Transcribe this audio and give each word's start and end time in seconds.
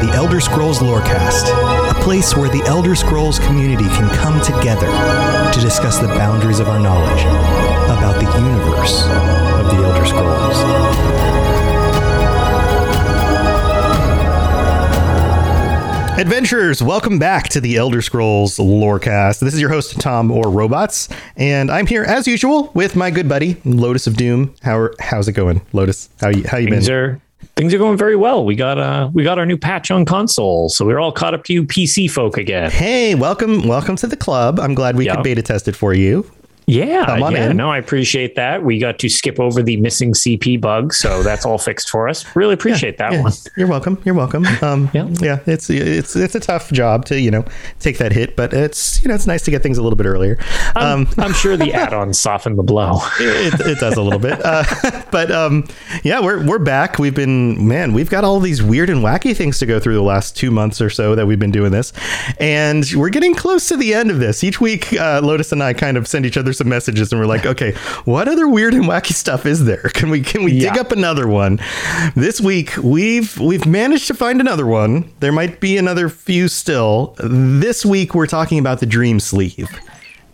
to 0.00 0.06
the 0.06 0.12
Elder 0.12 0.40
Scrolls 0.40 0.78
Lorecast, 0.78 1.48
a 1.90 1.94
place 2.02 2.36
where 2.36 2.48
the 2.48 2.62
Elder 2.66 2.94
Scrolls 2.94 3.38
community 3.38 3.84
can 3.84 4.08
come 4.14 4.40
together 4.40 4.86
to 5.52 5.60
discuss 5.60 5.98
the 5.98 6.08
boundaries 6.08 6.60
of 6.60 6.68
our 6.68 6.78
knowledge 6.78 7.22
about 7.22 8.14
the 8.20 8.30
universe 8.38 9.02
of 9.04 9.66
the 9.70 9.84
Elder 9.84 10.06
Scrolls. 10.06 10.58
Adventurers, 16.20 16.82
welcome 16.82 17.18
back 17.18 17.48
to 17.48 17.60
the 17.60 17.76
Elder 17.76 18.02
Scrolls 18.02 18.58
Lorecast. 18.58 19.40
This 19.40 19.54
is 19.54 19.60
your 19.60 19.70
host 19.70 20.00
Tom 20.00 20.30
or 20.30 20.50
Robots, 20.50 21.08
and 21.36 21.70
I'm 21.70 21.86
here 21.86 22.04
as 22.04 22.26
usual 22.26 22.70
with 22.74 22.94
my 22.96 23.10
good 23.10 23.28
buddy 23.28 23.56
Lotus 23.64 24.06
of 24.06 24.16
Doom. 24.16 24.54
How 24.62 24.78
are, 24.78 24.94
how's 25.00 25.28
it 25.28 25.32
going, 25.32 25.62
Lotus? 25.72 26.08
How 26.20 26.28
you 26.28 26.44
how 26.46 26.58
you 26.58 26.66
been? 26.66 26.74
things 26.74 26.90
are 26.90 27.20
things 27.58 27.74
are 27.74 27.78
going 27.78 27.98
very 27.98 28.14
well. 28.16 28.44
We 28.44 28.54
got 28.54 28.78
uh 28.78 29.10
we 29.12 29.24
got 29.24 29.38
our 29.38 29.44
new 29.44 29.58
patch 29.58 29.90
on 29.90 30.04
console, 30.04 30.68
so 30.68 30.86
we're 30.86 31.00
all 31.00 31.12
caught 31.12 31.34
up 31.34 31.44
to 31.44 31.52
you 31.52 31.64
PC 31.64 32.10
folk 32.10 32.38
again. 32.38 32.70
Hey, 32.70 33.14
welcome, 33.16 33.66
welcome 33.66 33.96
to 33.96 34.06
the 34.06 34.16
club. 34.16 34.58
I'm 34.60 34.74
glad 34.74 34.96
we 34.96 35.06
Yeah. 35.06 35.16
could 35.16 35.24
beta 35.24 35.42
test 35.42 35.66
it 35.68 35.74
for 35.76 35.92
you. 35.92 36.24
Yeah, 36.68 37.16
yeah. 37.16 37.50
in. 37.50 37.56
No, 37.56 37.70
I 37.70 37.78
appreciate 37.78 38.34
that. 38.36 38.62
We 38.62 38.78
got 38.78 38.98
to 38.98 39.08
skip 39.08 39.40
over 39.40 39.62
the 39.62 39.78
missing 39.78 40.12
CP 40.12 40.60
bug, 40.60 40.92
so 40.92 41.22
that's 41.22 41.46
all 41.46 41.56
fixed 41.56 41.88
for 41.88 42.08
us. 42.08 42.24
Really 42.36 42.52
appreciate 42.52 42.98
that 42.98 43.12
Yeah, 43.12 43.22
one. 43.22 43.32
you're 43.56 43.66
welcome. 43.66 44.00
You're 44.04 44.14
welcome. 44.14 44.44
Um, 44.62 44.90
yeah. 44.92 45.08
Yeah. 45.20 45.38
it's 45.46 45.70
it's 45.70 46.14
it's 46.14 46.34
a 46.34 46.40
tough 46.40 46.70
job 46.70 47.06
to 47.06 47.18
you 47.18 47.30
know 47.30 47.44
take 47.80 47.96
that 47.98 48.12
hit, 48.12 48.36
but 48.36 48.52
it's 48.52 49.02
you 49.02 49.08
know 49.08 49.14
it's 49.14 49.26
nice 49.26 49.42
to 49.44 49.50
get 49.50 49.62
things 49.62 49.78
a 49.78 49.82
little 49.82 49.96
bit 49.96 50.06
earlier. 50.06 50.38
I'm, 50.76 51.00
Um, 51.06 51.08
I'm 51.16 51.32
sure 51.32 51.56
the 51.56 51.72
add-ons 51.72 52.20
soften 52.20 52.56
the 52.56 52.62
blow. 52.62 52.98
it, 53.18 53.58
it 53.60 53.78
does 53.78 53.96
a 53.96 54.02
little 54.02 54.18
bit, 54.20 54.38
uh, 54.44 54.64
but 55.10 55.30
um, 55.30 55.66
yeah, 56.02 56.20
we're 56.20 56.44
we're 56.46 56.58
back. 56.58 56.98
We've 56.98 57.14
been 57.14 57.66
man, 57.66 57.94
we've 57.94 58.10
got 58.10 58.24
all 58.24 58.40
these 58.40 58.62
weird 58.62 58.90
and 58.90 59.02
wacky 59.02 59.34
things 59.34 59.58
to 59.60 59.66
go 59.66 59.80
through 59.80 59.94
the 59.94 60.02
last 60.02 60.36
two 60.36 60.50
months 60.50 60.82
or 60.82 60.90
so 60.90 61.14
that 61.14 61.26
we've 61.26 61.38
been 61.38 61.50
doing 61.50 61.72
this, 61.72 61.94
and 62.38 62.84
we're 62.94 63.08
getting 63.08 63.34
close 63.34 63.68
to 63.68 63.76
the 63.76 63.94
end 63.94 64.10
of 64.10 64.18
this. 64.18 64.44
Each 64.44 64.60
week, 64.60 64.92
uh, 64.94 65.20
Lotus 65.24 65.50
and 65.52 65.62
I 65.62 65.72
kind 65.72 65.96
of 65.96 66.06
send 66.06 66.26
each 66.26 66.36
other 66.36 66.52
some 66.58 66.68
messages, 66.68 67.12
and 67.12 67.20
we're 67.20 67.26
like, 67.26 67.46
okay, 67.46 67.72
what 68.04 68.28
other 68.28 68.46
weird 68.48 68.74
and 68.74 68.84
wacky 68.84 69.12
stuff 69.12 69.46
is 69.46 69.64
there? 69.64 69.82
Can 69.94 70.10
we 70.10 70.20
can 70.20 70.44
we 70.44 70.58
dig 70.58 70.76
up 70.78 70.92
another 70.92 71.26
one? 71.26 71.58
This 72.14 72.40
week 72.40 72.76
we've 72.76 73.38
we've 73.38 73.66
managed 73.66 74.06
to 74.08 74.14
find 74.14 74.40
another 74.40 74.66
one. 74.66 75.10
There 75.20 75.32
might 75.32 75.60
be 75.60 75.76
another 75.76 76.08
few 76.08 76.48
still. 76.48 77.16
This 77.18 77.84
week 77.84 78.14
we're 78.14 78.26
talking 78.26 78.58
about 78.58 78.80
the 78.80 78.86
dream 78.86 79.18
sleeve. 79.18 79.68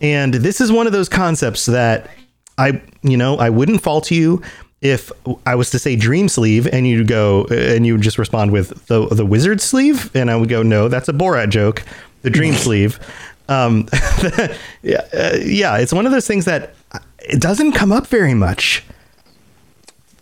And 0.01 0.33
this 0.33 0.61
is 0.61 0.71
one 0.71 0.87
of 0.87 0.93
those 0.93 1.09
concepts 1.09 1.65
that 1.67 2.09
I, 2.57 2.81
you 3.01 3.17
know, 3.17 3.37
I 3.37 3.49
wouldn't 3.49 3.81
fault 3.81 4.11
you 4.11 4.41
if 4.81 5.11
I 5.45 5.55
was 5.55 5.71
to 5.71 5.79
say 5.79 5.95
dream 5.95 6.29
sleeve 6.29 6.67
and 6.67 6.87
you 6.87 7.03
go 7.03 7.45
and 7.45 7.85
you 7.85 7.93
would 7.93 8.01
just 8.01 8.17
respond 8.19 8.51
with 8.51 8.85
the 8.87 9.07
the 9.07 9.25
wizard 9.25 9.61
sleeve, 9.61 10.15
and 10.15 10.29
I 10.29 10.35
would 10.35 10.49
go, 10.49 10.61
no, 10.61 10.87
that's 10.87 11.09
a 11.09 11.13
Borat 11.13 11.49
joke, 11.49 11.83
the 12.21 12.29
dream 12.29 12.53
sleeve. 12.65 12.99
Um, 13.47 13.87
yeah, 14.81 15.01
uh, 15.13 15.37
yeah, 15.43 15.77
it's 15.77 15.93
one 15.93 16.05
of 16.05 16.11
those 16.11 16.27
things 16.27 16.45
that 16.45 16.73
it 17.19 17.39
doesn't 17.41 17.73
come 17.73 17.91
up 17.91 18.07
very 18.07 18.33
much. 18.33 18.83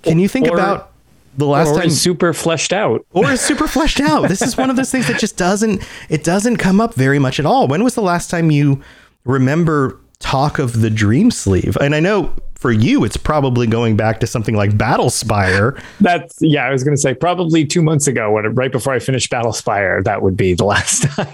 Can 0.04 0.20
you 0.20 0.28
think 0.28 0.48
Or- 0.48 0.54
about 0.56 0.92
the 1.38 1.46
last 1.46 1.70
or 1.70 1.78
time 1.78 1.88
is 1.88 2.00
super 2.00 2.34
fleshed 2.34 2.74
out. 2.74 3.06
or 3.12 3.32
is 3.32 3.42
super 3.42 3.68
fleshed 3.68 4.00
out. 4.00 4.28
This 4.30 4.42
is 4.42 4.56
one 4.56 4.70
of 4.70 4.76
those 4.76 4.92
things 4.92 5.08
that 5.08 5.20
just 5.20 5.36
doesn't 5.38 5.82
it 6.10 6.24
doesn't 6.24 6.58
come 6.58 6.80
up 6.80 6.94
very 6.94 7.18
much 7.20 7.40
at 7.40 7.46
all. 7.46 7.68
When 7.68 7.84
was 7.84 7.96
the 7.96 8.02
last 8.04 8.30
time 8.30 8.52
you 8.52 8.84
remember 9.26 9.98
talk 10.20 10.60
of 10.60 10.82
the 10.82 10.90
dream 10.92 11.32
sleeve? 11.32 11.76
And 11.82 11.96
I 11.96 12.00
know 12.00 12.34
for 12.64 12.72
you 12.72 13.04
it's 13.04 13.18
probably 13.18 13.68
going 13.68 13.98
back 13.98 14.22
to 14.22 14.26
something 14.26 14.56
like 14.56 14.78
Battle 14.78 15.10
Spire. 15.10 15.78
That's 16.00 16.42
yeah. 16.42 16.66
I 16.66 16.72
was 16.72 16.82
going 16.82 16.96
to 16.96 17.02
say 17.02 17.14
probably 17.14 17.66
two 17.66 17.82
months 17.82 18.08
ago, 18.08 18.32
when 18.32 18.46
right 18.56 18.72
before 18.72 18.94
I 18.94 19.00
finished 19.00 19.30
Battle 19.30 19.52
Spire, 19.52 20.02
that 20.04 20.22
would 20.22 20.38
be 20.38 20.54
the 20.54 20.64
last 20.74 21.04
time. 21.04 21.34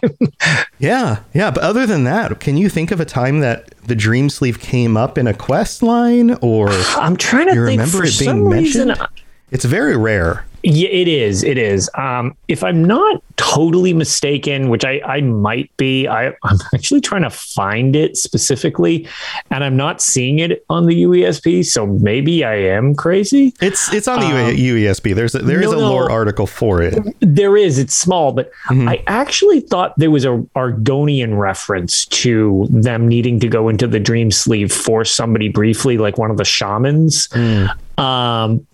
Yeah, 0.80 1.20
yeah. 1.36 1.52
But 1.52 1.64
other 1.64 1.86
than 1.86 2.04
that, 2.06 2.40
can 2.40 2.58
you 2.58 2.68
think 2.68 2.90
of 2.90 3.00
a 3.00 3.06
time 3.06 3.42
that 3.42 3.76
the 3.84 3.96
dream 3.96 4.32
sleeve 4.32 4.60
came 4.60 4.98
up 4.98 5.20
in 5.20 5.28
a 5.28 5.34
quest 5.36 5.84
line 5.84 6.32
or 6.42 6.70
I'm 6.98 7.16
trying 7.16 7.48
to 7.50 7.54
you 7.54 7.66
think 7.68 7.80
remember 7.80 8.04
it 8.04 8.18
being 8.18 8.30
some 8.32 8.48
reason. 8.48 8.88
mentioned? 8.88 9.08
It's 9.52 9.66
very 9.66 9.96
rare. 9.96 10.46
Yeah, 10.64 10.90
it 10.90 11.08
is. 11.08 11.44
It 11.44 11.58
is. 11.58 11.90
Um, 11.96 12.36
if 12.48 12.64
I'm 12.64 12.84
not 12.84 13.22
totally 13.38 13.94
mistaken, 13.94 14.70
which 14.70 14.84
I, 14.84 15.00
I 15.06 15.22
might 15.22 15.76
be, 15.78 16.08
I, 16.08 16.28
I'm 16.44 16.58
actually 16.74 17.02
trying 17.02 17.22
to 17.24 17.30
find 17.30 17.96
it 17.96 18.18
specifically, 18.18 19.08
and 19.52 19.64
I'm 19.64 19.78
not 19.78 20.02
seeing 20.02 20.40
it 20.40 20.66
on 20.70 20.86
the 20.86 21.04
UESP. 21.04 21.66
So 21.66 21.86
maybe 21.88 22.44
I 22.44 22.56
am 22.56 22.94
crazy. 22.96 23.54
It's 23.62 23.94
it's 23.94 24.08
on 24.08 24.20
the 24.20 24.26
Um, 24.26 24.56
UESP. 24.56 25.16
There's 25.16 25.36
a, 25.36 25.40
there 25.40 25.62
is 25.62 25.72
no, 25.72 25.78
a 25.78 25.82
no. 25.82 25.90
lore 25.90 26.12
article 26.12 26.48
for 26.48 26.82
it. 26.82 26.98
There 27.22 27.56
is. 27.56 27.78
It's 27.78 27.96
small, 27.96 28.32
but 28.34 28.52
Mm-hmm. 28.70 28.90
I 28.90 29.04
actually 29.08 29.62
thought 29.62 29.98
there 29.98 30.12
was 30.12 30.26
a 30.26 30.46
Argonian 30.56 31.38
reference 31.40 32.06
to 32.08 32.68
them 32.70 33.08
needing 33.08 33.40
to 33.40 33.48
go 33.48 33.68
into 33.70 33.88
the 33.88 34.00
dream 34.00 34.32
sleeve 34.32 34.72
for 34.72 35.04
somebody 35.06 35.50
briefly, 35.50 35.98
like 35.98 36.18
one 36.18 36.30
of 36.30 36.38
the 36.38 36.46
shamans. 36.46 37.28
Mm. 37.30 38.00
Um, 38.00 38.68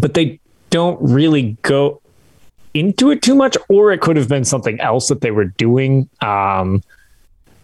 but 0.00 0.14
they 0.14 0.38
don't 0.70 0.98
really 1.00 1.56
go 1.62 2.00
into 2.74 3.10
it 3.10 3.22
too 3.22 3.34
much, 3.34 3.56
or 3.68 3.92
it 3.92 4.00
could 4.00 4.16
have 4.16 4.28
been 4.28 4.44
something 4.44 4.78
else 4.80 5.08
that 5.08 5.20
they 5.20 5.30
were 5.30 5.46
doing. 5.46 6.08
Um, 6.20 6.82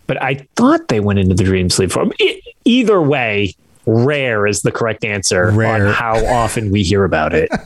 but 0.07 0.21
I 0.23 0.47
thought 0.57 0.89
they 0.89 1.01
went 1.01 1.19
into 1.19 1.35
the 1.35 1.45
dream 1.45 1.71
sleep 1.71 1.91
form. 1.93 2.13
e- 2.21 2.41
either 2.65 3.01
way. 3.01 3.55
Rare 3.87 4.47
is 4.47 4.63
the 4.63 4.73
correct 4.73 5.05
answer 5.05 5.51
Rare. 5.51 5.89
on 5.89 5.93
how 5.93 6.25
often 6.25 6.71
we 6.71 6.83
hear 6.83 7.05
about 7.05 7.35
it. 7.35 7.51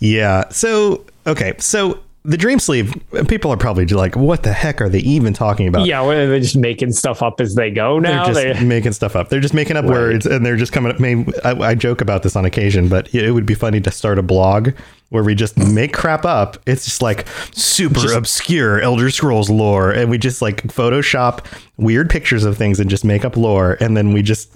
Yeah. 0.00 0.48
So 0.48 1.04
okay. 1.26 1.52
So 1.58 1.98
the 2.26 2.38
dream 2.38 2.58
sleeve, 2.58 2.94
people 3.28 3.52
are 3.52 3.56
probably 3.56 3.84
like, 3.86 4.16
"What 4.16 4.42
the 4.44 4.52
heck 4.52 4.80
are 4.80 4.88
they 4.88 5.00
even 5.00 5.34
talking 5.34 5.68
about?" 5.68 5.86
yeah, 5.86 6.00
well, 6.00 6.26
they're 6.26 6.40
just 6.40 6.56
making 6.56 6.92
stuff 6.92 7.22
up 7.22 7.40
as 7.40 7.54
they 7.54 7.70
go 7.70 7.98
now 7.98 8.24
They're 8.24 8.44
just 8.46 8.60
They- 8.60 8.66
making 8.66 8.92
stuff 8.92 9.14
up. 9.14 9.28
They're 9.28 9.40
just 9.40 9.52
making 9.54 9.76
up 9.76 9.84
words, 9.84 10.24
and 10.24 10.44
they're 10.44 10.56
just 10.56 10.72
coming 10.72 10.90
up. 10.92 10.98
Maybe 10.98 11.30
I, 11.44 11.50
I 11.52 11.74
joke 11.74 12.00
about 12.00 12.22
this 12.22 12.34
on 12.34 12.44
occasion, 12.44 12.88
but 12.88 13.14
it 13.14 13.30
would 13.32 13.44
be 13.46 13.54
funny 13.54 13.80
to 13.82 13.90
start 13.90 14.18
a 14.18 14.22
blog 14.22 14.70
where 15.10 15.22
we 15.22 15.34
just 15.34 15.58
make 15.58 15.92
crap 15.92 16.24
up. 16.24 16.56
It's 16.66 16.86
just 16.86 17.02
like 17.02 17.26
super 17.52 18.12
obscure 18.14 18.80
Elder 18.80 19.10
Scrolls 19.10 19.50
lore, 19.50 19.90
and 19.90 20.08
we 20.10 20.16
just 20.16 20.40
like 20.40 20.62
Photoshop 20.64 21.44
weird 21.76 22.08
pictures 22.08 22.44
of 22.44 22.56
things 22.56 22.80
and 22.80 22.88
just 22.88 23.04
make 23.04 23.24
up 23.24 23.36
lore, 23.36 23.76
and 23.80 23.96
then 23.96 24.12
we 24.12 24.22
just 24.22 24.50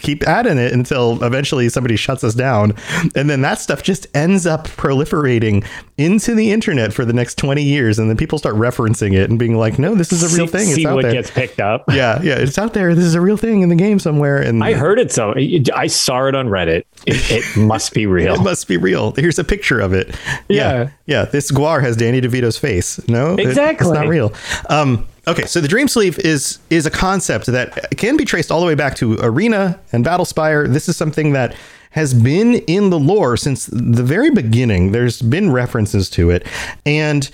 keep 0.00 0.22
adding 0.24 0.58
it 0.58 0.72
until 0.72 1.22
eventually 1.24 1.68
somebody 1.68 1.96
shuts 1.96 2.22
us 2.22 2.34
down 2.34 2.72
and 3.16 3.28
then 3.28 3.40
that 3.42 3.58
stuff 3.60 3.82
just 3.82 4.06
ends 4.14 4.46
up 4.46 4.68
proliferating 4.68 5.66
into 5.98 6.34
the 6.34 6.52
internet 6.52 6.92
for 6.92 7.04
the 7.04 7.12
next 7.12 7.36
20 7.38 7.62
years 7.62 7.98
and 7.98 8.08
then 8.08 8.16
people 8.16 8.38
start 8.38 8.54
referencing 8.54 9.12
it 9.14 9.28
and 9.28 9.38
being 9.38 9.56
like 9.56 9.78
no 9.78 9.94
this 9.94 10.12
is 10.12 10.22
a 10.22 10.36
real 10.36 10.46
see, 10.46 10.52
thing 10.52 10.66
it's 10.68 10.74
see 10.76 10.86
out 10.86 10.94
what 10.94 11.02
there 11.02 11.12
gets 11.12 11.30
picked 11.30 11.58
up. 11.60 11.84
yeah, 11.90 12.20
yeah, 12.22 12.36
it's 12.36 12.58
out 12.58 12.74
there. 12.74 12.94
This 12.94 13.04
is 13.04 13.14
a 13.14 13.20
real 13.20 13.36
thing 13.36 13.62
in 13.62 13.68
the 13.68 13.74
game 13.74 13.98
somewhere, 13.98 14.36
and 14.38 14.62
I 14.62 14.74
heard 14.74 14.98
it 14.98 15.10
so. 15.10 15.34
I 15.74 15.86
saw 15.86 16.26
it 16.26 16.34
on 16.34 16.48
Reddit. 16.48 16.84
It, 17.06 17.30
it 17.30 17.56
must 17.56 17.92
be 17.94 18.06
real. 18.06 18.34
it 18.34 18.42
must 18.42 18.68
be 18.68 18.76
real. 18.76 19.12
Here's 19.12 19.38
a 19.38 19.44
picture 19.44 19.80
of 19.80 19.92
it. 19.92 20.08
Yeah, 20.48 20.72
Yeah. 20.84 20.90
yeah. 21.06 21.24
This 21.24 21.50
guar 21.50 21.80
has 21.82 21.96
Danny 21.96 22.20
DeVito's 22.20 22.58
face. 22.58 23.06
No, 23.08 23.34
it- 23.34 23.40
Exactly. 23.40 23.86
it's 23.88 23.94
not 23.94 24.06
real. 24.08 24.32
Um, 24.68 25.06
okay, 25.26 25.46
so 25.46 25.60
the 25.60 25.68
Dream 25.68 25.88
Sleeve 25.88 26.18
is 26.20 26.58
is 26.70 26.86
a 26.86 26.90
concept 26.90 27.46
that 27.46 27.96
can 27.96 28.16
be 28.16 28.24
traced 28.24 28.50
all 28.50 28.60
the 28.60 28.66
way 28.66 28.74
back 28.74 28.94
to 28.96 29.18
Arena 29.20 29.80
and 29.92 30.04
Battlespire. 30.04 30.72
This 30.72 30.88
is 30.88 30.96
something 30.96 31.32
that 31.32 31.54
has 31.90 32.12
been 32.12 32.56
in 32.66 32.90
the 32.90 32.98
lore 32.98 33.36
since 33.36 33.66
the 33.66 34.02
very 34.02 34.30
beginning. 34.30 34.92
There's 34.92 35.22
been 35.22 35.50
references 35.50 36.10
to 36.10 36.30
it, 36.30 36.46
and 36.84 37.28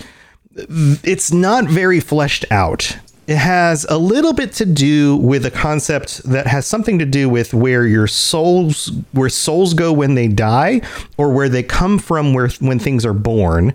it's 0.55 1.33
not 1.33 1.65
very 1.65 1.99
fleshed 1.99 2.45
out. 2.49 2.97
It 3.25 3.37
has 3.37 3.85
a 3.89 3.97
little 3.97 4.33
bit 4.33 4.51
to 4.53 4.65
do 4.65 5.15
with 5.15 5.45
a 5.45 5.51
concept 5.51 6.23
that 6.23 6.45
has 6.45 6.67
something 6.67 6.99
to 6.99 7.05
do 7.05 7.29
with 7.29 7.53
where 7.53 7.87
your 7.87 8.05
souls 8.05 8.91
where 9.13 9.29
souls 9.29 9.73
go 9.73 9.93
when 9.93 10.15
they 10.15 10.27
die 10.27 10.81
or 11.17 11.31
where 11.31 11.47
they 11.47 11.63
come 11.63 11.99
from 11.99 12.33
where 12.33 12.49
when 12.59 12.79
things 12.79 13.05
are 13.05 13.13
born. 13.13 13.73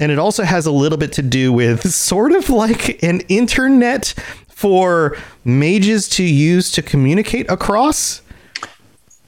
And 0.00 0.10
it 0.10 0.18
also 0.18 0.42
has 0.42 0.66
a 0.66 0.72
little 0.72 0.98
bit 0.98 1.12
to 1.12 1.22
do 1.22 1.52
with 1.52 1.88
sort 1.92 2.32
of 2.32 2.50
like 2.50 3.00
an 3.04 3.20
internet 3.28 4.14
for 4.48 5.16
mages 5.44 6.08
to 6.10 6.24
use 6.24 6.72
to 6.72 6.82
communicate 6.82 7.48
across. 7.50 8.22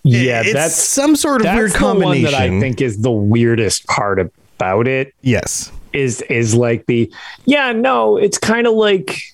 Yeah, 0.02 0.40
it's 0.40 0.52
that's 0.52 0.74
some 0.74 1.14
sort 1.14 1.46
of 1.46 1.54
weird 1.54 1.72
combination. 1.74 2.24
that 2.24 2.34
I 2.34 2.60
think 2.60 2.80
is 2.80 3.00
the 3.02 3.12
weirdest 3.12 3.86
part 3.86 4.18
about 4.18 4.88
it. 4.88 5.14
yes. 5.22 5.70
Is 5.92 6.22
is 6.22 6.54
like 6.54 6.86
the 6.86 7.12
yeah 7.44 7.72
no, 7.72 8.16
it's 8.16 8.38
kind 8.38 8.66
of 8.66 8.72
like 8.72 9.31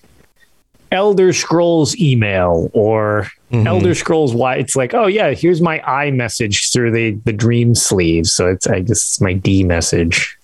Elder 0.91 1.33
Scrolls 1.33 1.97
email 1.97 2.69
or 2.73 3.29
Mm-hmm. 3.51 3.65
Elder 3.65 3.95
Scrolls 3.95 4.35
why 4.35 4.57
it's 4.57 4.75
like 4.75 4.93
oh 4.93 5.07
yeah 5.07 5.31
here's 5.31 5.59
my 5.59 5.81
I 5.81 6.11
message 6.11 6.71
through 6.71 6.91
the 6.91 7.13
the 7.25 7.33
dream 7.33 7.73
sleeve 7.73 8.27
so 8.27 8.47
it's 8.47 8.67
I 8.67 8.81
guess 8.81 8.97
it's 8.97 9.21
my 9.21 9.33
D 9.33 9.63
message. 9.63 10.37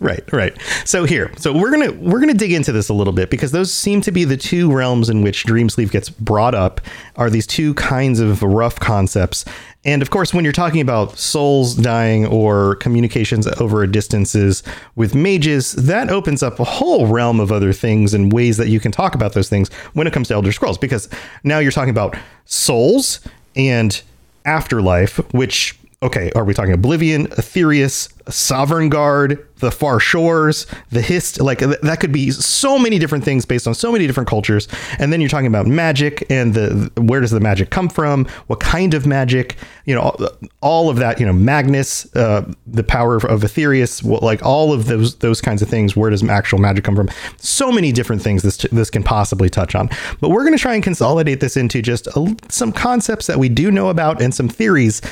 Right, 0.00 0.24
right. 0.32 0.56
So 0.86 1.04
here, 1.04 1.30
so 1.36 1.52
we're 1.52 1.70
gonna 1.70 1.92
we're 1.92 2.20
gonna 2.20 2.32
dig 2.32 2.52
into 2.52 2.72
this 2.72 2.88
a 2.88 2.94
little 2.94 3.12
bit 3.12 3.28
because 3.28 3.52
those 3.52 3.70
seem 3.70 4.00
to 4.00 4.10
be 4.10 4.24
the 4.24 4.36
two 4.36 4.72
realms 4.72 5.10
in 5.10 5.20
which 5.20 5.44
Dreamsleep 5.44 5.90
gets 5.90 6.08
brought 6.08 6.54
up. 6.54 6.80
Are 7.16 7.28
these 7.28 7.46
two 7.46 7.74
kinds 7.74 8.18
of 8.18 8.42
rough 8.42 8.80
concepts? 8.80 9.44
And 9.84 10.00
of 10.00 10.08
course, 10.08 10.32
when 10.32 10.42
you're 10.42 10.54
talking 10.54 10.80
about 10.80 11.18
souls 11.18 11.74
dying 11.74 12.24
or 12.26 12.76
communications 12.76 13.46
over 13.60 13.86
distances 13.86 14.62
with 14.96 15.14
mages, 15.14 15.72
that 15.72 16.08
opens 16.08 16.42
up 16.42 16.58
a 16.60 16.64
whole 16.64 17.06
realm 17.06 17.38
of 17.38 17.52
other 17.52 17.74
things 17.74 18.14
and 18.14 18.32
ways 18.32 18.56
that 18.56 18.68
you 18.68 18.80
can 18.80 18.92
talk 18.92 19.14
about 19.14 19.34
those 19.34 19.50
things 19.50 19.70
when 19.92 20.06
it 20.06 20.14
comes 20.14 20.28
to 20.28 20.34
Elder 20.34 20.52
Scrolls. 20.52 20.78
Because 20.78 21.10
now 21.44 21.58
you're 21.58 21.72
talking 21.72 21.90
about 21.90 22.16
souls 22.46 23.20
and 23.54 24.00
afterlife, 24.46 25.18
which 25.34 25.78
okay, 26.02 26.32
are 26.34 26.44
we 26.44 26.54
talking 26.54 26.72
Oblivion, 26.72 27.26
Aetherius, 27.28 28.10
Sovngarde, 28.24 29.44
the 29.56 29.70
Far 29.70 30.00
Shores, 30.00 30.66
the 30.90 31.02
Hist? 31.02 31.40
Like 31.42 31.58
th- 31.58 31.78
that 31.82 32.00
could 32.00 32.12
be 32.12 32.30
so 32.30 32.78
many 32.78 32.98
different 32.98 33.22
things 33.22 33.44
based 33.44 33.68
on 33.68 33.74
so 33.74 33.92
many 33.92 34.06
different 34.06 34.28
cultures. 34.28 34.66
And 34.98 35.12
then 35.12 35.20
you're 35.20 35.28
talking 35.28 35.46
about 35.46 35.66
magic 35.66 36.24
and 36.30 36.54
the 36.54 36.90
where 36.96 37.20
does 37.20 37.32
the 37.32 37.40
magic 37.40 37.68
come 37.68 37.90
from? 37.90 38.24
What 38.46 38.60
kind 38.60 38.94
of 38.94 39.06
magic? 39.06 39.56
You 39.84 39.94
know, 39.94 40.16
all, 40.62 40.88
of 40.88 40.96
that. 40.96 41.20
You 41.20 41.26
know, 41.26 41.34
Magnus, 41.34 42.14
uh, 42.16 42.50
the 42.66 42.82
power 42.82 43.16
of, 43.16 43.24
of 43.26 43.40
Aetherius, 43.42 44.02
like 44.22 44.42
all 44.42 44.72
of 44.72 44.86
those 44.86 45.16
those 45.16 45.42
kinds 45.42 45.60
of 45.60 45.68
things. 45.68 45.94
Where 45.94 46.08
does 46.08 46.26
actual 46.26 46.58
magic 46.58 46.84
come 46.84 46.96
from? 46.96 47.10
So 47.36 47.70
many 47.70 47.92
different 47.92 48.22
things 48.22 48.42
this 48.42 48.56
this 48.72 48.88
can 48.88 49.02
possibly 49.02 49.50
touch 49.50 49.74
on. 49.74 49.90
But 50.20 50.30
we're 50.30 50.44
going 50.44 50.56
to 50.56 50.62
try 50.62 50.74
and 50.74 50.82
consolidate 50.82 51.40
this 51.40 51.58
into 51.58 51.82
just 51.82 52.06
a, 52.06 52.36
some 52.48 52.72
concepts 52.72 53.26
that 53.26 53.38
we 53.38 53.50
do 53.50 53.70
know 53.70 53.90
about 53.90 54.22
and 54.22 54.34
some 54.34 54.48
theories 54.48 55.02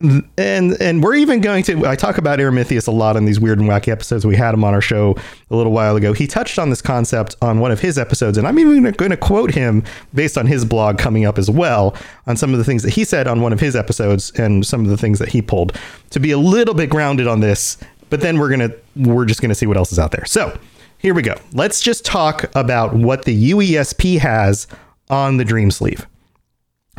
and 0.00 0.80
and 0.80 1.02
we're 1.02 1.14
even 1.14 1.40
going 1.40 1.62
to 1.64 1.86
I 1.86 1.94
talk 1.94 2.16
about 2.16 2.38
Aramithius 2.38 2.88
a 2.88 2.90
lot 2.90 3.16
in 3.16 3.26
these 3.26 3.38
weird 3.38 3.58
and 3.58 3.68
wacky 3.68 3.88
episodes. 3.88 4.26
We 4.26 4.34
had 4.34 4.54
him 4.54 4.64
on 4.64 4.72
our 4.72 4.80
show 4.80 5.14
a 5.50 5.56
little 5.56 5.72
while 5.72 5.94
ago. 5.96 6.14
He 6.14 6.26
touched 6.26 6.58
on 6.58 6.70
this 6.70 6.80
concept 6.80 7.36
on 7.42 7.60
one 7.60 7.70
of 7.70 7.80
his 7.80 7.98
episodes, 7.98 8.38
and 8.38 8.46
I'm 8.46 8.58
even 8.58 8.82
going 8.92 9.10
to 9.10 9.16
quote 9.16 9.52
him 9.52 9.84
based 10.14 10.38
on 10.38 10.46
his 10.46 10.64
blog 10.64 10.98
coming 10.98 11.26
up 11.26 11.36
as 11.36 11.50
well 11.50 11.94
on 12.26 12.36
some 12.36 12.52
of 12.52 12.58
the 12.58 12.64
things 12.64 12.82
that 12.82 12.90
he 12.90 13.04
said 13.04 13.26
on 13.26 13.42
one 13.42 13.52
of 13.52 13.60
his 13.60 13.76
episodes 13.76 14.30
and 14.36 14.64
some 14.64 14.82
of 14.82 14.88
the 14.88 14.96
things 14.96 15.18
that 15.18 15.28
he 15.28 15.42
pulled 15.42 15.78
to 16.10 16.20
be 16.20 16.30
a 16.30 16.38
little 16.38 16.74
bit 16.74 16.88
grounded 16.88 17.26
on 17.26 17.40
this. 17.40 17.76
But 18.08 18.22
then 18.22 18.38
we're 18.38 18.50
gonna 18.50 18.70
we're 18.96 19.26
just 19.26 19.42
gonna 19.42 19.54
see 19.54 19.66
what 19.66 19.76
else 19.76 19.92
is 19.92 19.98
out 19.98 20.12
there. 20.12 20.24
So 20.24 20.58
here 20.96 21.12
we 21.12 21.22
go. 21.22 21.34
Let's 21.52 21.82
just 21.82 22.06
talk 22.06 22.50
about 22.56 22.94
what 22.94 23.26
the 23.26 23.52
UESP 23.52 24.18
has 24.18 24.66
on 25.10 25.36
the 25.36 25.44
Dream 25.44 25.70
Sleeve. 25.70 26.06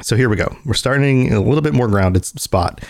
So 0.01 0.15
here 0.15 0.29
we 0.29 0.35
go. 0.35 0.55
We're 0.65 0.73
starting 0.73 1.27
in 1.27 1.33
a 1.33 1.41
little 1.41 1.61
bit 1.61 1.73
more 1.73 1.87
grounded 1.87 2.25
spot. 2.25 2.83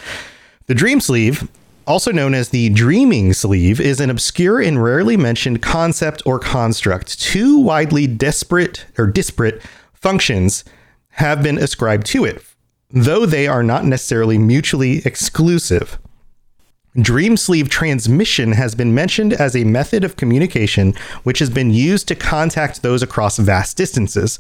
The 0.68 0.76
dream 0.76 1.02
sleeve, 1.02 1.48
also 1.86 2.12
known 2.12 2.34
as 2.34 2.50
the 2.50 2.70
dreaming 2.70 3.34
sleeve, 3.34 3.82
is 3.82 4.00
an 4.00 4.10
obscure 4.10 4.62
and 4.62 4.82
rarely 4.82 5.18
mentioned 5.18 5.62
concept 5.62 6.22
or 6.26 6.40
construct. 6.40 7.20
Two 7.20 7.58
widely 7.58 8.08
disparate 8.08 8.86
or 8.98 9.08
disparate 9.08 9.62
functions 9.94 10.64
have 11.12 11.44
been 11.44 11.58
ascribed 11.58 12.06
to 12.08 12.24
it, 12.24 12.44
though 12.90 13.26
they 13.26 13.48
are 13.48 13.64
not 13.64 13.86
necessarily 13.86 14.38
mutually 14.38 15.02
exclusive. 15.06 16.00
Dream 17.00 17.38
sleeve 17.38 17.70
transmission 17.70 18.52
has 18.52 18.76
been 18.76 18.94
mentioned 18.94 19.32
as 19.34 19.56
a 19.56 19.64
method 19.64 20.04
of 20.04 20.18
communication 20.18 20.94
which 21.24 21.40
has 21.40 21.50
been 21.50 21.72
used 21.72 22.08
to 22.10 22.16
contact 22.16 22.82
those 22.82 23.02
across 23.02 23.38
vast 23.38 23.78
distances. 23.78 24.38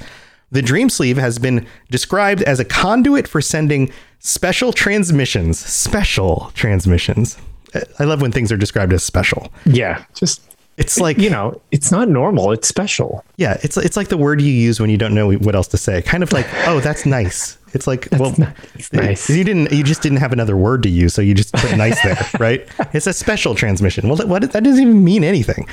The 0.52 0.62
Dream 0.62 0.90
Sleeve 0.90 1.18
has 1.18 1.40
been 1.40 1.66
described 1.90 2.42
as 2.44 2.60
a 2.60 2.66
conduit 2.66 3.28
for 3.28 3.42
sending 3.42 3.92
special 4.20 4.74
transmissions. 4.74 5.58
Special 5.60 6.52
transmissions. 6.56 7.38
I 8.00 8.04
love 8.04 8.22
when 8.22 8.32
things 8.32 8.52
are 8.52 8.58
described 8.58 8.92
as 8.94 9.02
special. 9.04 9.52
Yeah, 9.66 10.04
just 10.14 10.42
It's 10.78 11.00
like 11.00 11.18
you 11.18 11.30
know, 11.30 11.62
it's 11.72 11.90
not 11.92 12.10
normal. 12.10 12.52
It's 12.52 12.68
special. 12.68 13.24
yeah, 13.38 13.58
it's 13.64 13.78
it's 13.78 13.96
like 13.96 14.10
the 14.10 14.18
word 14.18 14.42
you 14.42 14.52
use 14.52 14.80
when 14.82 14.90
you 14.90 14.98
don't 14.98 15.14
know 15.16 15.32
what 15.34 15.56
else 15.56 15.68
to 15.70 15.78
say. 15.78 16.02
Kind 16.02 16.22
of 16.24 16.34
like, 16.34 16.48
oh, 16.68 16.82
that's 16.82 17.06
nice. 17.06 17.58
It's 17.74 17.88
like, 17.88 18.10
well, 18.12 18.36
It's 18.76 18.92
nice. 18.92 19.30
you 19.30 19.46
didn't, 19.46 19.72
you 19.72 19.82
just 19.86 20.02
didn't 20.02 20.18
have 20.18 20.34
another 20.34 20.58
word 20.58 20.84
to 20.84 20.90
use, 20.90 21.14
so 21.14 21.22
you 21.22 21.34
just 21.34 21.54
put 21.54 21.78
nice 21.78 22.02
there, 22.04 22.18
right? 22.40 22.68
It's 22.94 23.08
a 23.08 23.14
special 23.14 23.56
transmission. 23.56 24.10
Well, 24.10 24.18
what 24.28 24.42
that 24.52 24.64
doesn't 24.66 24.82
even 24.82 25.02
mean 25.06 25.24
anything. 25.24 25.70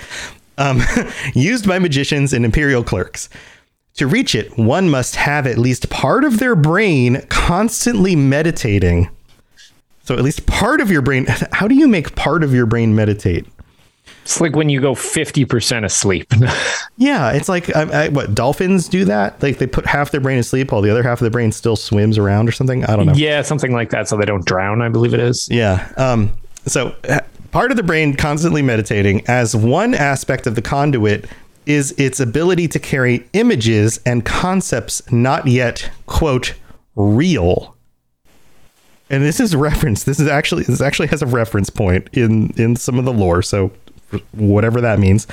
Um, 0.58 0.80
used 1.34 1.66
by 1.66 1.80
magicians 1.80 2.32
and 2.32 2.44
imperial 2.44 2.84
clerks. 2.84 3.28
To 3.98 4.06
reach 4.06 4.36
it, 4.36 4.56
one 4.56 4.88
must 4.88 5.16
have 5.16 5.44
at 5.44 5.58
least 5.58 5.90
part 5.90 6.22
of 6.22 6.38
their 6.38 6.54
brain 6.54 7.26
constantly 7.30 8.14
meditating. 8.14 9.08
So 10.04 10.14
at 10.14 10.22
least 10.22 10.46
part 10.46 10.80
of 10.80 10.88
your 10.88 11.02
brain. 11.02 11.26
How 11.52 11.66
do 11.66 11.74
you 11.74 11.88
make 11.88 12.14
part 12.14 12.44
of 12.44 12.54
your 12.54 12.64
brain 12.64 12.94
meditate? 12.94 13.44
It's 14.22 14.40
like 14.40 14.54
when 14.54 14.68
you 14.68 14.80
go 14.80 14.94
fifty 14.94 15.44
percent 15.44 15.84
asleep. 15.84 16.32
Yeah, 17.00 17.30
it's 17.30 17.48
like 17.48 17.74
I, 17.76 18.06
I, 18.06 18.08
what 18.08 18.34
dolphins 18.34 18.88
do 18.88 19.04
that. 19.04 19.40
Like 19.40 19.58
they 19.58 19.68
put 19.68 19.86
half 19.86 20.10
their 20.10 20.20
brain 20.20 20.36
asleep 20.36 20.72
while 20.72 20.82
the 20.82 20.90
other 20.90 21.04
half 21.04 21.20
of 21.20 21.24
the 21.24 21.30
brain 21.30 21.52
still 21.52 21.76
swims 21.76 22.18
around 22.18 22.48
or 22.48 22.52
something. 22.52 22.84
I 22.86 22.96
don't 22.96 23.06
know. 23.06 23.12
yeah, 23.14 23.42
something 23.42 23.72
like 23.72 23.90
that, 23.90 24.08
so 24.08 24.16
they 24.16 24.24
don't 24.24 24.44
drown. 24.44 24.82
I 24.82 24.88
believe 24.88 25.14
it 25.14 25.20
is. 25.20 25.48
Yeah. 25.48 25.92
Um, 25.96 26.32
so 26.66 26.96
uh, 27.08 27.20
part 27.52 27.70
of 27.70 27.76
the 27.76 27.84
brain 27.84 28.16
constantly 28.16 28.62
meditating 28.62 29.24
as 29.28 29.54
one 29.54 29.94
aspect 29.94 30.48
of 30.48 30.56
the 30.56 30.62
conduit 30.62 31.26
is 31.68 31.92
its 31.92 32.18
ability 32.18 32.66
to 32.66 32.78
carry 32.78 33.28
images 33.34 34.00
and 34.06 34.24
concepts 34.24 35.12
not 35.12 35.46
yet 35.46 35.90
quote 36.06 36.54
real. 36.96 37.76
And 39.10 39.22
this 39.22 39.38
is 39.38 39.54
reference. 39.54 40.04
This 40.04 40.18
is 40.18 40.26
actually 40.26 40.64
this 40.64 40.80
actually 40.80 41.08
has 41.08 41.22
a 41.22 41.26
reference 41.26 41.70
point 41.70 42.08
in 42.12 42.50
in 42.56 42.74
some 42.74 42.98
of 42.98 43.04
the 43.04 43.12
lore. 43.12 43.42
So 43.42 43.70
whatever 44.32 44.80
that 44.80 44.98
means. 44.98 45.26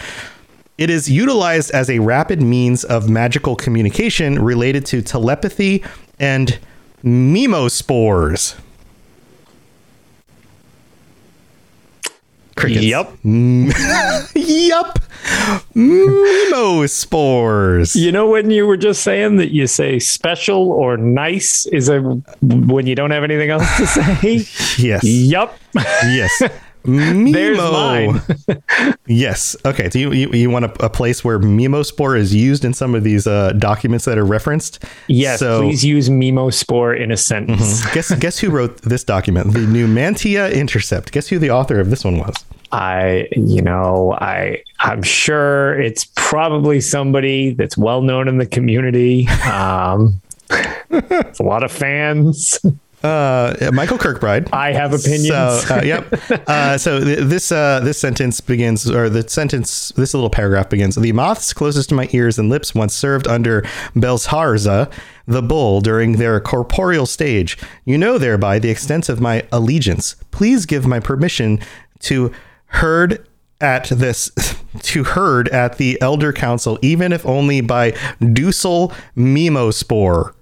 It 0.77 0.89
is 0.89 1.09
utilized 1.09 1.71
as 1.71 1.89
a 1.89 1.99
rapid 1.99 2.41
means 2.41 2.83
of 2.83 3.09
magical 3.09 3.55
communication 3.55 4.43
related 4.43 4.85
to 4.87 5.01
telepathy 5.01 5.85
and 6.19 6.59
memospores. 7.01 8.59
Crickets. 12.56 12.85
Yep. 12.85 13.12
Yup. 14.35 15.00
Memospores. 15.76 17.95
You 17.95 18.12
know 18.12 18.28
when 18.28 18.50
you 18.52 18.66
were 18.66 18.78
just 18.78 19.04
saying 19.04 19.38
that 19.38 19.52
you 19.54 19.68
say 19.68 20.00
special 20.00 20.71
or 20.71 20.97
nice 20.97 21.66
is 21.68 21.90
a 21.90 22.00
when 22.42 22.88
you 22.88 22.95
don't 22.95 23.12
have 23.12 23.24
anything 23.24 23.50
else 23.50 23.66
to 23.78 23.88
say? 24.16 24.45
Yes. 24.81 25.04
Yep. 25.04 25.57
Yes. 26.06 26.42
Memo. 26.87 27.31
There's 27.31 27.57
mine. 27.57 28.21
yes. 29.07 29.56
Okay. 29.65 29.89
So 29.89 29.99
you 29.99 30.11
you, 30.11 30.30
you 30.31 30.49
want 30.49 30.65
a, 30.65 30.85
a 30.85 30.89
place 30.89 31.23
where 31.23 31.39
Memospore 31.39 32.18
is 32.18 32.33
used 32.33 32.63
in 32.65 32.73
some 32.73 32.95
of 32.95 33.04
these 33.04 33.27
uh, 33.27 33.54
documents 33.54 34.06
that 34.06 34.18
are 34.18 34.25
referenced? 34.25 34.83
Yes, 35.07 35.39
So- 35.39 35.61
please 35.61 35.83
use 35.83 36.09
Memospore 36.09 36.99
in 36.99 37.11
a 37.11 37.18
sentence. 37.18 37.85
Guess 37.94 38.13
guess 38.15 38.39
who 38.39 38.49
wrote 38.49 38.81
this 38.81 39.04
document? 39.04 39.54
The 39.54 39.59
Numantia 39.59 40.54
Intercept. 40.54 41.11
Guess 41.11 41.27
who 41.27 41.39
the 41.39 41.51
author 41.51 41.80
of 41.80 41.89
this 41.89 42.04
one 42.04 42.18
was? 42.18 42.35
I, 42.71 43.27
you 43.31 43.61
know, 43.61 44.18
I, 44.19 44.61
I'm 44.80 45.01
sure 45.04 45.80
it's 45.80 46.07
probably 46.15 46.81
somebody 46.81 47.54
that's 47.54 47.77
well 47.77 48.01
known 48.01 48.27
in 48.27 48.37
the 48.37 48.45
community. 48.45 49.27
Um, 49.49 50.19
it's 50.89 51.39
a 51.39 51.44
lot 51.44 51.63
of 51.63 51.71
fans. 51.71 52.59
Uh, 53.04 53.71
Michael 53.73 53.97
Kirkbride. 53.97 54.49
I 54.52 54.71
have 54.73 54.94
opinions. 54.94 55.28
So, 55.28 55.75
uh, 55.75 55.81
yep. 55.83 56.14
Uh, 56.47 56.78
so 56.78 57.04
th- 57.04 57.19
this 57.19 57.52
uh, 57.52 57.80
this 57.81 57.99
sentence 57.99 58.40
begins, 58.40 58.90
or 58.90 59.09
the 59.09 59.28
sentence, 59.28 59.92
this 59.95 60.14
little 60.14 60.30
paragraph 60.30 60.69
begins. 60.69 60.95
The 60.95 61.11
moths 61.11 61.54
closest 61.54 61.90
to 61.90 61.95
my 61.95 62.09
ears 62.14 62.37
and 62.37 62.49
lips 62.49 62.75
once 62.75 62.94
served 62.94 63.28
under 63.28 63.61
Belharza, 63.95 64.92
the 65.28 65.42
bull, 65.42 65.81
during 65.81 66.14
their 66.14 66.40
corporeal 66.40 67.06
stage. 67.06 67.57
You 67.83 67.97
know 67.97 68.18
thereby 68.18 68.59
the 68.59 68.69
extent 68.69 69.09
of 69.09 69.19
my 69.19 69.45
allegiance. 69.52 70.16
Please 70.31 70.66
give 70.66 70.85
my 70.85 70.99
permission 70.99 71.59
to 71.99 72.31
herd 72.68 73.28
at 73.61 73.85
this 73.85 74.31
to 74.81 75.04
herd 75.04 75.47
at 75.49 75.78
the 75.78 75.99
elder 76.02 76.33
council, 76.33 76.78
even 76.81 77.11
if 77.11 77.25
only 77.25 77.61
by 77.61 77.92
Dusel 78.19 78.94
Memospore. 79.16 80.33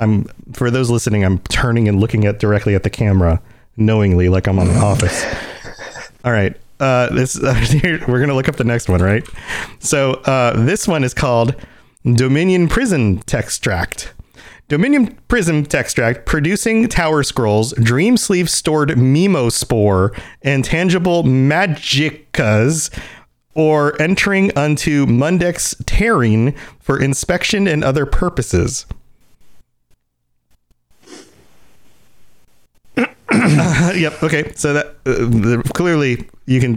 I'm 0.00 0.24
for 0.52 0.70
those 0.70 0.90
listening, 0.90 1.24
I'm 1.24 1.38
turning 1.38 1.88
and 1.88 2.00
looking 2.00 2.24
at 2.24 2.38
directly 2.38 2.74
at 2.74 2.82
the 2.82 2.90
camera 2.90 3.40
knowingly 3.76 4.28
like 4.28 4.46
I'm 4.46 4.58
on 4.58 4.68
the 4.68 4.78
office. 4.78 5.24
All 6.24 6.32
right. 6.32 6.56
Uh, 6.80 7.08
this 7.10 7.40
uh, 7.40 7.54
we're 8.08 8.20
gonna 8.20 8.34
look 8.34 8.48
up 8.48 8.56
the 8.56 8.64
next 8.64 8.88
one, 8.88 9.00
right? 9.00 9.26
So 9.78 10.14
uh, 10.24 10.64
this 10.64 10.88
one 10.88 11.04
is 11.04 11.14
called 11.14 11.54
Dominion 12.04 12.68
Prison 12.68 13.18
Textract. 13.20 14.12
Dominion 14.68 15.18
Prism 15.28 15.64
Textract 15.64 16.24
producing 16.24 16.88
Tower 16.88 17.22
Scrolls, 17.22 17.74
Dream 17.74 18.16
Sleeve 18.16 18.48
stored 18.48 18.90
Memospore, 18.90 20.18
and 20.42 20.64
tangible 20.64 21.22
Magicas, 21.22 22.90
or 23.54 24.00
entering 24.00 24.56
unto 24.56 25.06
Mundex 25.06 25.80
Terrain 25.84 26.54
for 26.80 27.00
inspection 27.00 27.68
and 27.68 27.84
other 27.84 28.06
purposes. 28.06 28.86
Uh, 33.34 33.92
yep. 33.96 34.22
Okay. 34.22 34.52
So 34.54 34.72
that 34.74 34.86
uh, 34.86 34.92
the, 35.04 35.70
clearly 35.74 36.28
you 36.46 36.60
can 36.60 36.76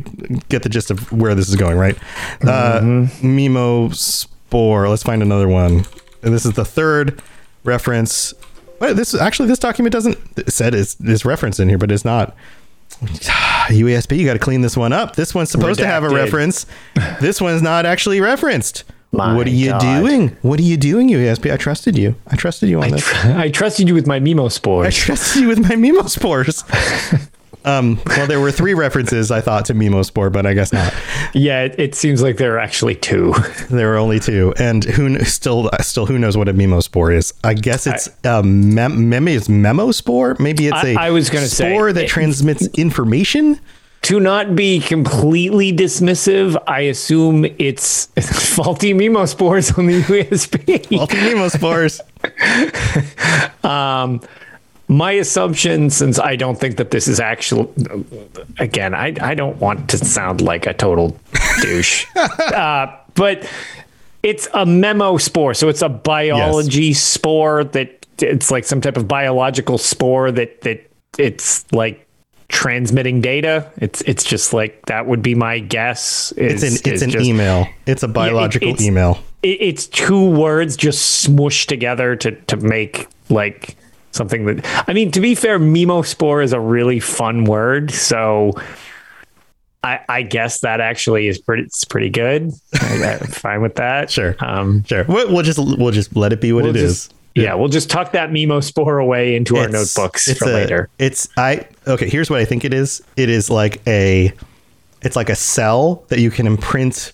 get 0.50 0.64
the 0.64 0.70
gist 0.70 0.92
of 0.92 1.12
where 1.12 1.36
this 1.36 1.50
is 1.50 1.56
going, 1.56 1.78
right? 1.78 1.98
Uh, 2.42 3.08
Memo 3.22 3.90
Spore. 3.90 4.90
Let's 4.90 5.04
find 5.04 5.22
another 5.22 5.48
one. 5.48 5.86
And 6.24 6.34
this 6.34 6.46
is 6.46 6.54
the 6.54 6.66
third 6.66 7.22
reference. 7.64 8.34
Well, 8.80 8.94
this 8.94 9.14
actually 9.14 9.48
this 9.48 9.60
document 9.60 9.94
doesn't 9.94 10.18
it 10.38 10.52
said 10.52 10.74
is 10.74 10.98
is 11.02 11.26
referenced 11.26 11.60
in 11.60 11.70
here, 11.70 11.78
but 11.78 11.92
it's 11.92 12.06
not. 12.06 12.36
UESP, 13.68 14.18
you 14.18 14.26
got 14.26 14.34
to 14.34 14.40
clean 14.40 14.62
this 14.62 14.78
one 14.78 14.94
up. 14.94 15.16
This 15.16 15.36
one's 15.36 15.52
supposed 15.52 15.80
to 15.80 15.86
have 15.86 16.04
a 16.04 16.10
reference. 16.10 16.66
This 17.20 17.42
one's 17.42 17.62
not 17.62 17.86
actually 17.86 18.22
referenced. 18.22 18.86
My 19.12 19.36
what 19.36 19.48
are 19.48 19.52
you 19.52 19.70
God. 19.72 19.80
doing? 20.02 20.38
What 20.42 20.60
are 20.60 20.64
you 20.64 20.78
doing, 20.78 21.10
UESP? 21.10 21.52
I 21.52 21.58
trusted 21.58 21.98
you. 21.98 22.16
I 22.28 22.36
trusted 22.36 22.70
you 22.70 22.82
on 22.82 22.92
this. 22.92 23.08
I 23.26 23.50
trusted 23.50 23.88
you 23.88 23.94
with 23.94 24.06
my 24.06 24.20
Memo 24.20 24.46
I 24.48 24.90
trusted 24.90 25.42
you 25.42 25.48
with 25.48 25.60
my 25.60 25.76
Memospores. 25.76 26.64
um, 27.66 28.00
well, 28.06 28.28
there 28.28 28.40
were 28.42 28.52
three 28.52 28.74
references 28.74 29.32
I 29.32 29.40
thought 29.42 29.66
to 29.66 29.74
Memospore, 29.74 30.32
but 30.32 30.46
I 30.46 30.54
guess 30.54 30.74
not. 30.74 30.94
yeah, 31.34 31.64
it, 31.64 31.80
it 31.80 31.96
seems 31.96 32.22
like 32.22 32.38
there 32.38 32.56
are 32.56 32.60
actually 32.60 32.96
two. 32.96 33.34
There 33.70 33.94
are 33.94 33.98
only 33.98 34.20
two, 34.20 34.54
and 34.60 34.84
who 34.84 35.20
still 35.26 35.70
still 35.82 36.06
who 36.06 36.18
knows 36.18 36.38
what 36.38 36.48
a 36.50 36.54
Memospore 36.54 37.14
is? 37.16 37.34
I 37.44 37.54
guess 37.54 37.86
it's 37.88 38.10
a 38.24 38.42
mem- 38.44 39.10
mem- 39.10 39.28
is 39.28 39.48
Memospore. 39.48 40.40
Maybe 40.40 40.68
it's 40.68 40.76
I- 40.78 40.88
a 40.90 40.96
I 40.96 41.10
was 41.12 41.30
gonna 41.30 41.48
say, 41.48 41.70
spore 41.74 41.92
that 41.94 42.06
it- 42.06 42.10
transmits 42.10 42.68
information. 42.78 43.60
To 44.04 44.20
not 44.22 44.56
be 44.56 44.80
completely 44.80 45.74
dismissive, 45.74 46.62
I 46.66 46.82
assume 46.82 47.46
it's 47.58 48.06
faulty 48.56 48.94
Memo 48.94 49.26
spores 49.26 49.72
on 49.78 49.88
the 49.88 50.02
UESP. 50.04 50.92
Multi 50.92 51.18
Memospores. 51.18 52.00
my 54.88 55.12
assumption, 55.12 55.90
since 55.90 56.20
I 56.20 56.36
don't 56.38 56.58
think 56.58 56.78
that 56.78 56.92
this 56.92 57.08
is 57.08 57.20
actual, 57.20 57.74
again, 58.60 58.94
I, 58.94 59.14
I 59.20 59.36
don't 59.36 59.58
want 59.58 59.90
to 59.90 59.98
sound 59.98 60.40
like 60.42 60.66
a 60.66 60.74
total 60.74 61.20
douche, 61.62 62.06
uh, 62.16 62.96
but 63.16 63.50
it's 64.24 64.48
a 64.54 64.66
memo 64.66 65.18
spore. 65.18 65.54
So 65.54 65.68
it's 65.68 65.82
a 65.82 65.90
biology 65.90 66.94
spore 66.94 67.66
that 67.66 68.06
it's 68.20 68.50
like 68.50 68.64
some 68.64 68.80
type 68.82 68.98
of 68.98 69.08
biological 69.08 69.78
spore 69.78 70.32
that, 70.32 70.62
that 70.62 70.90
it's 71.18 71.70
like 71.74 72.07
transmitting 72.58 73.22
data. 73.22 73.72
It's, 73.78 74.02
it's 74.02 74.24
just 74.24 74.52
like, 74.52 74.84
that 74.88 75.06
would 75.06 75.22
be 75.22 75.36
my 75.36 75.60
guess. 75.60 76.34
It's 76.36 76.64
an 76.64 76.92
it's 76.92 77.04
an 77.04 77.12
just- 77.12 77.24
email. 77.24 77.68
It's 77.86 78.02
a 78.02 78.08
biological 78.08 78.70
it's- 78.70 78.84
email. 78.84 79.20
it, 79.44 79.58
it's 79.62 79.86
two 79.86 80.28
words 80.32 80.76
just 80.76 81.28
smooshed 81.28 81.68
together 81.68 82.16
to 82.16 82.32
to 82.32 82.58
make 82.58 83.08
like 83.30 83.76
something 84.12 84.46
that 84.46 84.66
I 84.90 84.94
mean 84.94 85.12
to 85.12 85.22
be 85.22 85.36
fair 85.36 85.60
memospore 85.60 86.44
is 86.44 86.52
a 86.54 86.60
really 86.60 87.00
fun 87.00 87.44
word 87.44 87.92
so 87.92 88.54
I, 89.84 90.00
I 90.10 90.22
guess 90.24 90.62
that 90.62 90.82
actually 90.82 91.28
is 91.28 91.38
pretty 91.38 91.64
it's 91.64 91.86
pretty 91.86 92.10
good 92.10 92.52
I'm 92.82 93.20
fine 93.28 93.62
with 93.62 93.76
that 93.76 94.10
Sure. 94.18 94.36
um 94.40 94.84
Sure. 94.86 95.06
We'll, 95.08 95.32
we'll 95.32 95.44
just 95.44 95.60
we'll 95.60 95.92
just 95.92 96.16
let 96.16 96.34
it 96.34 96.42
be 96.42 96.52
what 96.54 96.64
we'll 96.64 96.76
it 96.76 96.82
is. 96.82 97.10
Yeah 97.44 97.54
we'll 97.54 97.68
just 97.70 97.90
tuck 97.90 98.12
that 98.12 98.30
memospore 98.32 99.02
away 99.02 99.36
into 99.36 99.58
our 99.58 99.68
It's- 99.70 99.96
notebooks 99.98 100.28
it's 100.28 100.40
for 100.40 100.50
a- 100.50 100.54
later 100.54 100.90
It's 101.00 101.28
I 101.38 101.68
okay. 101.88 102.10
Here's 102.10 102.30
what 102.30 102.40
I 102.40 102.46
think 102.46 102.66
it 102.66 102.74
is. 102.74 103.02
It 103.16 103.30
is 103.30 103.50
like 103.50 103.82
a, 103.88 104.34
it's 105.02 105.16
like 105.16 105.30
a 105.30 105.36
cell 105.36 106.04
that 106.10 106.20
you 106.20 106.30
can 106.32 106.46
imprint 106.48 107.14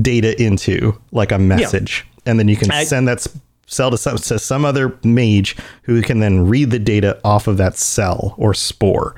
data 0.00 0.40
into, 0.42 0.98
like 1.12 1.32
a 1.32 1.38
message, 1.38 2.06
and 2.26 2.38
then 2.38 2.48
you 2.48 2.56
can 2.56 2.70
I- 2.70 2.84
send 2.84 3.08
that 3.08 3.26
cell 3.66 3.90
to 3.90 3.98
some 3.98 4.16
to 4.16 4.38
some 4.38 4.64
other 4.64 4.96
mage 5.04 5.56
who 5.82 6.00
can 6.02 6.20
then 6.20 6.46
read 6.48 6.70
the 6.70 6.78
data 6.78 7.18
off 7.24 7.46
of 7.46 7.56
that 7.58 7.76
cell 7.76 8.34
or 8.38 8.54
spore. 8.54 9.14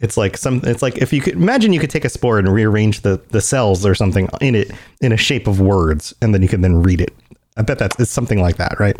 It's 0.00 0.16
like 0.16 0.36
some. 0.38 0.60
It's 0.64 0.82
like 0.82 0.96
if 0.98 1.12
you 1.12 1.20
could 1.20 1.34
imagine 1.34 1.72
you 1.72 1.80
could 1.80 1.90
take 1.90 2.04
a 2.06 2.08
spore 2.08 2.38
and 2.38 2.52
rearrange 2.52 3.00
the 3.02 3.20
the 3.30 3.40
cells 3.40 3.84
or 3.86 3.94
something 3.94 4.28
in 4.40 4.54
it 4.54 4.70
in 5.00 5.12
a 5.12 5.16
shape 5.16 5.46
of 5.46 5.60
words, 5.60 6.14
and 6.22 6.32
then 6.34 6.42
you 6.42 6.48
can 6.48 6.60
then 6.62 6.82
read 6.82 7.00
it. 7.00 7.14
I 7.56 7.62
bet 7.62 7.78
that's 7.78 7.98
it's 8.00 8.10
something 8.10 8.40
like 8.40 8.56
that, 8.56 8.80
right? 8.80 8.96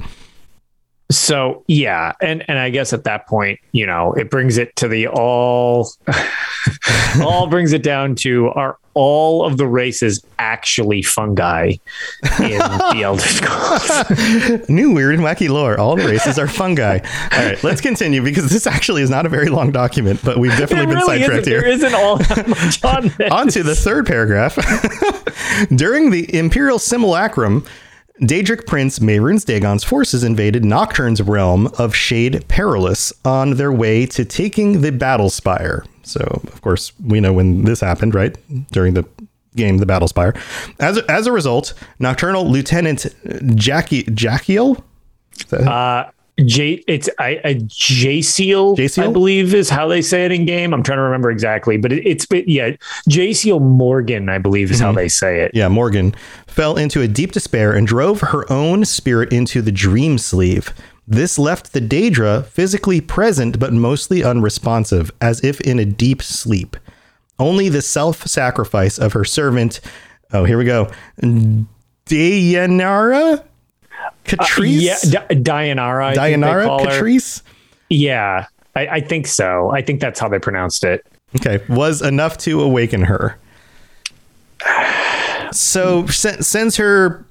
So 1.10 1.64
yeah, 1.66 2.12
and 2.22 2.44
and 2.48 2.58
I 2.58 2.70
guess 2.70 2.92
at 2.92 3.04
that 3.04 3.26
point, 3.26 3.58
you 3.72 3.84
know, 3.84 4.12
it 4.12 4.30
brings 4.30 4.58
it 4.58 4.74
to 4.76 4.88
the 4.88 5.08
all, 5.08 5.90
all 7.22 7.48
brings 7.48 7.72
it 7.72 7.82
down 7.82 8.14
to 8.16 8.48
are 8.50 8.78
all 8.94 9.44
of 9.44 9.56
the 9.56 9.66
races 9.66 10.24
actually 10.38 11.02
fungi 11.02 11.74
in 12.38 12.58
the 12.58 13.00
Elder 13.02 13.22
Scrolls? 13.22 14.68
New 14.68 14.92
weird 14.92 15.14
and 15.14 15.24
wacky 15.24 15.48
lore. 15.48 15.78
All 15.78 15.96
the 15.96 16.06
races 16.06 16.38
are 16.38 16.48
fungi. 16.48 16.98
All 17.32 17.44
right, 17.44 17.62
let's 17.64 17.80
continue 17.80 18.22
because 18.22 18.50
this 18.50 18.66
actually 18.66 19.02
is 19.02 19.10
not 19.10 19.26
a 19.26 19.28
very 19.28 19.48
long 19.48 19.72
document, 19.72 20.20
but 20.24 20.38
we've 20.38 20.56
definitely 20.56 20.86
been 20.86 20.96
really 20.96 21.18
sidetracked 21.18 21.46
here. 21.46 21.60
there 21.60 21.70
isn't 21.70 21.94
all 21.94 22.18
that 22.18 22.48
much 22.48 22.84
on 22.84 23.08
this. 23.18 23.32
On 23.32 23.48
to 23.48 23.62
the 23.64 23.74
third 23.74 24.06
paragraph. 24.06 24.54
During 25.74 26.10
the 26.10 26.32
Imperial 26.36 26.78
Simulacrum, 26.78 27.64
Daedric 28.20 28.66
Prince 28.66 28.98
Mehrunes 28.98 29.44
Dagon's 29.46 29.82
forces 29.82 30.24
invaded 30.24 30.62
Nocturne's 30.62 31.22
realm 31.22 31.68
of 31.78 31.94
Shade 31.94 32.46
Perilous 32.48 33.12
on 33.24 33.54
their 33.54 33.72
way 33.72 34.04
to 34.06 34.24
taking 34.24 34.82
the 34.82 34.92
Battle 34.92 35.30
Spire. 35.30 35.84
So, 36.02 36.20
of 36.20 36.60
course, 36.60 36.92
we 37.02 37.20
know 37.20 37.32
when 37.32 37.64
this 37.64 37.80
happened, 37.80 38.14
right? 38.14 38.36
During 38.72 38.94
the 38.94 39.04
game, 39.56 39.78
the 39.78 39.86
Battle 39.86 40.08
Spire. 40.08 40.34
As 40.78 40.98
as 41.08 41.26
a 41.26 41.32
result, 41.32 41.72
Nocturnal 41.98 42.50
Lieutenant 42.50 43.06
Jackie 43.54 44.04
Jackiel 44.04 44.82
Uh, 45.52 46.10
J, 46.44 46.82
it's 46.87 47.09
I, 47.18 47.40
a 47.44 47.54
J 47.54 48.23
seal? 48.23 48.75
I 48.78 49.09
believe 49.09 49.54
is 49.54 49.68
how 49.70 49.88
they 49.88 50.02
say 50.02 50.25
it 50.25 50.32
in 50.32 50.44
game. 50.47 50.73
I'm 50.73 50.82
trying 50.82 50.99
to 50.99 51.02
remember 51.02 51.30
exactly, 51.30 51.76
but 51.76 51.92
it, 51.92 52.06
it's 52.06 52.26
but 52.26 52.49
yeah, 52.49 52.76
J 53.09 53.32
seal 53.32 53.61
Morgan, 53.61 54.28
I 54.28 54.38
believe 54.38 54.70
is 54.70 54.80
how 54.80 54.88
mm-hmm. 54.88 54.97
they 54.97 55.09
say 55.09 55.40
it. 55.40 55.52
yeah, 55.54 55.68
Morgan, 55.68 56.14
fell 56.47 56.76
into 56.76 57.02
a 57.02 57.09
deep 57.09 57.32
despair 57.32 57.73
and 57.73 57.87
drove 57.87 58.20
her 58.20 58.50
own 58.52 58.85
spirit 58.85 59.32
into 59.32 59.62
the 59.62 59.73
dream 59.73 60.18
sleeve. 60.18 60.73
This 61.06 61.38
left 61.38 61.73
the 61.73 61.80
Daedra 61.80 62.47
physically 62.47 63.00
present 63.00 63.59
but 63.59 63.73
mostly 63.73 64.23
unresponsive, 64.23 65.11
as 65.20 65.42
if 65.42 65.61
in 65.62 65.78
a 65.78 65.85
deep 65.85 66.23
sleep. 66.23 66.76
Only 67.38 67.68
the 67.68 67.82
self 67.82 68.26
sacrifice 68.26 68.99
of 68.99 69.12
her 69.14 69.25
servant, 69.25 69.80
oh, 70.32 70.44
here 70.44 70.59
we 70.59 70.64
go, 70.64 70.90
Dayanara? 72.06 73.44
Catrice? 74.25 74.80
Yeah, 74.83 74.99
D- 75.28 75.35
Dianara. 75.37 76.14
Dianara? 76.14 76.80
Catrice? 76.80 77.42
Yeah, 77.88 78.47
I, 78.76 78.87
I 78.87 79.00
think 79.00 79.26
so. 79.26 79.71
I 79.71 79.83
think 79.83 80.00
that's 80.00 80.21
how 80.21 80.28
they 80.28 80.38
pronounced 80.38 80.85
it. 80.85 81.04
Okay, 81.37 81.62
was 81.69 82.02
enough 82.02 82.38
to 82.38 82.61
awaken 82.61 83.02
her. 83.02 83.38
So 85.52 86.07
sen- 86.07 86.42
sends 86.42 86.76
her 86.76 87.25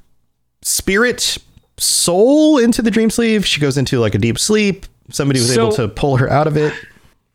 spirit 0.62 1.38
soul 1.78 2.58
into 2.58 2.82
the 2.82 2.92
dream 2.92 3.10
sleeve. 3.10 3.46
She 3.46 3.62
goes 3.62 3.78
into 3.78 4.00
like 4.00 4.16
a 4.16 4.18
deep 4.18 4.38
sleep. 4.38 4.86
Somebody 5.10 5.40
was 5.40 5.54
So- 5.54 5.68
able 5.68 5.76
to 5.76 5.88
pull 5.88 6.18
her 6.18 6.30
out 6.30 6.48
of 6.48 6.58
it. 6.58 6.74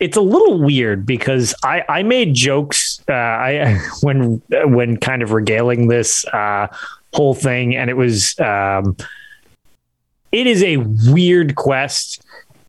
It's 0.00 0.16
a 0.16 0.20
little 0.20 0.58
weird 0.60 1.06
because 1.06 1.54
I, 1.62 1.84
I 1.88 2.02
made 2.02 2.34
jokes 2.34 3.00
uh, 3.08 3.12
I 3.12 3.80
when 4.02 4.42
when 4.50 4.96
kind 4.98 5.22
of 5.22 5.30
regaling 5.32 5.86
this 5.86 6.26
uh, 6.26 6.66
whole 7.14 7.32
thing, 7.32 7.76
and 7.76 7.88
it 7.88 7.94
was 7.96 8.38
um, 8.40 8.96
it 10.34 10.48
is 10.48 10.62
a 10.64 10.78
weird 11.12 11.54
quest. 11.54 12.22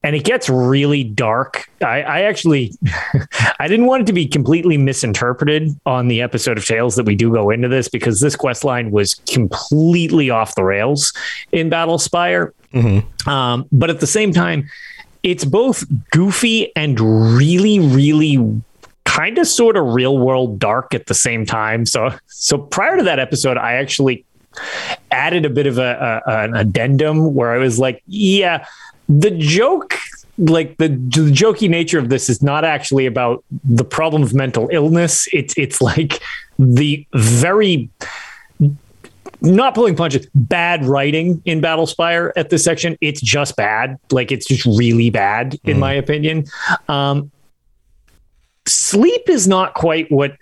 And 0.04 0.16
it 0.16 0.24
gets 0.24 0.50
really 0.50 1.04
dark. 1.04 1.68
I, 1.82 2.04
I 2.04 2.22
actually, 2.22 2.74
I 3.60 3.68
didn't 3.68 3.88
want 3.88 4.04
it 4.04 4.06
to 4.06 4.14
be 4.14 4.28
completely 4.28 4.78
misinterpreted 4.78 5.76
on 5.88 6.08
the 6.10 6.22
episode 6.22 6.60
of 6.60 6.66
Tales 6.66 6.96
that 6.96 7.08
we 7.08 7.16
do 7.16 7.34
go 7.34 7.50
into 7.50 7.68
this 7.68 7.90
because 7.90 8.20
this 8.20 8.36
quest 8.36 8.64
line 8.64 8.92
was 8.92 9.16
completely 9.32 10.30
off 10.30 10.54
the 10.54 10.64
rails 10.64 11.12
in 11.52 11.70
Battle 11.70 11.98
Spire. 11.98 12.54
Um, 13.26 13.68
but 13.72 13.90
at 13.90 14.00
the 14.00 14.06
same 14.06 14.32
time, 14.32 14.70
it's 15.24 15.44
both 15.44 15.84
goofy 16.12 16.72
and 16.76 17.00
really, 17.36 17.80
really 17.80 18.62
kind 19.06 19.40
of 19.40 19.48
sort 19.48 19.76
of 19.76 19.88
real 19.96 20.20
world 20.20 20.60
dark 20.60 20.94
at 20.94 21.08
the 21.08 21.16
same 21.16 21.48
time. 21.48 21.88
So, 21.88 22.12
so 22.28 22.60
prior 22.60 22.96
to 22.96 23.04
that 23.04 23.18
episode, 23.18 23.58
I 23.58 23.74
actually 23.74 24.24
added 25.12 25.46
a 25.46 25.50
bit 25.50 25.68
of 25.68 25.78
a, 25.78 26.22
a 26.26 26.32
an 26.44 26.56
addendum 26.56 27.34
where 27.34 27.52
I 27.52 27.58
was 27.58 27.80
like, 27.80 28.02
yeah, 28.08 28.66
the 29.08 29.32
joke, 29.32 29.98
like 30.38 30.78
the, 30.78 30.90
the 30.90 31.32
jokey 31.32 31.70
nature 31.70 32.00
of 32.00 32.10
this 32.10 32.30
is 32.30 32.42
not 32.42 32.66
actually 32.66 33.06
about 33.06 33.44
the 33.64 33.86
problem 33.86 34.24
of 34.24 34.34
mental 34.34 34.70
illness. 34.72 35.28
It's 35.32 35.54
it's 35.58 35.82
like 35.82 36.22
the 36.60 37.06
very 37.14 37.90
not 39.42 39.76
pulling 39.76 39.96
punches, 39.96 40.28
bad 40.34 40.86
writing 40.86 41.42
in 41.46 41.62
Battlespire 41.62 42.32
at 42.36 42.50
this 42.50 42.64
section. 42.64 42.98
It's 43.02 43.22
just 43.22 43.56
bad. 43.56 43.98
Like 44.12 44.32
it's 44.32 44.46
just 44.46 44.66
really 44.66 45.10
bad, 45.10 45.60
in 45.64 45.80
my 45.80 45.94
opinion. 45.94 46.46
Um, 46.90 47.32
sleep 48.68 49.30
is 49.30 49.48
not 49.48 49.74
quite 49.74 50.12
what. 50.12 50.36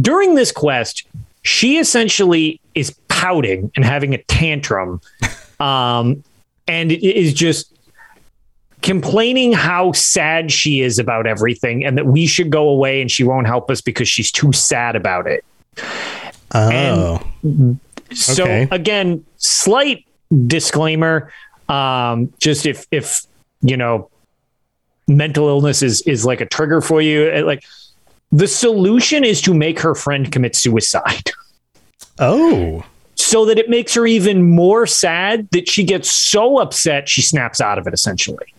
During 0.00 0.36
this 0.36 0.52
quest, 0.52 1.06
she 1.42 1.78
essentially 1.78 2.60
is 2.74 2.96
pouting 3.08 3.70
and 3.76 3.84
having 3.84 4.14
a 4.14 4.22
tantrum, 4.24 5.00
um, 5.60 6.22
and 6.66 6.92
is 6.92 7.34
just 7.34 7.72
complaining 8.82 9.52
how 9.52 9.92
sad 9.92 10.50
she 10.50 10.80
is 10.80 10.98
about 10.98 11.26
everything 11.26 11.84
and 11.84 11.96
that 11.96 12.06
we 12.06 12.26
should 12.26 12.50
go 12.50 12.68
away 12.68 13.00
and 13.00 13.10
she 13.10 13.22
won't 13.22 13.46
help 13.46 13.70
us 13.70 13.80
because 13.80 14.08
she's 14.08 14.32
too 14.32 14.52
sad 14.52 14.96
about 14.96 15.26
it. 15.26 15.44
Oh, 16.54 17.20
So 18.12 18.44
Okay. 18.44 18.68
again, 18.70 19.24
slight 19.36 20.04
disclaimer. 20.46 21.32
Um, 21.68 22.32
just 22.40 22.66
if 22.66 22.86
if 22.90 23.22
you 23.62 23.76
know 23.76 24.10
mental 25.08 25.48
illness 25.48 25.82
is 25.82 26.02
is 26.02 26.24
like 26.24 26.40
a 26.40 26.46
trigger 26.46 26.80
for 26.80 27.00
you, 27.00 27.30
like 27.44 27.64
the 28.32 28.48
solution 28.48 29.24
is 29.24 29.40
to 29.42 29.54
make 29.54 29.78
her 29.80 29.94
friend 29.94 30.30
commit 30.30 30.56
suicide. 30.56 31.30
oh, 32.22 32.84
So 33.14 33.44
that 33.46 33.58
it 33.58 33.68
makes 33.68 33.94
her 33.94 34.06
even 34.06 34.42
more 34.42 34.86
sad 34.86 35.48
that 35.50 35.68
she 35.68 35.84
gets 35.84 36.10
so 36.10 36.58
upset 36.58 37.08
she 37.08 37.22
snaps 37.22 37.60
out 37.60 37.78
of 37.78 37.86
it 37.86 37.94
essentially. 37.94 38.54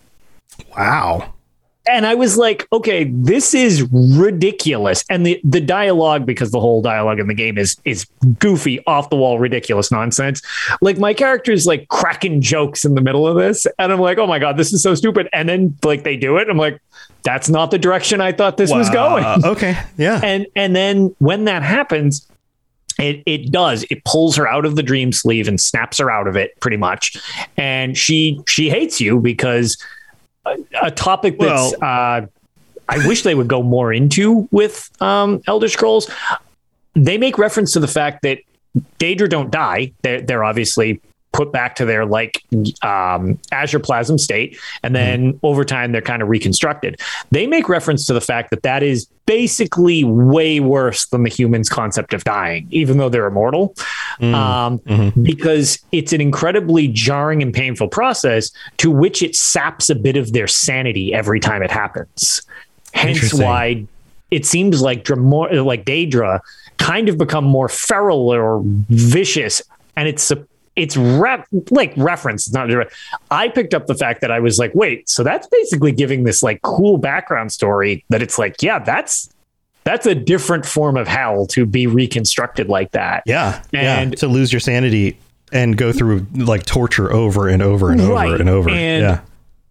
wow. 0.76 1.32
and 1.86 2.06
I 2.06 2.14
was 2.14 2.38
like, 2.38 2.66
okay, 2.72 3.04
this 3.04 3.52
is 3.52 3.82
ridiculous. 3.92 5.04
And 5.10 5.26
the 5.26 5.40
the 5.44 5.60
dialogue, 5.60 6.24
because 6.24 6.50
the 6.50 6.60
whole 6.60 6.80
dialogue 6.80 7.18
in 7.18 7.26
the 7.26 7.34
game 7.34 7.58
is 7.58 7.76
is 7.84 8.06
goofy, 8.38 8.82
off 8.86 9.10
the 9.10 9.16
wall, 9.16 9.38
ridiculous 9.38 9.90
nonsense. 9.90 10.40
Like 10.80 10.98
my 10.98 11.12
character 11.12 11.52
is 11.52 11.66
like 11.66 11.88
cracking 11.88 12.40
jokes 12.40 12.84
in 12.84 12.94
the 12.94 13.00
middle 13.02 13.26
of 13.26 13.36
this, 13.36 13.66
and 13.78 13.92
I'm 13.92 14.00
like, 14.00 14.18
oh 14.18 14.26
my 14.26 14.38
god, 14.38 14.56
this 14.56 14.72
is 14.72 14.82
so 14.82 14.94
stupid. 14.94 15.28
And 15.32 15.48
then 15.48 15.76
like 15.82 16.04
they 16.04 16.16
do 16.16 16.38
it, 16.38 16.48
I'm 16.48 16.56
like, 16.56 16.80
that's 17.22 17.48
not 17.48 17.70
the 17.70 17.78
direction 17.78 18.20
I 18.20 18.32
thought 18.32 18.56
this 18.56 18.70
was 18.72 18.88
going. 18.90 19.24
Okay, 19.44 19.76
yeah. 19.98 20.20
And 20.22 20.46
and 20.56 20.74
then 20.74 21.14
when 21.18 21.44
that 21.46 21.62
happens, 21.62 22.26
it 22.98 23.22
it 23.26 23.50
does. 23.50 23.84
It 23.90 24.04
pulls 24.04 24.36
her 24.36 24.46
out 24.46 24.64
of 24.64 24.76
the 24.76 24.82
dream 24.82 25.12
sleeve 25.12 25.48
and 25.48 25.60
snaps 25.60 25.98
her 25.98 26.10
out 26.10 26.26
of 26.26 26.36
it 26.36 26.58
pretty 26.60 26.76
much. 26.76 27.16
And 27.56 27.96
she 27.96 28.40
she 28.46 28.70
hates 28.70 29.00
you 29.00 29.20
because 29.20 29.76
a, 30.44 30.56
a 30.82 30.90
topic 30.90 31.38
that's 31.38 31.74
uh 31.74 32.26
I 32.86 33.06
wish 33.06 33.22
they 33.22 33.34
would 33.34 33.48
go 33.48 33.62
more 33.62 33.92
into 33.92 34.48
with 34.50 34.90
um 35.00 35.42
Elder 35.46 35.68
Scrolls. 35.68 36.10
They 36.94 37.18
make 37.18 37.38
reference 37.38 37.72
to 37.72 37.80
the 37.80 37.88
fact 37.88 38.22
that 38.22 38.38
Daedra 38.98 39.28
don't 39.28 39.50
die. 39.50 39.92
They're 40.02 40.20
they're 40.20 40.44
obviously 40.44 41.00
put 41.34 41.52
back 41.52 41.74
to 41.74 41.84
their 41.84 42.06
like 42.06 42.42
um, 42.82 43.38
Azure 43.52 43.80
Plasm 43.80 44.16
state, 44.16 44.58
and 44.82 44.94
then 44.94 45.38
over 45.42 45.64
time 45.64 45.92
they're 45.92 46.00
kind 46.00 46.22
of 46.22 46.28
reconstructed. 46.28 46.98
They 47.30 47.46
make 47.46 47.68
reference 47.68 48.06
to 48.06 48.14
the 48.14 48.20
fact 48.20 48.50
that 48.50 48.62
that 48.62 48.82
is 48.82 49.06
basically 49.26 50.04
way 50.04 50.60
worse 50.60 51.06
than 51.06 51.24
the 51.24 51.30
human's 51.30 51.68
concept 51.68 52.14
of 52.14 52.24
dying, 52.24 52.68
even 52.70 52.98
though 52.98 53.08
they're 53.08 53.26
immortal, 53.26 53.74
um, 54.20 54.80
because 55.22 55.78
it's 55.92 56.12
an 56.12 56.20
incredibly 56.20 56.88
jarring 56.88 57.42
and 57.42 57.52
painful 57.52 57.88
process 57.88 58.52
to 58.76 58.90
which 58.90 59.22
it 59.22 59.34
saps 59.34 59.90
a 59.90 59.94
bit 59.94 60.16
of 60.16 60.32
their 60.32 60.46
sanity 60.46 61.12
every 61.12 61.40
time 61.40 61.62
it 61.62 61.70
happens. 61.70 62.42
Hence 62.92 63.34
why 63.34 63.86
it 64.30 64.46
seems 64.46 64.80
like 64.80 65.04
Dra- 65.04 65.16
more 65.16 65.52
like 65.52 65.84
Daedra 65.84 66.40
kind 66.76 67.08
of 67.08 67.18
become 67.18 67.44
more 67.44 67.68
feral 67.68 68.32
or 68.32 68.62
vicious, 68.64 69.62
and 69.96 70.06
it's 70.06 70.30
a 70.30 70.46
it's 70.76 70.96
rep 70.96 71.46
like 71.70 71.92
reference. 71.96 72.52
Not 72.52 72.68
direct. 72.68 72.94
I 73.30 73.48
picked 73.48 73.74
up 73.74 73.86
the 73.86 73.94
fact 73.94 74.20
that 74.22 74.30
I 74.30 74.40
was 74.40 74.58
like, 74.58 74.74
wait, 74.74 75.08
so 75.08 75.22
that's 75.22 75.46
basically 75.46 75.92
giving 75.92 76.24
this 76.24 76.42
like 76.42 76.62
cool 76.62 76.98
background 76.98 77.52
story 77.52 78.04
that 78.08 78.22
it's 78.22 78.38
like, 78.38 78.62
yeah, 78.62 78.78
that's 78.80 79.30
that's 79.84 80.06
a 80.06 80.14
different 80.14 80.64
form 80.66 80.96
of 80.96 81.06
hell 81.06 81.46
to 81.48 81.66
be 81.66 81.86
reconstructed 81.86 82.68
like 82.68 82.90
that. 82.92 83.22
Yeah, 83.26 83.62
yeah. 83.72 84.04
To 84.10 84.26
lose 84.28 84.52
your 84.52 84.60
sanity 84.60 85.18
and 85.52 85.76
go 85.76 85.92
through 85.92 86.26
like 86.34 86.64
torture 86.64 87.12
over 87.12 87.48
and 87.48 87.62
over 87.62 87.90
and 87.92 88.00
over 88.00 88.12
Right. 88.14 88.40
and 88.40 88.48
over. 88.48 88.70
And- 88.70 89.02
yeah. 89.02 89.20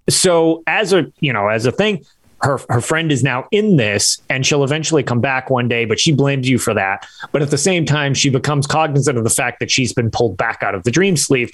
so 0.10 0.64
as 0.68 0.94
a 0.94 1.12
you 1.20 1.34
know 1.34 1.48
as 1.48 1.66
a 1.66 1.72
thing 1.72 2.06
her 2.44 2.60
her 2.70 2.82
friend 2.82 3.12
is 3.12 3.24
now 3.24 3.48
in 3.52 3.78
this 3.78 4.22
and 4.30 4.46
she'll 4.46 4.64
eventually 4.64 5.02
come 5.02 5.22
back 5.22 5.50
one 5.50 5.68
day 5.68 5.86
but 5.86 6.00
she 6.00 6.12
blames 6.12 6.48
you 6.48 6.60
for 6.60 6.74
that. 6.74 7.08
But 7.32 7.42
at 7.42 7.50
the 7.50 7.58
same 7.58 7.86
time 7.86 8.14
she 8.14 8.30
becomes 8.30 8.68
cognizant 8.68 9.18
of 9.18 9.24
the 9.24 9.30
fact 9.30 9.60
that 9.60 9.72
she's 9.72 9.94
been 9.94 10.12
pulled 10.12 10.38
back 10.38 10.62
out 10.62 10.76
of 10.76 10.84
the 10.84 10.92
dream 10.92 11.18
sleeve 11.18 11.52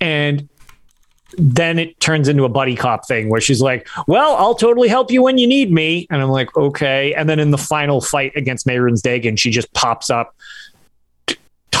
and 0.00 0.48
then 1.38 1.78
it 1.78 1.98
turns 2.00 2.28
into 2.28 2.44
a 2.44 2.48
buddy 2.48 2.76
cop 2.76 3.06
thing 3.06 3.30
where 3.30 3.40
she's 3.40 3.62
like, 3.62 3.88
"Well, 4.06 4.36
I'll 4.36 4.54
totally 4.54 4.88
help 4.88 5.10
you 5.10 5.22
when 5.22 5.38
you 5.38 5.46
need 5.46 5.72
me," 5.72 6.06
and 6.10 6.20
I'm 6.20 6.28
like, 6.28 6.54
"Okay." 6.56 7.14
And 7.14 7.28
then 7.28 7.38
in 7.38 7.50
the 7.50 7.58
final 7.58 8.00
fight 8.00 8.32
against 8.36 8.66
Mehrunes 8.66 9.00
Dagon, 9.00 9.36
she 9.36 9.50
just 9.50 9.72
pops 9.72 10.10
up 10.10 10.34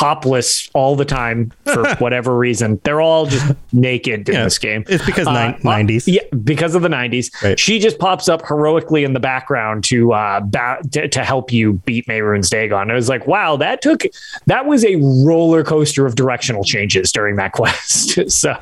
topless 0.02 0.68
all 0.74 0.96
the 0.96 1.04
time 1.04 1.52
for 1.64 1.94
whatever 1.98 2.36
reason. 2.36 2.80
They're 2.82 3.00
all 3.00 3.26
just 3.26 3.54
naked 3.72 4.28
in 4.28 4.34
Yeah. 4.34 4.44
this 4.44 4.58
game. 4.58 4.84
It's 4.88 5.04
because 5.06 5.26
Uh, 5.28 5.32
nine, 5.32 5.54
uh, 5.54 5.58
90s. 5.58 6.04
Yeah, 6.06 6.22
because 6.42 6.74
of 6.74 6.82
the 6.82 6.88
90s. 6.88 7.30
Right. 7.42 7.58
She 7.58 7.78
just 7.78 7.98
pops 8.00 8.28
up 8.28 8.42
heroically 8.46 9.04
in 9.04 9.12
the 9.12 9.20
background 9.20 9.84
to 9.84 10.12
uh 10.12 10.40
ba- 10.40 10.78
to, 10.90 11.06
to 11.08 11.22
help 11.24 11.52
you 11.52 11.74
beat 11.84 12.06
Mehrunes 12.06 12.48
Dagon. 12.50 12.90
It 12.90 12.94
was 12.94 13.08
like, 13.08 13.26
wow, 13.28 13.56
that 13.56 13.80
took 13.80 14.02
that 14.46 14.66
was 14.66 14.84
a 14.84 14.96
roller 15.24 15.62
coaster 15.62 16.04
of 16.04 16.16
directional 16.16 16.64
changes 16.64 17.12
during 17.12 17.36
that 17.36 17.52
quest. 17.60 18.30
so 18.30 18.56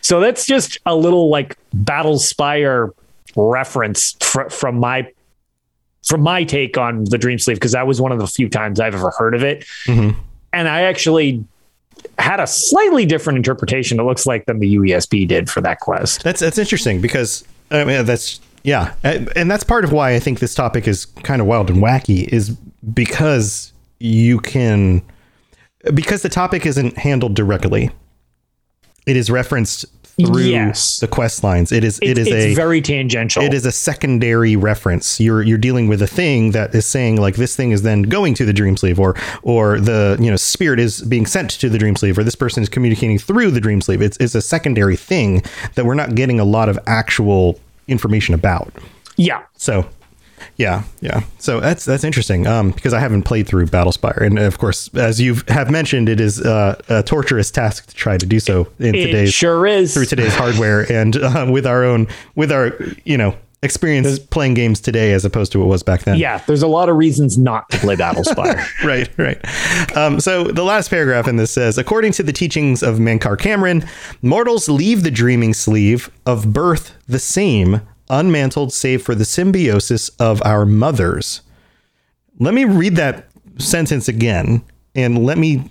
so 0.00 0.20
that's 0.20 0.46
just 0.46 0.78
a 0.86 0.96
little 0.96 1.28
like 1.28 1.58
Battle 1.74 2.18
Spire 2.18 2.92
reference 3.36 4.16
fr- 4.20 4.48
from 4.48 4.78
my 4.78 5.06
from 6.06 6.20
my 6.22 6.42
take 6.44 6.76
on 6.78 7.04
the 7.04 7.18
Dream 7.18 7.38
Sleeve 7.38 7.56
because 7.56 7.72
that 7.72 7.86
was 7.86 8.00
one 8.00 8.10
of 8.10 8.18
the 8.18 8.26
few 8.26 8.48
times 8.48 8.80
I've 8.80 8.94
ever 8.94 9.10
heard 9.10 9.34
of 9.34 9.44
it. 9.44 9.64
Mhm. 9.86 10.16
And 10.52 10.68
I 10.68 10.82
actually 10.82 11.44
had 12.18 12.40
a 12.40 12.46
slightly 12.46 13.06
different 13.06 13.36
interpretation, 13.36 13.98
it 13.98 14.04
looks 14.04 14.26
like, 14.26 14.46
than 14.46 14.58
the 14.58 14.76
UESP 14.76 15.26
did 15.28 15.50
for 15.50 15.60
that 15.60 15.80
quest. 15.80 16.22
That's 16.24 16.40
that's 16.40 16.58
interesting 16.58 17.00
because 17.00 17.44
I 17.70 17.84
mean 17.84 18.04
that's 18.04 18.40
yeah, 18.64 18.94
and 19.02 19.50
that's 19.50 19.64
part 19.64 19.84
of 19.84 19.92
why 19.92 20.14
I 20.14 20.20
think 20.20 20.38
this 20.38 20.54
topic 20.54 20.86
is 20.86 21.06
kind 21.06 21.40
of 21.40 21.48
wild 21.48 21.68
and 21.68 21.82
wacky 21.82 22.28
is 22.28 22.50
because 22.50 23.72
you 23.98 24.38
can 24.38 25.02
because 25.94 26.22
the 26.22 26.28
topic 26.28 26.64
isn't 26.66 26.96
handled 26.98 27.34
directly. 27.34 27.90
It 29.06 29.16
is 29.16 29.30
referenced 29.30 29.86
through 30.16 30.42
Yes. 30.42 30.98
the 31.00 31.08
quest 31.08 31.42
lines. 31.42 31.72
It 31.72 31.84
is 31.84 31.98
it 32.02 32.18
is 32.18 32.26
it's 32.28 32.36
a 32.36 32.54
very 32.54 32.80
tangential. 32.80 33.42
it 33.42 33.54
is 33.54 33.64
a 33.66 33.72
secondary 33.72 34.56
reference. 34.56 35.18
You're 35.20 35.42
you're 35.42 35.58
dealing 35.58 35.88
with 35.88 36.02
a 36.02 36.06
thing 36.06 36.50
that 36.52 36.74
is 36.74 36.86
saying 36.86 37.20
like 37.20 37.36
this 37.36 37.56
thing 37.56 37.70
is 37.72 37.82
then 37.82 38.02
going 38.02 38.34
to 38.34 38.44
the 38.44 38.52
dream 38.52 38.76
sleeve, 38.76 39.00
or 39.00 39.14
or 39.42 39.80
the 39.80 40.16
you 40.20 40.30
know 40.30 40.36
spirit 40.36 40.78
is 40.80 41.02
being 41.02 41.26
sent 41.26 41.50
to 41.52 41.68
the 41.68 41.78
dream 41.78 41.96
sleeve, 41.96 42.18
or 42.18 42.24
this 42.24 42.34
person 42.36 42.62
is 42.62 42.68
communicating 42.68 43.18
through 43.18 43.50
the 43.50 43.60
dream 43.60 43.80
sleeve. 43.80 44.02
It's 44.02 44.16
it's 44.18 44.34
a 44.34 44.42
secondary 44.42 44.96
thing 44.96 45.42
that 45.74 45.84
we're 45.86 45.94
not 45.94 46.14
getting 46.14 46.38
a 46.40 46.44
lot 46.44 46.68
of 46.68 46.78
actual 46.86 47.58
information 47.88 48.34
about. 48.34 48.72
yeah. 49.16 49.42
So 49.56 49.86
yeah, 50.56 50.82
yeah. 51.00 51.22
So 51.38 51.60
that's 51.60 51.84
that's 51.84 52.04
interesting. 52.04 52.46
Um, 52.46 52.70
because 52.70 52.92
I 52.92 53.00
haven't 53.00 53.22
played 53.22 53.46
through 53.46 53.66
Battlespire, 53.66 54.22
and 54.26 54.38
of 54.38 54.58
course, 54.58 54.88
as 54.94 55.20
you 55.20 55.36
have 55.48 55.70
mentioned, 55.70 56.08
it 56.08 56.20
is 56.20 56.40
uh, 56.40 56.80
a 56.88 57.02
torturous 57.02 57.50
task 57.50 57.86
to 57.88 57.94
try 57.94 58.16
to 58.18 58.26
do 58.26 58.40
so 58.40 58.68
in 58.78 58.94
It 58.94 59.06
today's 59.06 59.32
sure 59.32 59.66
is. 59.66 59.94
through 59.94 60.06
today's 60.06 60.34
hardware 60.34 60.80
and 60.92 61.16
uh, 61.16 61.46
with 61.50 61.66
our 61.66 61.84
own 61.84 62.06
with 62.34 62.52
our 62.52 62.72
you 63.04 63.16
know 63.16 63.36
experience 63.64 64.18
playing 64.18 64.54
games 64.54 64.80
today 64.80 65.12
as 65.12 65.24
opposed 65.24 65.52
to 65.52 65.58
what 65.60 65.68
was 65.68 65.84
back 65.84 66.02
then. 66.02 66.18
Yeah, 66.18 66.38
there's 66.48 66.64
a 66.64 66.66
lot 66.66 66.88
of 66.88 66.96
reasons 66.96 67.38
not 67.38 67.70
to 67.70 67.78
play 67.78 67.94
Battlespire. 67.94 68.60
Right, 68.84 69.08
right. 69.16 69.96
Um, 69.96 70.18
so 70.18 70.42
the 70.44 70.64
last 70.64 70.88
paragraph 70.90 71.28
in 71.28 71.36
this 71.36 71.52
says, 71.52 71.78
according 71.78 72.10
to 72.12 72.24
the 72.24 72.32
teachings 72.32 72.82
of 72.82 72.96
Mankar 72.96 73.36
Camoran, 73.36 73.88
mortals 74.20 74.68
leave 74.68 75.04
the 75.04 75.10
dreaming 75.12 75.54
sleeve 75.54 76.10
of 76.26 76.52
birth 76.52 76.96
the 77.06 77.20
same, 77.20 77.80
unmantled 78.12 78.72
save 78.72 79.02
for 79.02 79.16
the 79.16 79.24
symbiosis 79.24 80.08
of 80.20 80.40
our 80.44 80.64
mothers. 80.64 81.40
Let 82.38 82.54
me 82.54 82.64
read 82.64 82.94
that 82.96 83.28
sentence 83.58 84.06
again 84.06 84.62
and 84.94 85.24
let 85.24 85.38
me 85.38 85.70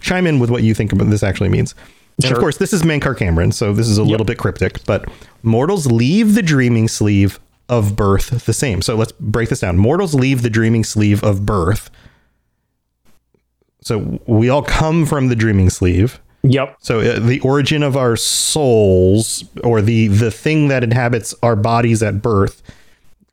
chime 0.00 0.26
in 0.26 0.40
with 0.40 0.50
what 0.50 0.62
you 0.62 0.74
think 0.74 0.92
about 0.92 1.10
this 1.10 1.22
actually 1.22 1.48
means. 1.48 1.74
And 2.22 2.32
of 2.32 2.38
course, 2.38 2.56
this 2.56 2.72
is 2.72 2.82
Mankar 2.82 3.16
Camoran, 3.16 3.54
so 3.54 3.72
this 3.72 3.86
is 3.86 3.96
a 3.96 4.02
little 4.02 4.26
bit 4.26 4.38
cryptic, 4.38 4.84
but 4.84 5.08
mortals 5.44 5.86
leave 5.86 6.34
the 6.34 6.42
dreaming 6.42 6.88
sleeve 6.88 7.38
of 7.68 7.94
birth 7.94 8.44
the 8.44 8.52
same. 8.52 8.82
So 8.82 8.96
let's 8.96 9.12
break 9.12 9.50
this 9.50 9.60
down. 9.60 9.76
Mortals 9.78 10.14
leave 10.14 10.42
the 10.42 10.50
dreaming 10.50 10.82
sleeve 10.82 11.22
of 11.22 11.46
birth. 11.46 11.90
So 13.82 14.20
we 14.26 14.48
all 14.48 14.62
come 14.62 15.06
from 15.06 15.28
the 15.28 15.36
dreaming 15.36 15.70
sleeve. 15.70 16.20
Yep. 16.48 16.76
So 16.80 17.00
uh, 17.00 17.18
the 17.18 17.40
origin 17.40 17.82
of 17.82 17.96
our 17.96 18.16
souls, 18.16 19.44
or 19.62 19.80
the 19.82 20.08
the 20.08 20.30
thing 20.30 20.68
that 20.68 20.82
inhabits 20.82 21.34
our 21.42 21.56
bodies 21.56 22.02
at 22.02 22.22
birth, 22.22 22.62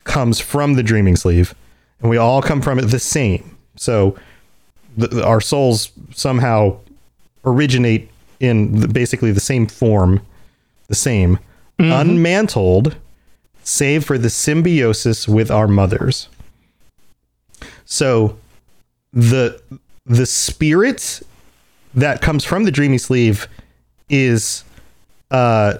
comes 0.03 0.39
from 0.39 0.75
the 0.75 0.83
dreaming 0.83 1.15
sleeve, 1.15 1.55
and 1.99 2.09
we 2.09 2.17
all 2.17 2.41
come 2.41 2.61
from 2.61 2.79
it 2.79 2.83
the 2.83 2.99
same. 2.99 3.57
So 3.75 4.15
the, 4.97 5.25
our 5.25 5.41
souls 5.41 5.91
somehow 6.13 6.77
originate 7.43 8.09
in 8.39 8.79
the, 8.79 8.87
basically 8.87 9.31
the 9.31 9.39
same 9.39 9.67
form, 9.67 10.25
the 10.87 10.95
same, 10.95 11.39
unmantled, 11.77 12.95
save 13.63 14.05
for 14.05 14.17
the 14.17 14.29
symbiosis 14.29 15.27
with 15.27 15.51
our 15.51 15.67
mothers. 15.67 16.29
So 17.85 18.37
the 19.13 19.61
the 20.05 20.25
spirit 20.25 21.21
that 21.95 22.21
comes 22.21 22.43
from 22.43 22.63
the 22.63 22.71
dreamy 22.71 22.97
sleeve 22.97 23.47
is 24.09 24.63
uh 25.31 25.75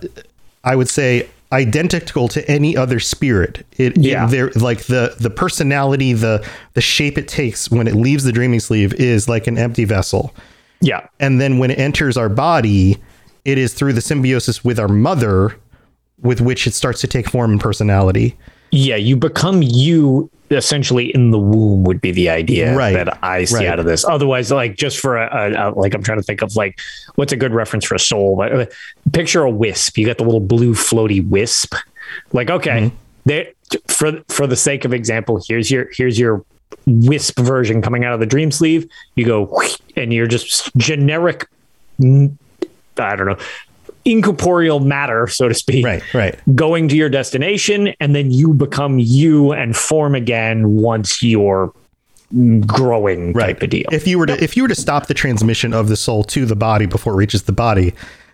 I 0.64 0.76
would 0.76 0.90
say 0.90 1.28
identical 1.52 2.28
to 2.30 2.46
any 2.50 2.76
other 2.76 3.00
spirit. 3.00 3.66
It, 3.78 3.96
Yeah. 3.98 4.26
it 4.28 4.32
there 4.32 4.50
like 4.56 4.86
the 4.86 5.16
the 5.20 5.30
personality, 5.30 6.14
the 6.14 6.46
the 6.74 6.82
shape 6.82 7.18
it 7.18 7.28
takes 7.28 7.70
when 7.70 7.88
it 7.88 7.96
leaves 7.96 8.24
the 8.24 8.32
dreaming 8.32 8.60
sleeve 8.60 8.94
is 8.96 9.30
like 9.30 9.48
an 9.48 9.58
empty 9.58 9.86
vessel. 9.86 10.34
Yeah. 10.82 11.08
And 11.20 11.40
then 11.40 11.58
when 11.60 11.72
it 11.72 11.80
enters 11.80 12.18
our 12.18 12.30
body, 12.30 12.98
it 13.46 13.58
is 13.58 13.74
through 13.74 13.94
the 13.94 14.02
symbiosis 14.02 14.64
with 14.64 14.80
our 14.80 14.88
mother 14.88 15.56
with 16.22 16.42
which 16.42 16.66
it 16.66 16.74
starts 16.74 17.02
to 17.02 17.08
take 17.08 17.30
form 17.30 17.52
and 17.52 17.62
personality. 17.62 18.36
Yeah, 18.72 18.96
you 18.96 19.16
become 19.16 19.62
you 19.62 20.30
essentially 20.52 21.14
in 21.14 21.32
the 21.32 21.40
womb 21.40 21.84
would 21.84 22.00
be 22.02 22.12
the 22.12 22.30
idea 22.30 22.76
Right, 22.76 22.94
that 22.94 23.18
I 23.24 23.46
see 23.46 23.56
right. 23.56 23.68
out 23.68 23.80
of 23.80 23.86
this. 23.86 24.06
Otherwise, 24.06 24.52
like 24.52 24.76
just 24.78 25.00
for 25.00 25.18
a, 25.18 25.28
a, 25.54 25.70
a- 25.70 25.74
like 25.74 25.94
I'm 25.94 26.04
trying 26.04 26.20
to 26.20 26.24
think 26.24 26.42
of 26.42 26.56
like 26.56 26.80
what's 27.16 27.34
a 27.34 27.38
good 27.38 27.54
reference 27.54 27.86
for 27.86 27.96
a 27.96 28.00
soul. 28.00 28.36
But 28.36 28.54
uh, 28.54 28.66
picture 29.12 29.42
a 29.44 29.50
wisp. 29.50 29.98
You 29.98 30.06
got 30.06 30.18
the 30.18 30.24
little 30.24 30.40
blue 30.40 30.74
floaty 30.74 31.28
wisp. 31.28 31.74
Like 32.34 32.50
okay, 32.50 32.92
there 33.26 33.48
for 33.88 34.22
for 34.30 34.46
the 34.48 34.56
sake 34.56 34.86
of 34.86 34.94
example, 34.94 35.42
here's 35.48 35.72
your 35.72 35.90
here's 35.94 36.20
your 36.20 36.46
wisp 36.86 37.40
version 37.40 37.82
coming 37.82 38.04
out 38.06 38.14
of 38.14 38.20
the 38.20 38.26
dream 38.28 38.52
sleeve. 38.52 38.88
You 39.16 39.26
go 39.26 39.62
and 39.96 40.14
you're 40.14 40.28
just 40.28 40.76
generic. 40.78 41.48
I 42.00 43.16
don't 43.16 43.26
know. 43.26 43.38
Incorporeal 44.06 44.80
matter, 44.82 45.28
so 45.28 45.48
to 45.48 45.54
speak 45.56 45.84
Right, 45.84 46.14
right. 46.14 46.40
going 46.56 46.88
to 46.90 46.96
your 46.96 47.10
destination 47.10 47.90
and 48.00 48.16
then 48.16 48.30
you 48.32 48.54
become 48.54 49.00
you 49.00 49.52
and 49.52 49.76
form 49.76 50.14
again 50.14 50.76
once 50.76 51.24
you're 51.24 51.74
growing 52.66 53.34
right. 53.34 53.48
type 53.54 53.64
of 53.64 53.70
deal. 53.70 53.86
If 53.92 54.08
you 54.08 54.20
were 54.20 54.26
to 54.28 54.44
if 54.44 54.56
you 54.58 54.64
were 54.64 54.70
to 54.70 54.76
stop 54.76 55.08
the 55.08 55.14
transmission 55.14 55.74
of 55.74 55.88
the 55.88 55.96
soul 55.96 56.24
to 56.26 56.46
the 56.46 56.56
body 56.56 56.86
before 56.86 57.14
it 57.14 57.18
reaches 57.18 57.44
the 57.44 57.52
body, 57.52 57.94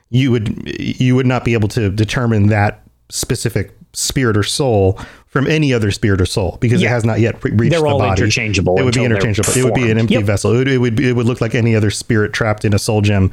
you 0.10 0.32
would 0.32 0.62
you 0.80 1.16
would 1.16 1.26
not 1.26 1.46
be 1.46 1.54
able 1.54 1.68
to 1.70 1.90
determine 1.90 2.48
that 2.48 2.84
specific 3.10 3.72
spirit 3.94 4.38
or 4.38 4.44
soul 4.44 5.00
from 5.28 5.48
any 5.48 5.74
other 5.74 5.92
spirit 5.92 6.22
or 6.22 6.26
soul 6.26 6.58
because 6.62 6.82
it 6.82 6.88
has 6.88 7.04
not 7.06 7.20
yet 7.20 7.42
re- 7.44 7.52
reached 7.52 7.72
They're 7.72 7.82
the 7.82 7.88
all 7.88 8.00
body. 8.00 8.22
interchangeable 8.22 8.78
It 8.80 8.84
would 8.84 8.94
be 8.94 9.04
interchangeable. 9.04 9.52
It 9.56 9.64
would 9.64 9.74
be 9.74 9.92
an 9.92 9.98
empty 9.98 10.16
Yep. 10.16 10.24
vessel. 10.24 10.52
It 10.54 10.58
would, 10.58 10.68
it 10.70 10.78
would 10.80 11.00
it 11.00 11.14
would 11.14 11.26
look 11.26 11.42
like 11.42 11.56
any 11.56 11.76
other 11.76 11.92
spirit 11.92 12.34
trapped 12.34 12.64
in 12.66 12.74
a 12.74 12.80
soul 12.80 13.02
gem 13.02 13.32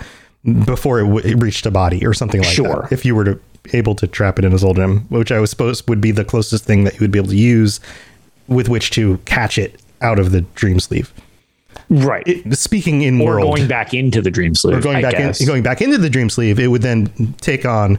before 0.64 1.00
it, 1.00 1.04
w- 1.04 1.26
it 1.26 1.34
reached 1.42 1.66
a 1.66 1.70
body 1.70 2.04
or 2.06 2.14
something 2.14 2.40
like 2.40 2.50
Sure. 2.50 2.82
that. 2.82 2.92
If 2.92 3.04
you 3.04 3.14
were 3.14 3.24
to 3.24 3.40
able 3.72 3.94
to 3.96 4.06
trap 4.06 4.38
it 4.38 4.44
in 4.44 4.52
a 4.52 4.58
soul 4.58 4.74
gem, 4.74 5.00
which 5.10 5.30
I 5.32 5.40
was 5.40 5.50
supposed 5.50 5.88
would 5.88 6.00
be 6.00 6.10
the 6.10 6.24
closest 6.24 6.64
thing 6.64 6.84
that 6.84 6.94
you 6.94 7.00
would 7.00 7.10
be 7.10 7.18
able 7.18 7.28
to 7.28 7.36
use 7.36 7.80
with 8.46 8.68
which 8.68 8.90
to 8.92 9.18
catch 9.26 9.58
it 9.58 9.80
out 10.00 10.18
of 10.18 10.30
the 10.32 10.40
dream 10.54 10.80
sleeve. 10.80 11.12
right. 11.90 12.42
Speaking 12.56 13.02
in 13.02 13.20
or 13.20 13.26
world, 13.26 13.56
going 13.56 13.68
back 13.68 13.92
into 13.94 14.22
the 14.22 14.30
dream 14.30 14.54
sleeve. 14.54 14.78
or 14.78 14.80
going 14.80 14.96
I 14.96 15.02
back 15.02 15.12
guess. 15.12 15.40
in, 15.40 15.46
going 15.46 15.62
back 15.62 15.82
into 15.82 15.98
the 15.98 16.08
dream 16.10 16.30
sleeve, 16.30 16.58
it 16.58 16.68
would 16.68 16.82
then 16.82 17.34
take 17.40 17.66
on, 17.66 17.98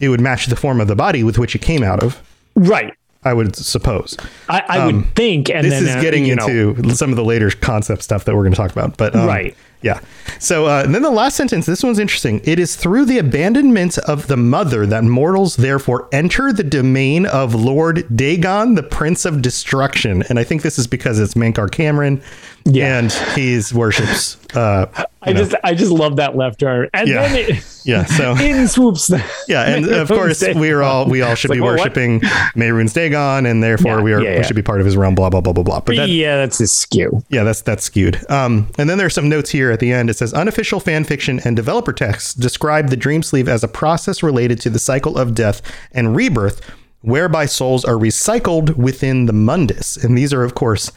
it 0.00 0.08
would 0.10 0.20
match 0.20 0.46
the 0.46 0.56
form 0.56 0.80
of 0.80 0.86
the 0.88 0.94
body 0.96 1.22
with 1.24 1.38
which 1.38 1.54
it 1.54 1.60
came 1.62 1.82
out 1.82 2.02
of. 2.02 2.20
right. 2.54 2.94
I 3.22 3.34
would 3.34 3.54
suppose. 3.54 4.16
I, 4.48 4.62
I 4.66 4.86
would 4.86 5.14
think, 5.14 5.50
and 5.50 5.58
Um, 5.58 5.62
this 5.64 5.72
then 5.80 5.82
is 5.90 5.96
uh, 5.96 6.00
getting 6.00 6.24
you 6.24 6.36
know, 6.36 6.46
into 6.46 6.94
some 6.96 7.10
of 7.10 7.16
the 7.16 7.24
later 7.24 7.50
concept 7.50 8.02
stuff 8.02 8.24
that 8.24 8.34
we're 8.34 8.44
going 8.44 8.52
to 8.52 8.56
talk 8.56 8.70
about. 8.72 8.96
But 8.96 9.14
um, 9.14 9.26
Right. 9.26 9.54
Yeah. 9.82 10.00
So 10.38 10.66
uh, 10.66 10.82
and 10.84 10.94
then 10.94 11.02
the 11.02 11.10
last 11.10 11.36
sentence. 11.36 11.66
This 11.66 11.82
one's 11.82 11.98
interesting. 11.98 12.40
It 12.44 12.58
is 12.58 12.76
through 12.76 13.06
the 13.06 13.18
abandonment 13.18 13.96
of 13.98 14.26
the 14.26 14.36
mother 14.36 14.86
that 14.86 15.04
mortals 15.04 15.56
therefore 15.56 16.08
enter 16.12 16.52
the 16.52 16.64
domain 16.64 17.26
of 17.26 17.54
Lord 17.54 18.04
Dagon, 18.14 18.74
the 18.74 18.82
Prince 18.82 19.24
of 19.24 19.40
Destruction. 19.42 20.22
And 20.28 20.38
I 20.38 20.44
think 20.44 20.62
this 20.62 20.78
is 20.78 20.86
because 20.86 21.18
it's 21.18 21.34
Mankar 21.34 21.68
Camoran, 21.70 22.22
Yeah. 22.64 22.98
and 22.98 23.12
he's 23.34 23.72
worships. 23.72 24.36
Uh, 24.54 24.86
I 25.22 25.34
just 25.34 25.54
I 25.62 25.74
just 25.74 25.92
love 25.92 26.16
that 26.16 26.34
left 26.36 26.62
arm. 26.62 26.88
and 26.94 27.06
Yeah. 27.08 27.28
then 27.28 27.36
it, 27.50 27.64
yeah. 27.84 28.04
So 28.06 28.32
in 28.40 28.66
swoops. 28.68 29.10
Yeah, 29.48 29.62
and 29.68 29.86
of 29.86 30.08
course 30.08 30.42
we're 30.54 30.82
all 30.82 31.06
we 31.06 31.20
all 31.22 31.34
should 31.34 31.50
like, 31.50 31.58
be 31.58 31.60
well, 31.60 31.72
worshiping 31.76 32.20
Mehrunes 32.56 32.94
Dagon, 32.94 33.44
and 33.46 33.62
therefore 33.62 33.98
Yeah, 33.98 34.02
we 34.02 34.12
are 34.14 34.22
yeah, 34.22 34.38
we 34.38 34.44
should 34.44 34.56
be 34.56 34.62
part 34.62 34.80
of 34.80 34.86
his 34.86 34.96
realm. 34.96 35.14
Blah 35.14 35.28
blah 35.30 35.40
blah 35.42 35.52
blah 35.52 35.62
blah. 35.64 35.80
But 35.80 35.96
that, 35.96 36.08
yeah, 36.08 36.36
that's 36.36 36.56
his 36.58 36.72
skew. 36.72 37.22
yeah, 37.28 37.44
that's 37.44 37.60
that's 37.60 37.84
skewed. 37.84 38.18
Um, 38.30 38.68
and 38.78 38.88
then 38.88 38.96
there's 38.98 39.14
some 39.14 39.28
notes 39.28 39.50
here 39.50 39.69
at 39.70 39.80
the 39.80 39.92
end. 39.92 40.10
It 40.10 40.16
says 40.16 40.32
unofficial 40.32 40.80
fan 40.80 41.04
fiction 41.04 41.40
and 41.44 41.56
developer 41.56 41.92
texts 41.92 42.34
describe 42.34 42.88
the 42.88 42.96
dream 42.96 43.22
sleeve 43.22 43.48
as 43.48 43.64
a 43.64 43.68
process 43.68 44.22
related 44.22 44.60
to 44.60 44.70
the 44.70 44.78
cycle 44.78 45.18
of 45.18 45.34
death 45.34 45.62
and 45.92 46.16
rebirth, 46.16 46.60
whereby 47.02 47.46
souls 47.46 47.84
are 47.84 47.94
recycled 47.94 48.76
within 48.76 49.26
the 49.26 49.32
mundus. 49.32 49.96
And 49.96 50.16
these 50.16 50.32
are, 50.32 50.42
of 50.42 50.54
course, 50.54 50.92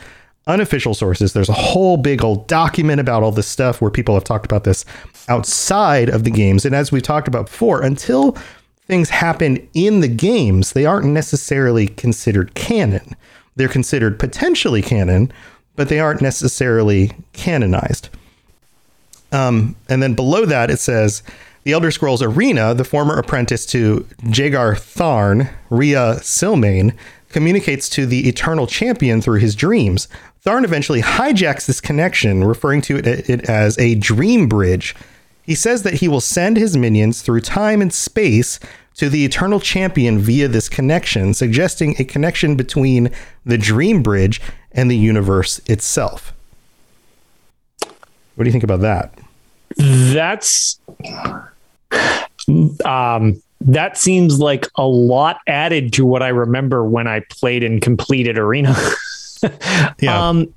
unofficial 0.47 0.93
sources. 0.93 1.33
There's 1.33 1.49
a 1.49 1.53
whole 1.53 1.97
big 1.97 2.23
old 2.23 2.47
document 2.47 2.99
about 2.99 3.23
all 3.23 3.31
this 3.31 3.47
stuff 3.47 3.81
where 3.81 3.91
people 3.91 4.15
have 4.15 4.23
talked 4.23 4.45
about 4.45 4.63
this 4.63 4.85
outside 5.29 6.09
of 6.09 6.23
the 6.23 6.31
games. 6.31 6.65
And 6.65 6.75
as 6.75 6.91
we 6.91 7.01
talked 7.01 7.27
about 7.27 7.45
before, 7.45 7.81
until 7.81 8.37
things 8.85 9.09
happen 9.09 9.67
in 9.73 10.01
the 10.01 10.07
games, 10.09 10.73
they 10.73 10.85
aren't 10.85 11.05
necessarily 11.05 11.87
considered 11.87 12.53
canon. 12.55 13.15
They're 13.55 13.69
considered 13.69 14.19
potentially 14.19 14.81
canon, 14.81 15.31
but 15.75 15.89
they 15.89 15.99
aren't 15.99 16.21
necessarily 16.21 17.11
canonized. 17.31 18.09
Um, 19.33 19.75
and 19.89 20.01
then 20.01 20.13
below 20.13 20.45
that, 20.45 20.69
it 20.69 20.79
says 20.79 21.23
the 21.63 21.73
Elder 21.73 21.91
Scrolls 21.91 22.21
Arena, 22.21 22.73
the 22.73 22.83
former 22.83 23.17
apprentice 23.17 23.65
to 23.67 24.07
Jagar 24.25 24.75
Tharn, 24.75 25.51
Ria 25.69 26.17
Silmane, 26.19 26.95
communicates 27.29 27.89
to 27.89 28.05
the 28.05 28.29
Eternal 28.29 28.67
Champion 28.67 29.21
through 29.21 29.39
his 29.39 29.55
dreams. 29.55 30.07
Tharn 30.45 30.63
eventually 30.63 31.01
hijacks 31.01 31.65
this 31.65 31.81
connection, 31.81 32.43
referring 32.43 32.81
to 32.83 32.97
it, 32.97 33.07
it 33.07 33.49
as 33.49 33.77
a 33.79 33.95
dream 33.95 34.47
bridge. 34.47 34.95
He 35.41 35.55
says 35.55 35.83
that 35.83 35.95
he 35.95 36.07
will 36.07 36.21
send 36.21 36.57
his 36.57 36.77
minions 36.77 37.21
through 37.21 37.41
time 37.41 37.81
and 37.81 37.91
space 37.91 38.59
to 38.95 39.09
the 39.09 39.25
Eternal 39.25 39.59
Champion 39.59 40.19
via 40.19 40.47
this 40.47 40.69
connection, 40.69 41.33
suggesting 41.33 41.95
a 41.97 42.03
connection 42.03 42.55
between 42.55 43.09
the 43.45 43.57
dream 43.57 44.03
bridge 44.03 44.39
and 44.71 44.91
the 44.91 44.97
universe 44.97 45.59
itself. 45.65 46.33
What 48.35 48.43
do 48.43 48.45
you 48.45 48.51
think 48.51 48.63
about 48.63 48.81
that? 48.81 49.17
That's 49.77 50.79
um 52.85 53.41
that 53.61 53.97
seems 53.97 54.39
like 54.39 54.67
a 54.75 54.85
lot 54.85 55.39
added 55.47 55.93
to 55.93 56.05
what 56.05 56.21
I 56.21 56.29
remember 56.29 56.83
when 56.83 57.07
I 57.07 57.21
played 57.29 57.63
and 57.63 57.81
completed 57.81 58.37
Arena. 58.37 58.75
Yeah. 59.99 60.29
Um 60.29 60.53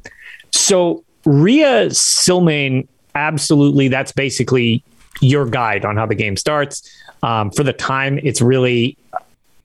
so 0.52 1.02
Ria 1.24 1.86
Silmane 1.86 2.86
absolutely 3.16 3.88
that's 3.88 4.12
basically 4.12 4.84
your 5.20 5.44
guide 5.44 5.84
on 5.84 5.96
how 5.96 6.06
the 6.06 6.14
game 6.14 6.36
starts. 6.36 6.88
Um, 7.24 7.50
for 7.50 7.64
the 7.64 7.72
time 7.72 8.20
it's 8.22 8.40
really 8.40 8.96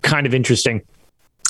kind 0.02 0.26
of 0.26 0.34
interesting 0.34 0.82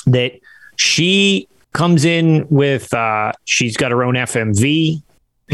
that 0.06 0.38
she 0.76 1.48
comes 1.72 2.04
in 2.04 2.46
with 2.50 2.92
uh 2.92 3.32
she's 3.46 3.78
got 3.78 3.90
her 3.90 4.04
own 4.04 4.16
FMV 4.16 5.00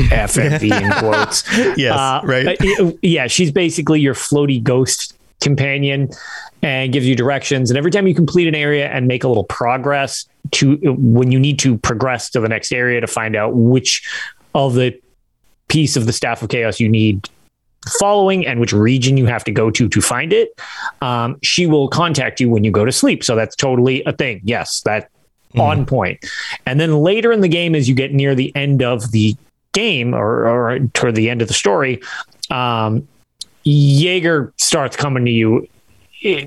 FMV 0.06 0.82
in 0.82 0.90
quotes. 0.98 1.44
Yes, 1.76 1.96
Uh, 1.98 2.20
right. 2.24 2.58
Yeah, 3.02 3.26
she's 3.26 3.50
basically 3.50 4.00
your 4.00 4.14
floaty 4.14 4.62
ghost 4.62 5.16
companion 5.40 6.08
and 6.62 6.92
gives 6.92 7.06
you 7.06 7.14
directions. 7.14 7.70
And 7.70 7.78
every 7.78 7.90
time 7.90 8.06
you 8.06 8.14
complete 8.14 8.48
an 8.48 8.54
area 8.54 8.88
and 8.88 9.06
make 9.06 9.24
a 9.24 9.28
little 9.28 9.44
progress 9.44 10.26
to 10.52 10.76
when 10.96 11.30
you 11.30 11.38
need 11.38 11.58
to 11.60 11.78
progress 11.78 12.30
to 12.30 12.40
the 12.40 12.48
next 12.48 12.72
area 12.72 13.00
to 13.00 13.06
find 13.06 13.36
out 13.36 13.54
which 13.54 14.08
of 14.54 14.74
the 14.74 14.98
piece 15.68 15.96
of 15.96 16.06
the 16.06 16.12
staff 16.12 16.42
of 16.42 16.48
chaos 16.48 16.80
you 16.80 16.88
need 16.88 17.28
following 18.00 18.46
and 18.46 18.58
which 18.58 18.72
region 18.72 19.16
you 19.16 19.26
have 19.26 19.44
to 19.44 19.52
go 19.52 19.70
to 19.70 19.88
to 19.88 20.00
find 20.00 20.32
it, 20.32 20.50
um, 21.00 21.38
she 21.42 21.66
will 21.66 21.88
contact 21.88 22.40
you 22.40 22.50
when 22.50 22.64
you 22.64 22.70
go 22.70 22.84
to 22.84 22.92
sleep. 22.92 23.22
So 23.22 23.36
that's 23.36 23.54
totally 23.54 24.02
a 24.04 24.12
thing. 24.12 24.40
Yes, 24.44 24.80
that 24.82 25.10
on 25.56 25.86
point. 25.86 26.24
And 26.66 26.78
then 26.78 26.98
later 26.98 27.32
in 27.32 27.40
the 27.40 27.48
game, 27.48 27.74
as 27.74 27.88
you 27.88 27.94
get 27.94 28.12
near 28.12 28.34
the 28.34 28.54
end 28.54 28.82
of 28.82 29.12
the 29.12 29.36
game 29.78 30.14
or, 30.14 30.48
or 30.48 30.78
toward 30.94 31.14
the 31.14 31.30
end 31.30 31.42
of 31.42 31.48
the 31.48 31.54
story, 31.54 32.00
um, 32.50 33.06
Jagar 33.64 34.52
starts 34.56 34.96
coming 34.96 35.24
to 35.24 35.30
you 35.30 35.68
eh, 36.24 36.46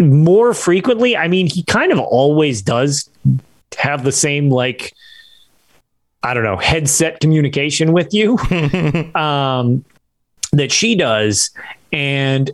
more 0.00 0.54
frequently. 0.54 1.16
I 1.16 1.28
mean, 1.28 1.46
he 1.46 1.62
kind 1.64 1.92
of 1.92 1.98
always 1.98 2.62
does 2.62 3.08
have 3.76 4.04
the 4.04 4.12
same 4.12 4.50
like 4.50 4.92
I 6.22 6.34
don't 6.34 6.42
know 6.42 6.56
headset 6.56 7.20
communication 7.20 7.92
with 7.92 8.12
you 8.12 8.38
um, 9.14 9.84
that 10.52 10.72
she 10.72 10.96
does, 10.96 11.50
and 11.92 12.50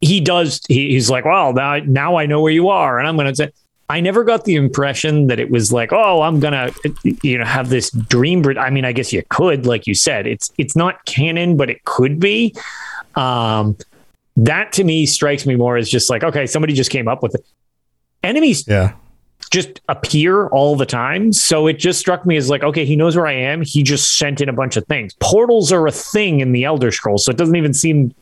he 0.00 0.20
does. 0.20 0.60
He, 0.68 0.90
he's 0.90 1.08
like, 1.08 1.24
"Well, 1.24 1.52
now 1.52 1.78
now 1.78 2.16
I 2.16 2.26
know 2.26 2.40
where 2.40 2.52
you 2.52 2.68
are," 2.68 2.98
and 2.98 3.06
I'm 3.06 3.16
going 3.16 3.28
to 3.28 3.34
say. 3.34 3.50
I 3.90 4.00
never 4.00 4.22
got 4.22 4.44
the 4.44 4.54
impression 4.54 5.28
that 5.28 5.40
it 5.40 5.50
was 5.50 5.72
like, 5.72 5.92
oh, 5.92 6.20
I'm 6.22 6.40
gonna, 6.40 6.70
you 7.22 7.38
know, 7.38 7.44
have 7.44 7.70
this 7.70 7.90
dream. 7.90 8.44
I 8.58 8.68
mean, 8.70 8.84
I 8.84 8.92
guess 8.92 9.12
you 9.12 9.22
could, 9.30 9.64
like 9.64 9.86
you 9.86 9.94
said, 9.94 10.26
it's 10.26 10.52
it's 10.58 10.76
not 10.76 11.04
canon, 11.06 11.56
but 11.56 11.70
it 11.70 11.84
could 11.84 12.20
be. 12.20 12.54
Um, 13.14 13.76
that 14.36 14.72
to 14.74 14.84
me 14.84 15.06
strikes 15.06 15.46
me 15.46 15.56
more 15.56 15.76
as 15.78 15.88
just 15.88 16.10
like, 16.10 16.22
okay, 16.22 16.46
somebody 16.46 16.74
just 16.74 16.90
came 16.90 17.08
up 17.08 17.22
with 17.22 17.34
it. 17.34 17.44
Enemies 18.22 18.64
Yeah. 18.68 18.92
just 19.50 19.80
appear 19.88 20.48
all 20.48 20.76
the 20.76 20.84
time. 20.86 21.32
So 21.32 21.66
it 21.66 21.78
just 21.78 21.98
struck 21.98 22.26
me 22.26 22.36
as 22.36 22.50
like, 22.50 22.62
okay, 22.62 22.84
he 22.84 22.94
knows 22.94 23.16
where 23.16 23.26
I 23.26 23.32
am. 23.32 23.62
He 23.62 23.82
just 23.82 24.16
sent 24.16 24.40
in 24.42 24.48
a 24.48 24.52
bunch 24.52 24.76
of 24.76 24.84
things. 24.86 25.14
Portals 25.20 25.72
are 25.72 25.86
a 25.86 25.90
thing 25.92 26.40
in 26.40 26.52
the 26.52 26.64
Elder 26.64 26.90
Scrolls, 26.92 27.24
so 27.24 27.30
it 27.30 27.36
doesn't 27.38 27.56
even 27.56 27.72
seem 27.72 28.14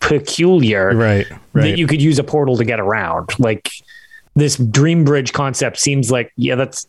peculiar 0.00 0.94
Right. 0.96 1.26
that 1.54 1.78
you 1.78 1.86
could 1.86 2.02
use 2.02 2.18
a 2.18 2.24
portal 2.24 2.56
to 2.56 2.64
get 2.64 2.80
around. 2.80 3.30
Like 3.38 3.70
this 4.40 4.56
Dream 4.56 5.04
Bridge 5.04 5.32
concept 5.32 5.78
seems 5.78 6.10
like, 6.10 6.32
yeah, 6.36 6.54
that's. 6.54 6.86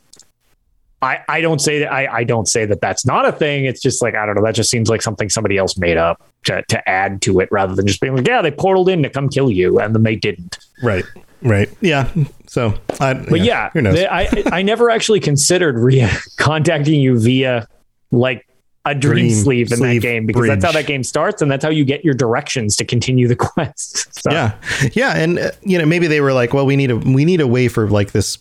I, 1.03 1.19
I 1.27 1.41
don't 1.41 1.59
say 1.59 1.79
that 1.79 1.91
I, 1.91 2.19
I 2.19 2.23
don't 2.23 2.47
say 2.47 2.63
that 2.65 2.79
that's 2.79 3.07
not 3.07 3.27
a 3.27 3.31
thing. 3.31 3.65
It's 3.65 3.81
just 3.81 4.03
like 4.03 4.13
I 4.13 4.23
don't 4.25 4.35
know. 4.35 4.43
That 4.43 4.53
just 4.53 4.69
seems 4.69 4.87
like 4.87 5.01
something 5.01 5.29
somebody 5.29 5.57
else 5.57 5.75
made 5.75 5.97
up 5.97 6.21
to, 6.45 6.63
to 6.67 6.87
add 6.89 7.23
to 7.23 7.39
it 7.39 7.51
rather 7.51 7.73
than 7.73 7.87
just 7.87 7.99
being 8.01 8.15
like, 8.15 8.27
yeah, 8.27 8.43
they 8.43 8.51
portaled 8.51 8.87
in 8.87 9.01
to 9.01 9.09
come 9.09 9.27
kill 9.27 9.49
you, 9.49 9.79
and 9.79 9.95
then 9.95 10.03
they 10.03 10.15
didn't. 10.15 10.59
right. 10.83 11.05
Right. 11.43 11.69
Yeah. 11.81 12.07
So, 12.45 12.75
I, 12.99 13.15
But 13.15 13.39
yeah, 13.39 13.71
who 13.71 13.81
knows? 13.81 13.99
I 13.99 14.43
I 14.51 14.61
never 14.61 14.91
actually 14.91 15.19
considered 15.19 15.75
re- 15.79 16.07
contacting 16.37 16.99
you 17.01 17.19
via 17.19 17.67
like 18.11 18.45
a 18.85 18.95
dream, 18.95 19.27
Dream 19.27 19.43
sleeve 19.43 19.71
in 19.71 19.77
sleeve 19.77 20.01
that 20.01 20.07
game 20.07 20.25
because 20.25 20.47
that's 20.47 20.65
how 20.65 20.71
that 20.71 20.87
game 20.87 21.03
starts 21.03 21.41
and 21.41 21.51
that's 21.51 21.63
how 21.63 21.69
you 21.69 21.85
get 21.85 22.03
your 22.03 22.13
directions 22.13 22.75
to 22.77 22.85
continue 22.85 23.27
the 23.27 23.35
quest. 23.47 24.21
So, 24.23 24.31
yeah. 24.31 24.55
Yeah 24.93 25.15
and 25.15 25.39
uh, 25.39 25.51
you 25.61 25.77
know 25.77 25.85
maybe 25.85 26.07
they 26.07 26.21
were 26.21 26.33
like 26.33 26.53
well 26.53 26.65
we 26.65 26.75
need 26.75 26.91
a 26.91 26.97
we 26.97 27.25
need 27.25 27.41
a 27.41 27.47
way 27.47 27.67
for 27.67 27.89
like 27.89 28.11
this 28.11 28.39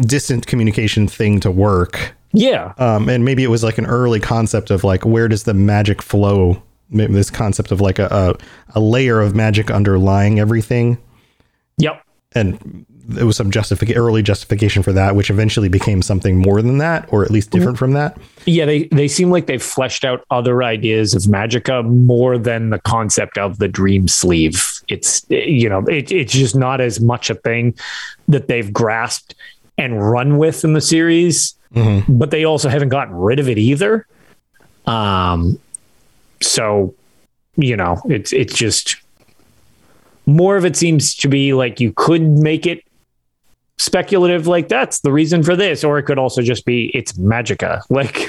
distant 0.00 0.46
communication 0.46 1.06
thing 1.06 1.40
to 1.40 1.50
work. 1.50 2.14
Yeah, 2.32 2.74
um 2.78 3.08
and 3.08 3.24
maybe 3.24 3.44
it 3.44 3.48
was 3.48 3.62
like 3.62 3.78
an 3.78 3.86
early 3.86 4.20
concept 4.20 4.70
of 4.70 4.84
like 4.84 5.04
where 5.06 5.28
does 5.28 5.44
the 5.44 5.54
magic 5.54 6.02
flow? 6.02 6.62
Maybe 6.90 7.12
this 7.12 7.30
concept 7.30 7.70
of 7.70 7.80
like 7.80 7.98
a, 7.98 8.08
a 8.10 8.78
a 8.78 8.80
layer 8.80 9.20
of 9.20 9.34
magic 9.34 9.70
underlying 9.70 10.40
everything. 10.40 10.98
Yep, 11.78 12.02
and 12.34 12.84
it 13.16 13.24
was 13.24 13.36
some 13.36 13.50
justific 13.50 13.96
early 13.96 14.22
justification 14.22 14.82
for 14.82 14.92
that 14.92 15.14
which 15.14 15.30
eventually 15.30 15.68
became 15.68 16.02
something 16.02 16.36
more 16.36 16.60
than 16.60 16.78
that 16.78 17.10
or 17.12 17.24
at 17.24 17.30
least 17.30 17.50
different 17.50 17.78
from 17.78 17.92
that 17.92 18.18
yeah. 18.48 18.64
They 18.64 18.84
they 18.84 19.08
seem 19.08 19.30
like 19.30 19.46
they've 19.46 19.62
fleshed 19.62 20.04
out 20.04 20.24
other 20.30 20.62
ideas 20.62 21.14
of 21.14 21.22
Magica 21.22 21.84
more 21.84 22.38
than 22.38 22.70
the 22.70 22.78
concept 22.78 23.36
of 23.36 23.58
the 23.58 23.68
dream 23.68 24.08
sleeve. 24.08 24.80
It's 24.88 25.24
you 25.28 25.68
know 25.68 25.84
it, 25.86 26.10
it's 26.10 26.32
just 26.32 26.56
not 26.56 26.80
as 26.80 27.00
much 27.00 27.30
a 27.30 27.34
thing 27.34 27.74
that 28.26 28.48
they've 28.48 28.72
grasped 28.72 29.34
and 29.76 30.02
run 30.10 30.38
with 30.38 30.64
in 30.64 30.72
the 30.72 30.80
series. 30.80 31.54
but 32.08 32.30
they 32.30 32.44
also 32.44 32.70
haven't 32.70 32.88
gotten 32.88 33.14
rid 33.14 33.38
of 33.38 33.48
it 33.48 33.58
either. 33.58 34.06
Um, 34.86 35.60
so 36.40 36.94
you 37.56 37.76
know, 37.76 38.00
it's 38.06 38.32
it's 38.32 38.54
just 38.54 38.96
more 40.24 40.56
of 40.56 40.64
it 40.64 40.76
seems 40.76 41.14
to 41.16 41.28
be 41.28 41.52
like 41.52 41.80
you 41.80 41.92
could 41.92 42.22
make 42.22 42.66
it 42.66 42.82
speculative, 43.78 44.46
like 44.46 44.68
that's 44.68 45.00
the 45.00 45.12
reason 45.12 45.42
for 45.42 45.56
this, 45.56 45.84
or 45.84 45.98
it 45.98 46.04
could 46.04 46.18
also 46.18 46.42
just 46.42 46.64
be 46.64 46.90
it's 46.94 47.12
magica, 47.14 47.82
like 47.90 48.28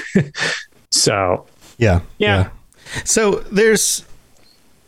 so. 0.90 1.46
Yeah. 1.78 2.00
Yeah. 2.18 2.50
So 3.04 3.36
there's 3.52 4.04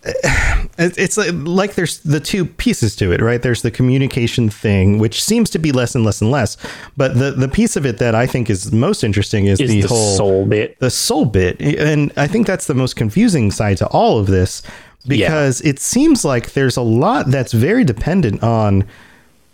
eh, 0.05 0.67
it's 0.79 1.17
like, 1.17 1.31
like 1.33 1.75
there's 1.75 2.01
the 2.01 2.21
two 2.21 2.45
pieces 2.45 2.97
to 2.97 3.13
it, 3.13 3.21
right? 3.21 3.41
There's 3.41 3.63
the 3.63 3.71
communication 3.71 4.51
thing, 4.51 4.99
which 4.99 5.23
seems 5.23 5.49
to 5.51 5.59
be 5.59 5.73
less 5.73 5.95
and 5.95 6.05
less 6.05 6.21
and 6.21 6.31
less. 6.31 6.57
But 6.97 7.19
the 7.19 7.31
the 7.31 7.49
piece 7.49 7.77
of 7.77 7.87
it 7.87 7.99
that 7.99 8.15
I 8.15 8.27
think 8.27 8.51
is 8.51 8.73
most 8.73 9.05
interesting 9.05 9.47
is, 9.47 9.61
Is 9.61 9.71
the, 9.71 9.83
the, 9.83 9.89
whole 9.89 10.17
soul 10.17 10.47
bit? 10.47 10.79
the 10.81 10.91
soul 10.91 11.25
bit. 11.25 11.61
And 11.61 12.13
I 12.17 12.27
think 12.27 12.47
that's 12.47 12.67
the 12.67 12.75
most 12.75 12.97
confusing 12.97 13.51
side 13.51 13.79
to 13.79 13.87
all 13.89 14.19
of 14.19 14.27
this 14.27 14.63
because 15.09 15.61
it 15.63 15.81
seems 15.81 16.25
like 16.25 16.53
there's 16.53 16.77
a 16.77 16.83
lot 16.83 17.27
that's 17.27 17.53
very 17.53 17.85
dependent 17.85 18.43
on 18.43 18.87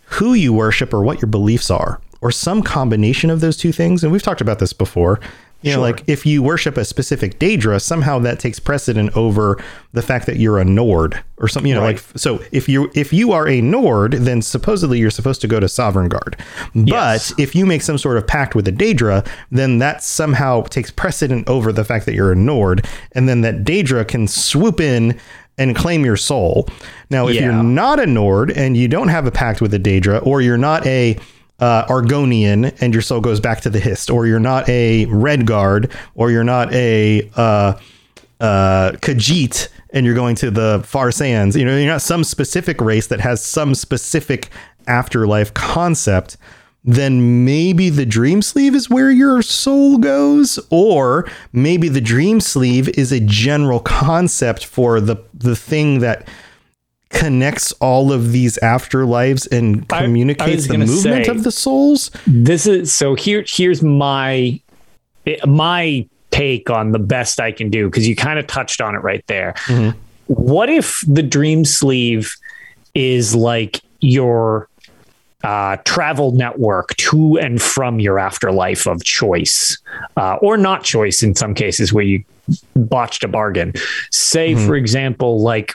who 0.09 0.33
you 0.33 0.53
worship 0.53 0.93
or 0.93 1.01
what 1.03 1.21
your 1.21 1.29
beliefs 1.29 1.69
are, 1.71 2.01
or 2.21 2.31
some 2.31 2.61
combination 2.63 3.29
of 3.29 3.41
those 3.41 3.57
two 3.57 3.71
things. 3.71 4.03
And 4.03 4.11
we've 4.11 4.23
talked 4.23 4.41
about 4.41 4.59
this 4.59 4.73
before. 4.73 5.19
You 5.61 5.71
know, 5.71 5.75
Sure. 5.79 5.81
like 5.87 6.03
if 6.07 6.25
you 6.25 6.41
worship 6.41 6.77
a 6.77 6.85
specific 6.85 7.37
Daedra, 7.37 7.81
somehow 7.81 8.17
that 8.19 8.39
takes 8.39 8.59
precedent 8.61 9.11
over 9.17 9.61
the 9.91 10.01
fact 10.01 10.25
that 10.27 10.37
you're 10.37 10.57
a 10.57 10.63
Nord 10.63 11.19
or 11.37 11.49
something. 11.49 11.67
You 11.67 11.75
know, 11.75 11.81
Right. 11.81 11.97
like 11.97 12.03
so 12.15 12.39
if 12.53 12.69
you 12.69 12.89
if 12.95 13.11
you 13.11 13.33
are 13.33 13.45
a 13.45 13.59
Nord, 13.59 14.13
then 14.13 14.41
supposedly 14.41 14.99
you're 14.99 15.09
supposed 15.11 15.41
to 15.41 15.49
go 15.49 15.59
to 15.59 15.65
Sovngarde. 15.65 16.35
But 16.73 16.87
Yes. 16.87 17.33
if 17.37 17.55
you 17.55 17.65
make 17.65 17.81
some 17.81 17.97
sort 17.97 18.15
of 18.15 18.25
pact 18.25 18.55
with 18.55 18.69
a 18.69 18.71
Daedra, 18.71 19.25
then 19.51 19.79
that 19.79 20.01
somehow 20.01 20.61
takes 20.61 20.91
precedent 20.91 21.49
over 21.49 21.73
the 21.73 21.83
fact 21.83 22.05
that 22.05 22.15
you're 22.15 22.31
a 22.31 22.37
Nord, 22.37 22.85
and 23.11 23.27
then 23.27 23.41
that 23.41 23.65
Daedra 23.65 24.07
can 24.07 24.27
swoop 24.27 24.79
in 24.79 25.17
and 25.59 25.75
claim 25.75 26.03
your 26.03 26.17
soul. 26.17 26.67
Now, 27.11 27.27
if 27.27 27.35
you're 27.35 27.51
not 27.63 27.99
a 27.99 28.05
Nord 28.05 28.51
and 28.51 28.75
you 28.75 28.87
don't 28.87 29.09
have 29.09 29.27
a 29.27 29.31
pact 29.31 29.61
with 29.61 29.73
a 29.73 29.79
Daedra, 29.79 30.25
or 30.25 30.41
you're 30.41 30.57
not 30.57 30.85
a 30.87 31.17
uh, 31.59 31.85
Argonian 31.87 32.75
and 32.81 32.93
your 32.93 33.01
soul 33.01 33.19
goes 33.19 33.39
back 33.39 33.61
to 33.61 33.69
the 33.69 33.79
Hist, 33.79 34.09
or 34.09 34.25
you're 34.25 34.39
not 34.39 34.67
a 34.69 35.05
Redguard, 35.07 35.91
or 36.15 36.31
you're 36.31 36.43
not 36.43 36.73
a 36.73 37.29
uh, 37.35 37.73
uh, 38.39 38.91
Khajiit 38.93 39.67
and 39.91 40.05
you're 40.05 40.15
going 40.15 40.35
to 40.35 40.51
the 40.51 40.81
far 40.85 41.11
sands. 41.11 41.55
You 41.55 41.65
know, 41.65 41.77
you're 41.77 41.91
not 41.91 42.01
some 42.01 42.23
specific 42.23 42.79
race 42.79 43.07
that 43.07 43.19
has 43.19 43.43
some 43.43 43.75
specific 43.75 44.49
afterlife 44.87 45.53
concept. 45.53 46.37
Then 46.83 47.43
maybe 47.43 47.89
the 47.89 48.05
dream 48.05 48.41
sleeve 48.41 48.73
is 48.73 48.89
where 48.89 49.11
your 49.11 49.41
soul 49.41 49.97
goes, 49.97 50.57
or 50.69 51.29
maybe 51.51 51.89
the 51.89 51.99
dream 52.01 52.39
sleeve 52.39 52.87
is 52.97 53.11
a 53.11 53.19
general 53.19 53.79
concept 53.81 54.65
for 54.65 55.01
the 55.01 55.17
the 55.33 55.55
thing 55.55 55.99
that 55.99 56.27
connects 57.09 57.71
all 57.73 58.13
of 58.13 58.31
these 58.31 58.57
afterlives 58.61 59.51
and 59.51 59.85
I- 59.89 59.97
I 59.97 60.01
communicates 60.03 60.67
the 60.67 60.77
movement 60.77 61.25
say- 61.25 61.31
of 61.31 61.43
the 61.43 61.51
souls. 61.51 62.11
this 62.27 62.67
is 62.67 62.93
so 62.95 63.15
here 63.15 63.43
here's 63.47 63.81
my 63.81 64.59
my 65.45 66.07
take 66.31 66.69
on 66.69 66.91
the 66.91 66.99
best 66.99 67.39
I 67.39 67.51
can 67.51 67.69
do 67.69 67.89
because 67.89 68.07
you 68.07 68.15
kind 68.15 68.39
of 68.39 68.47
touched 68.47 68.79
on 68.81 68.95
it 68.95 68.99
right 68.99 69.23
there. 69.27 69.53
Mm-hmm. 69.65 69.97
What 70.27 70.69
if 70.69 71.03
the 71.07 71.23
dream 71.23 71.65
sleeve 71.65 72.33
is 72.93 73.35
like 73.35 73.81
your 73.99 74.69
uh, 75.43 75.77
travel 75.85 76.31
network 76.31 76.95
to 76.97 77.37
and 77.39 77.61
from 77.61 77.99
your 77.99 78.19
afterlife 78.19 78.85
of 78.87 79.03
choice, 79.03 79.77
uh, 80.17 80.35
or 80.41 80.57
not 80.57 80.83
choice 80.83 81.23
in 81.23 81.35
some 81.35 81.53
cases 81.53 81.93
where 81.93 82.03
you 82.03 82.23
botched 82.75 83.23
a 83.23 83.27
bargain. 83.27 83.73
Say, 84.11 84.55
for 84.55 84.75
example, 84.75 85.41
like 85.41 85.73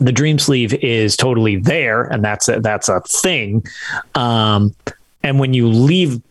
the 0.00 0.12
dream 0.12 0.38
sleeve 0.38 0.74
is 0.74 1.16
totally 1.16 1.56
there, 1.56 2.04
and 2.04 2.24
that's 2.24 2.48
a, 2.48 2.60
that's 2.60 2.88
a 2.88 3.00
thing. 3.00 3.64
Um, 4.14 4.74
and 5.22 5.40
when 5.40 5.54
you 5.54 5.68
leave 5.68 6.22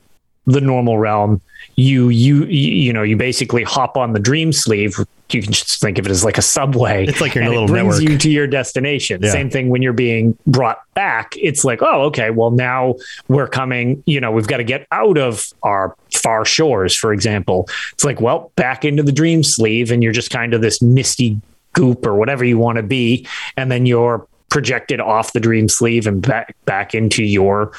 the 0.45 0.61
normal 0.61 0.97
realm, 0.97 1.41
you 1.75 2.09
you 2.09 2.45
you 2.45 2.93
know 2.93 3.03
you 3.03 3.17
basically 3.17 3.63
hop 3.63 3.97
on 3.97 4.13
the 4.13 4.19
dream 4.19 4.53
sleeve. 4.53 4.95
You 5.29 5.41
can 5.41 5.51
just 5.51 5.81
think 5.81 5.97
of 5.97 6.05
it 6.05 6.09
as 6.09 6.23
like 6.23 6.37
a 6.37 6.41
subway. 6.41 7.05
It's 7.05 7.19
like 7.19 7.35
your 7.35 7.47
little 7.47 7.65
it 7.65 7.67
brings 7.67 7.99
network. 7.99 8.11
you 8.11 8.17
to 8.17 8.29
your 8.29 8.47
destination. 8.47 9.21
Yeah. 9.21 9.31
Same 9.31 9.49
thing 9.49 9.69
when 9.69 9.81
you're 9.81 9.93
being 9.93 10.37
brought 10.47 10.81
back. 10.93 11.33
It's 11.37 11.65
like, 11.65 11.81
oh, 11.81 12.03
okay, 12.03 12.29
well 12.29 12.51
now 12.51 12.95
we're 13.27 13.47
coming. 13.47 14.03
You 14.05 14.21
know, 14.21 14.31
we've 14.31 14.47
got 14.47 14.57
to 14.57 14.63
get 14.63 14.87
out 14.91 15.17
of 15.17 15.53
our 15.63 15.95
far 16.13 16.45
shores, 16.45 16.95
for 16.95 17.11
example. 17.11 17.67
It's 17.93 18.03
like, 18.03 18.21
well, 18.21 18.51
back 18.55 18.85
into 18.85 19.03
the 19.03 19.11
dream 19.11 19.43
sleeve, 19.43 19.91
and 19.91 20.01
you're 20.01 20.13
just 20.13 20.31
kind 20.31 20.53
of 20.53 20.61
this 20.61 20.81
misty 20.81 21.41
goop 21.73 22.05
or 22.05 22.15
whatever 22.15 22.43
you 22.43 22.57
want 22.57 22.77
to 22.77 22.83
be, 22.83 23.27
and 23.55 23.71
then 23.71 23.85
you're 23.85 24.27
projected 24.49 25.01
off 25.01 25.33
the 25.33 25.39
dream 25.39 25.67
sleeve 25.67 26.07
and 26.07 26.21
back 26.21 26.55
back 26.65 26.95
into 26.95 27.23
your, 27.23 27.71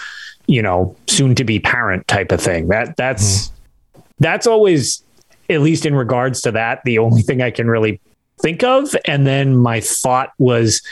you 0.47 0.61
know, 0.61 0.95
soon 1.07 1.35
to 1.35 1.45
be 1.45 1.59
parent 1.59 2.07
type 2.09 2.31
of 2.31 2.41
thing. 2.41 2.69
That 2.69 2.97
that's 2.97 3.49
mm-hmm. 3.49 4.01
that's 4.19 4.47
always 4.47 5.03
at 5.49 5.61
least 5.61 5.87
in 5.87 5.95
regards 5.95 6.41
to 6.43 6.53
that 6.53 6.83
the 6.85 6.99
only 6.99 7.23
thing 7.23 7.43
I 7.43 7.51
can 7.51 7.69
really 7.69 8.01
think 8.41 8.63
of. 8.63 8.95
And 9.05 9.27
then 9.27 9.57
my 9.57 9.81
thought 9.81 10.33
was 10.39 10.83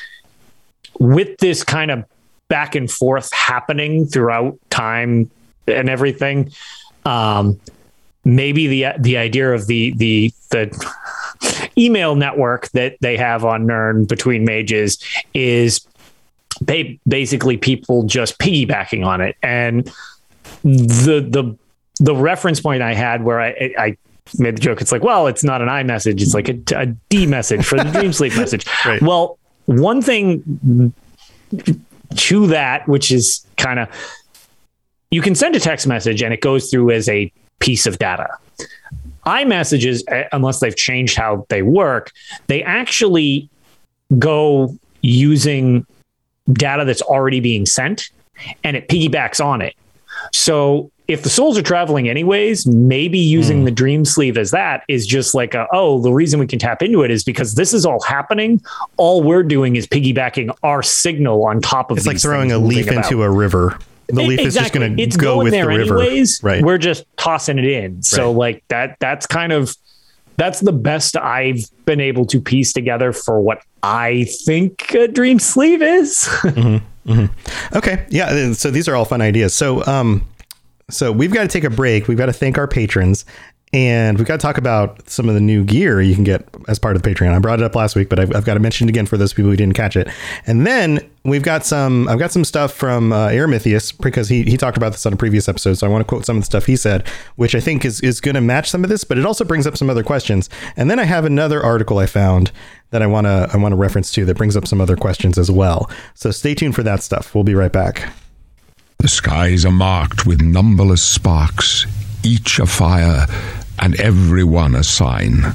with 0.99 1.39
this 1.39 1.63
kind 1.63 1.91
of 1.91 2.05
back 2.49 2.75
and 2.75 2.91
forth 2.91 3.33
happening 3.33 4.07
throughout 4.07 4.59
time 4.71 5.31
and 5.67 5.89
everything. 5.89 6.53
Um, 7.05 7.61
maybe 8.25 8.67
the 8.67 8.87
the 8.99 9.17
idea 9.17 9.53
of 9.53 9.67
the 9.67 9.93
the 9.97 10.33
the 10.51 10.91
email 11.79 12.17
network 12.17 12.69
that 12.71 12.97
they 13.01 13.17
have 13.17 13.45
on 13.45 13.67
Nirn 13.67 14.05
between 14.07 14.45
mages 14.45 14.99
is 15.35 15.87
ba- 16.61 16.97
basically 17.07 17.57
people 17.57 18.05
just 18.05 18.39
piggybacking 18.39 19.07
on 19.07 19.21
it 19.21 19.37
and 19.43 19.87
the 20.63 21.21
the 21.21 21.57
the 22.01 22.15
reference 22.15 22.61
point 22.61 22.83
I 22.83 22.95
had 22.95 23.23
where 23.23 23.41
I 23.41 23.75
I 23.79 23.97
made 24.39 24.57
the 24.57 24.61
joke 24.61 24.81
it's 24.81 24.93
like 24.93 25.03
well 25.03 25.27
it's 25.27 25.45
not 25.45 25.63
an 25.63 25.69
iMessage 25.69 26.21
it's 26.21 26.35
like 26.35 26.49
a, 26.49 26.59
a 26.75 26.87
D 27.09 27.27
message 27.27 27.65
for 27.65 27.77
the 27.77 27.85
dream 27.85 28.13
sleep 28.13 28.37
message 28.37 28.67
Right. 28.85 29.01
well 29.03 29.39
one 29.67 30.03
thing 30.03 30.93
to 32.17 32.47
that 32.49 32.89
which 32.89 33.11
is 33.13 33.47
kind 33.57 33.79
of 33.79 33.89
you 35.11 35.21
can 35.23 35.35
send 35.35 35.55
a 35.55 35.61
text 35.61 35.87
message 35.87 36.23
and 36.23 36.35
it 36.35 36.41
goes 36.41 36.71
through 36.71 36.91
as 36.91 37.09
a 37.09 37.33
piece 37.59 37.87
of 37.87 37.99
data. 37.99 38.29
iMessages, 39.25 40.03
uh, 40.13 40.29
unless 40.33 40.61
they've 40.61 40.77
changed 40.77 41.17
how 41.17 41.47
they 41.49 41.63
work, 41.63 42.13
they 42.49 42.63
actually 42.63 43.49
go 44.19 44.77
using 45.03 45.87
data 46.53 46.85
that's 46.85 47.03
already 47.03 47.41
being 47.41 47.67
sent 47.67 48.11
and 48.65 48.77
it 48.77 48.89
piggybacks 48.89 49.43
on 49.45 49.63
it. 49.63 49.75
So 50.33 50.91
if 51.09 51.23
the 51.23 51.29
souls 51.29 51.57
are 51.57 51.63
traveling 51.63 52.09
anyways, 52.09 52.67
maybe 52.67 53.19
using 53.19 53.63
Mm. 53.63 53.65
the 53.67 53.71
dream 53.71 54.05
sleeve 54.05 54.37
as 54.37 54.51
that 54.51 54.83
is 54.89 55.07
just 55.07 55.35
like 55.35 55.55
a, 55.55 55.67
oh, 55.73 56.01
the 56.01 56.13
reason 56.13 56.41
we 56.41 56.47
can 56.47 56.59
tap 56.59 56.83
into 56.83 57.03
it 57.03 57.11
is 57.11 57.23
because 57.23 57.55
this 57.55 57.73
is 57.73 57.87
all 57.87 58.01
happening. 58.03 58.61
All 58.97 59.23
we're 59.23 59.43
doing 59.45 59.77
is 59.77 59.87
piggybacking 59.87 60.51
our 60.63 60.83
signal 60.83 61.45
on 61.47 61.61
top 61.61 61.91
of 61.91 61.97
It's 61.99 62.07
like 62.07 62.21
throwing 62.21 62.51
a 62.53 62.59
leaf 62.59 62.89
about. 62.89 63.05
into 63.05 63.23
a 63.23 63.31
river. 63.31 63.79
The 64.09 64.23
leaf 64.23 64.41
is 64.41 64.55
just 64.55 64.73
going 64.73 64.97
to 64.97 65.07
go 65.19 65.39
with 65.43 65.53
the 65.53 65.63
river. 65.67 66.01
anyways. 66.01 66.41
Right. 66.43 66.63
We're 66.63 66.79
just 66.79 67.05
tossing 67.17 67.59
it 67.59 67.65
in. 67.67 68.03
So 68.03 68.29
Right. 68.31 68.37
like 68.37 68.65
that 68.69 68.97
that's 69.01 69.27
kind 69.27 69.53
of 69.53 69.77
that's 70.39 70.61
the 70.61 70.73
best 70.73 71.17
I've 71.17 71.65
been 71.87 72.01
able 72.01 72.27
to 72.27 72.41
piece 72.41 72.73
together 72.73 73.13
for 73.13 73.41
what 73.41 73.63
I 73.83 74.27
think 74.45 74.93
a 74.95 75.09
dream 75.09 75.39
sleeve 75.39 75.83
is. 75.83 76.29
Okay. 77.75 78.05
Yeah. 78.11 78.53
So 78.53 78.71
these 78.73 78.89
are 78.89 78.97
all 78.97 79.05
fun 79.05 79.21
ideas. 79.23 79.55
So, 79.55 79.85
um, 79.87 80.27
so 80.91 81.11
we've 81.13 81.33
got 81.33 81.43
to 81.43 81.49
take 81.49 81.65
a 81.65 81.71
break. 81.71 82.09
We've 82.09 82.19
got 82.19 82.27
to 82.27 82.33
thank 82.33 82.59
our 82.59 82.69
patrons 82.69 83.25
and 83.73 84.17
we've 84.17 84.27
got 84.27 84.41
to 84.41 84.43
talk 84.43 84.59
about 84.59 85.09
some 85.11 85.29
of 85.29 85.35
the 85.35 85.41
new 85.41 85.65
gear 85.65 86.01
you 86.01 86.15
can 86.15 86.23
get 86.23 86.49
as 86.69 86.79
part 86.79 86.95
of 86.95 87.03
the 87.03 87.11
Patreon. 87.11 87.33
I 87.33 87.39
brought 87.41 87.59
it 87.61 87.65
up 87.65 87.75
last 87.75 87.97
week, 87.97 88.09
but 88.09 88.21
I've, 88.21 88.35
I've 88.35 88.45
got 88.45 88.55
to 88.55 88.61
mention 88.61 88.87
it 88.87 88.91
again 88.91 89.07
for 89.07 89.17
those 89.17 89.33
people 89.33 89.51
who 89.51 89.57
didn't 89.57 89.75
catch 89.75 89.97
it. 89.97 90.09
And 90.47 90.65
then 90.65 91.01
we've 91.25 91.43
got 91.43 91.67
some, 91.67 92.07
I've 92.09 92.21
got 92.21 92.31
some 92.31 92.45
stuff 92.45 92.73
from 92.73 93.13
uh, 93.13 93.29
Aramithius 93.29 94.01
because 94.01 94.29
he, 94.29 94.45
he 94.45 94.57
talked 94.57 94.77
about 94.77 94.93
this 94.93 95.05
on 95.05 95.13
a 95.13 95.17
previous 95.17 95.49
episode. 95.49 95.75
So 95.75 95.87
I 95.87 95.91
want 95.91 96.03
to 96.03 96.09
quote 96.09 96.25
some 96.25 96.37
of 96.37 96.43
the 96.43 96.47
stuff 96.47 96.67
he 96.67 96.77
said, 96.77 97.07
which 97.35 97.57
I 97.57 97.61
think 97.61 97.85
is, 97.85 98.01
is 98.03 98.21
going 98.21 98.37
to 98.37 98.41
match 98.41 98.71
some 98.71 98.85
of 98.85 98.89
this, 98.89 99.03
but 99.03 99.19
it 99.19 99.27
also 99.27 99.45
brings 99.45 99.67
up 99.67 99.77
some 99.77 99.91
other 99.91 100.05
questions. 100.05 100.49
And 100.77 100.89
then 100.89 101.01
I 101.01 101.05
have 101.05 101.25
another 101.25 101.61
article 101.61 101.99
I 101.99 102.07
found 102.07 102.53
that 102.91 103.03
I 103.03 103.09
want 103.09 103.27
to, 103.27 103.51
I 103.53 103.57
want 103.57 103.73
to 103.73 103.77
reference 103.77 104.13
to 104.13 104.25
that 104.27 104.37
brings 104.37 104.57
up 104.57 104.69
some 104.69 104.81
other 104.81 104.97
questions 104.97 105.39
as 105.39 105.51
well. 105.51 105.91
So 106.15 106.31
stay 106.31 106.55
tuned 106.55 106.77
for 106.77 106.85
that 106.85 107.03
stuff. 107.03 107.35
We'll 107.35 107.45
be 107.45 107.57
right 107.57 107.73
back. 107.73 108.09
The 108.99 109.09
skies 109.09 109.65
are 109.65 109.71
marked 109.73 110.27
with 110.27 110.41
numberless 110.41 111.03
sparks, 111.03 111.87
each 112.25 112.59
a 112.59 112.67
fire, 112.67 113.27
and 113.79 113.99
every 114.01 114.45
one 114.45 114.75
a 114.75 114.83
sign. 114.83 115.55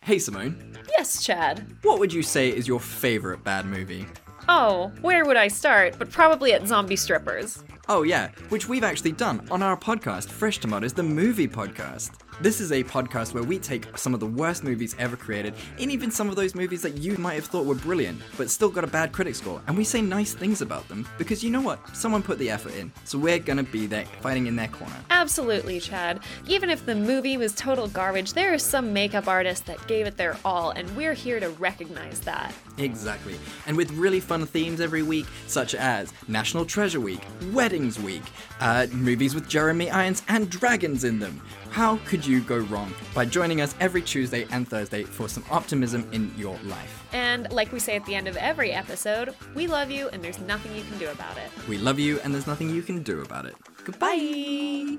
Hey 0.00 0.18
Simone, 0.18 0.76
Yes, 0.96 1.22
Chad. 1.22 1.66
what 1.82 1.98
would 1.98 2.12
you 2.12 2.22
say 2.22 2.48
is 2.48 2.66
your 2.68 2.80
favorite 2.80 3.44
bad 3.44 3.66
movie? 3.66 4.06
Oh, 4.48 4.92
where 5.00 5.24
would 5.24 5.36
I 5.36 5.48
start? 5.48 5.96
But 5.98 6.10
probably 6.10 6.52
at 6.52 6.66
zombie 6.66 6.96
strippers. 6.96 7.62
Oh 7.88 8.02
yeah, 8.02 8.30
which 8.48 8.68
we've 8.68 8.84
actually 8.84 9.12
done 9.12 9.46
on 9.50 9.62
our 9.62 9.76
podcast, 9.76 10.28
Fresh 10.30 10.58
Tomatoes, 10.58 10.92
the 10.94 11.02
movie 11.02 11.48
podcast. 11.48 12.10
This 12.40 12.60
is 12.60 12.72
a 12.72 12.82
podcast 12.82 13.32
where 13.32 13.44
we 13.44 13.60
take 13.60 13.96
some 13.96 14.12
of 14.12 14.18
the 14.18 14.26
worst 14.26 14.64
movies 14.64 14.96
ever 14.98 15.16
created, 15.16 15.54
and 15.78 15.88
even 15.88 16.10
some 16.10 16.28
of 16.28 16.34
those 16.34 16.56
movies 16.56 16.82
that 16.82 16.98
you 16.98 17.16
might 17.16 17.34
have 17.34 17.44
thought 17.44 17.64
were 17.64 17.76
brilliant, 17.76 18.20
but 18.36 18.50
still 18.50 18.70
got 18.70 18.82
a 18.82 18.88
bad 18.88 19.12
critic 19.12 19.36
score, 19.36 19.62
and 19.68 19.76
we 19.76 19.84
say 19.84 20.02
nice 20.02 20.34
things 20.34 20.60
about 20.60 20.86
them 20.88 21.06
because 21.16 21.44
you 21.44 21.50
know 21.50 21.60
what? 21.60 21.96
Someone 21.96 22.24
put 22.24 22.40
the 22.40 22.50
effort 22.50 22.74
in, 22.74 22.90
so 23.04 23.18
we're 23.18 23.38
gonna 23.38 23.62
be 23.62 23.86
there 23.86 24.04
fighting 24.20 24.48
in 24.48 24.56
their 24.56 24.66
corner. 24.66 24.96
Absolutely, 25.10 25.78
Chad. 25.78 26.20
Even 26.48 26.70
if 26.70 26.84
the 26.84 26.96
movie 26.96 27.36
was 27.36 27.54
total 27.54 27.86
garbage, 27.86 28.32
there 28.32 28.52
are 28.52 28.58
some 28.58 28.92
makeup 28.92 29.28
artists 29.28 29.64
that 29.66 29.86
gave 29.86 30.06
it 30.06 30.16
their 30.16 30.36
all, 30.44 30.70
and 30.70 30.90
we're 30.96 31.14
here 31.14 31.38
to 31.38 31.50
recognize 31.50 32.18
that. 32.20 32.52
Exactly. 32.78 33.38
And 33.66 33.76
with 33.76 33.90
really 33.92 34.20
fun 34.20 34.46
themes 34.46 34.80
every 34.80 35.02
week, 35.02 35.26
such 35.46 35.74
as 35.74 36.12
National 36.28 36.64
Treasure 36.64 37.00
Week, 37.00 37.20
Weddings 37.52 37.98
Week, 38.00 38.22
uh, 38.60 38.86
movies 38.92 39.34
with 39.34 39.48
Jeremy 39.48 39.90
Irons 39.90 40.22
and 40.28 40.50
dragons 40.50 41.04
in 41.04 41.18
them. 41.18 41.40
How 41.70 41.98
could 42.06 42.24
you 42.24 42.40
go 42.40 42.58
wrong 42.58 42.92
by 43.14 43.24
joining 43.24 43.60
us 43.60 43.74
every 43.80 44.02
Tuesday 44.02 44.46
and 44.50 44.66
Thursday 44.68 45.02
for 45.04 45.28
some 45.28 45.44
optimism 45.50 46.08
in 46.12 46.32
your 46.36 46.56
life? 46.64 47.04
And 47.12 47.50
like 47.52 47.72
we 47.72 47.80
say 47.80 47.96
at 47.96 48.04
the 48.06 48.14
end 48.14 48.28
of 48.28 48.36
every 48.36 48.72
episode, 48.72 49.34
we 49.54 49.66
love 49.66 49.90
you 49.90 50.08
and 50.10 50.22
there's 50.22 50.40
nothing 50.40 50.74
you 50.74 50.82
can 50.82 50.98
do 50.98 51.08
about 51.10 51.36
it. 51.36 51.50
We 51.68 51.78
love 51.78 51.98
you, 51.98 52.20
and 52.20 52.34
there's 52.34 52.46
nothing 52.46 52.70
you 52.70 52.82
can 52.82 53.02
do 53.02 53.20
about 53.20 53.46
it. 53.46 53.54
Goodbye. 53.84 54.98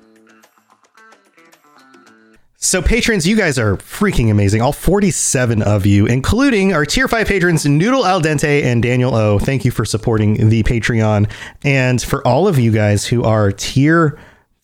So, 2.65 2.81
patrons, 2.81 3.27
you 3.27 3.35
guys 3.35 3.59
are 3.59 3.77
freaking 3.77 4.31
amazing. 4.31 4.63
All 4.63 4.73
47 4.73 5.61
of 5.61 5.85
you, 5.85 6.07
including 6.07 6.73
our 6.73 6.83
tier 6.83 7.07
5 7.07 7.27
patrons, 7.27 7.63
Noodle 7.63 8.07
Al 8.07 8.19
Dente 8.19 8.63
and 8.63 8.81
Daniel 8.81 9.13
O. 9.13 9.37
Thank 9.37 9.65
you 9.65 9.69
for 9.69 9.85
supporting 9.85 10.49
the 10.49 10.63
Patreon. 10.63 11.29
And 11.63 12.01
for 12.01 12.27
all 12.27 12.47
of 12.47 12.57
you 12.57 12.71
guys 12.71 13.05
who 13.05 13.23
are 13.23 13.51
tier 13.51 14.17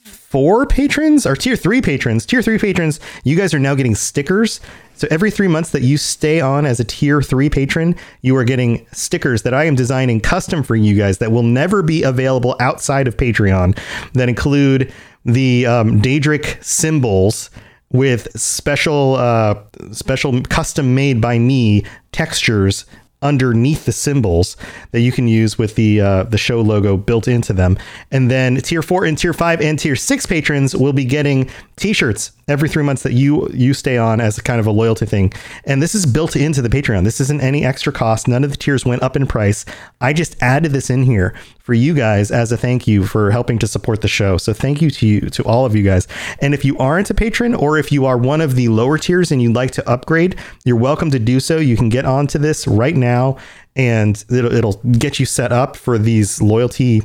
4 0.04 0.66
patrons, 0.66 1.28
or 1.28 1.36
tier 1.36 1.56
3 1.56 1.80
patrons, 1.84 2.26
tier 2.26 2.42
3 2.42 2.58
patrons, 2.58 3.00
you 3.24 3.38
guys 3.38 3.54
are 3.54 3.60
now 3.60 3.76
getting 3.76 3.94
stickers. 3.94 4.62
So, 4.96 5.08
every 5.12 5.30
three 5.30 5.48
months 5.48 5.70
that 5.70 5.84
you 5.84 6.00
stay 6.00 6.42
on 6.42 6.66
as 6.66 6.80
a 6.80 6.84
tier 6.84 7.22
3 7.22 7.52
patron, 7.52 7.96
you 8.24 8.36
are 8.36 8.44
getting 8.44 8.88
stickers 8.92 9.44
that 9.44 9.54
I 9.54 9.66
am 9.66 9.76
designing 9.76 10.22
custom 10.22 10.64
for 10.64 10.76
you 10.76 10.98
guys 10.98 11.20
that 11.20 11.32
will 11.32 11.44
never 11.44 11.84
be 11.84 12.02
available 12.02 12.56
outside 12.60 13.08
of 13.08 13.16
Patreon 13.16 13.78
that 14.14 14.28
include 14.28 14.92
the 15.24 15.68
um, 15.68 16.02
Daedric 16.02 16.64
symbols 16.64 17.52
with 17.92 18.28
special 18.40 19.16
uh 19.16 19.56
special 19.92 20.42
custom 20.44 20.96
made 20.96 21.20
by 21.20 21.38
me 21.38 21.84
textures 22.12 22.86
underneath 23.22 23.86
the 23.86 23.92
symbols 23.92 24.58
that 24.92 25.02
you 25.02 25.12
can 25.12 25.28
use 25.28 25.58
with 25.58 25.76
the 25.76 26.02
uh, 26.02 26.24
the 26.24 26.38
show 26.38 26.60
logo 26.62 26.98
built 26.98 27.28
into 27.28 27.54
them. 27.54 27.78
And 28.10 28.32
then 28.32 28.56
tier 28.58 28.82
four 28.82 29.06
and 29.06 29.18
tier 29.18 29.34
five 29.34 29.62
and 29.62 29.78
tier 29.78 29.96
six 29.96 30.26
patrons 30.26 30.76
will 30.76 30.94
be 30.94 31.06
getting 31.06 31.50
t-shirts 31.76 32.32
every 32.48 32.68
three 32.68 32.84
months 32.84 33.04
that 33.04 33.14
you 33.14 33.48
you 33.50 33.74
stay 33.74 33.98
on 33.98 34.20
as 34.20 34.38
a 34.38 34.42
kind 34.42 34.60
of 34.60 34.66
a 34.66 34.72
loyalty 34.72 35.06
thing. 35.06 35.32
And 35.66 35.82
this 35.82 35.94
is 35.94 36.06
built 36.06 36.36
into 36.36 36.62
the 36.62 36.70
Patreon. 36.70 37.04
This 37.04 37.22
isn't 37.22 37.42
any 37.42 37.64
extra 37.64 37.94
cost. 37.94 38.28
None 38.28 38.44
of 38.44 38.52
the 38.52 38.58
tiers 38.58 38.86
went 38.86 39.04
up 39.04 39.16
in 39.16 39.28
price. 39.28 39.66
I 40.00 40.14
just 40.14 40.42
added 40.42 40.72
this 40.72 40.90
in 40.90 41.04
here 41.04 41.36
for 41.64 41.74
you 41.74 41.94
guys 41.94 42.32
as 42.32 42.52
a 42.52 42.58
thank 42.58 42.88
you 42.88 43.06
for 43.06 43.32
helping 43.32 43.60
to 43.60 43.68
support 43.68 44.02
the 44.02 44.08
show. 44.08 44.38
So 44.38 44.54
thank 44.54 44.82
you 44.82 44.90
to 44.92 45.08
you 45.08 45.22
to 45.22 45.44
all 45.44 45.66
of 45.66 45.76
you 45.76 45.84
guys. 45.84 46.08
And 46.40 46.54
if 46.54 46.66
you 46.66 46.78
aren't 46.78 47.10
a 47.10 47.14
patron 47.14 47.54
or 47.54 47.78
if 47.78 47.92
you 47.92 48.06
are 48.06 48.18
one 48.18 48.42
of 48.42 48.56
the 48.56 48.68
lower 48.70 48.98
tiers 48.98 49.32
and 49.32 49.42
you'd 49.42 49.56
like 49.56 49.72
to 49.72 49.90
upgrade, 49.90 50.38
you're 50.66 50.76
welcome 50.76 51.12
to 51.12 51.20
do 51.20 51.40
so. 51.40 51.58
You 51.58 51.78
can 51.78 51.90
get 51.90 52.06
onto 52.06 52.40
this 52.40 52.68
right 52.68 52.96
now 52.96 53.38
and 53.76 54.24
it'll, 54.30 54.52
it'll 54.52 54.82
get 54.98 55.20
you 55.20 55.26
set 55.26 55.52
up 55.52 55.76
for 55.76 55.98
these 55.98 56.42
loyalty 56.42 57.04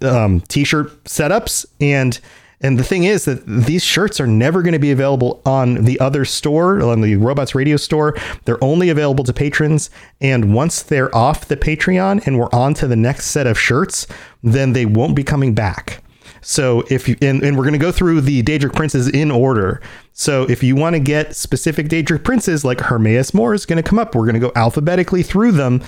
um, 0.00 0.40
t-shirt 0.42 1.04
setups 1.04 1.66
and 1.80 2.20
and 2.62 2.78
the 2.78 2.84
thing 2.84 3.04
is 3.04 3.24
that 3.24 3.44
these 3.46 3.82
shirts 3.82 4.20
are 4.20 4.26
never 4.26 4.62
going 4.62 4.72
to 4.72 4.78
be 4.78 4.92
available 4.92 5.42
on 5.44 5.84
the 5.84 5.98
other 5.98 6.24
store, 6.24 6.80
on 6.82 7.00
the 7.00 7.16
Robots 7.16 7.54
Radio 7.54 7.76
store. 7.76 8.16
They're 8.44 8.62
only 8.62 8.88
available 8.88 9.24
to 9.24 9.32
patrons. 9.32 9.90
And 10.20 10.54
once 10.54 10.82
they're 10.82 11.14
off 11.14 11.48
the 11.48 11.56
Patreon 11.56 12.26
and 12.26 12.38
we're 12.38 12.52
on 12.52 12.74
to 12.74 12.86
the 12.86 12.96
next 12.96 13.26
set 13.26 13.46
of 13.46 13.58
shirts, 13.58 14.06
then 14.42 14.72
they 14.72 14.86
won't 14.86 15.16
be 15.16 15.24
coming 15.24 15.54
back. 15.54 16.02
So 16.40 16.82
if 16.90 17.08
you 17.08 17.16
and, 17.22 17.42
and 17.42 17.56
we're 17.56 17.64
going 17.64 17.72
to 17.72 17.78
go 17.78 17.92
through 17.92 18.22
the 18.22 18.42
Daedric 18.42 18.74
princes 18.74 19.08
in 19.08 19.30
order. 19.30 19.80
So 20.12 20.42
if 20.50 20.62
you 20.62 20.74
want 20.74 20.94
to 20.94 21.00
get 21.00 21.36
specific 21.36 21.88
Daedric 21.88 22.24
princes, 22.24 22.64
like 22.64 22.80
Hermaeus 22.80 23.32
Mora 23.32 23.54
is 23.54 23.66
going 23.66 23.82
to 23.82 23.88
come 23.88 23.98
up. 23.98 24.14
We're 24.14 24.26
going 24.26 24.34
to 24.34 24.40
go 24.40 24.52
alphabetically 24.56 25.22
through 25.22 25.52
them. 25.52 25.82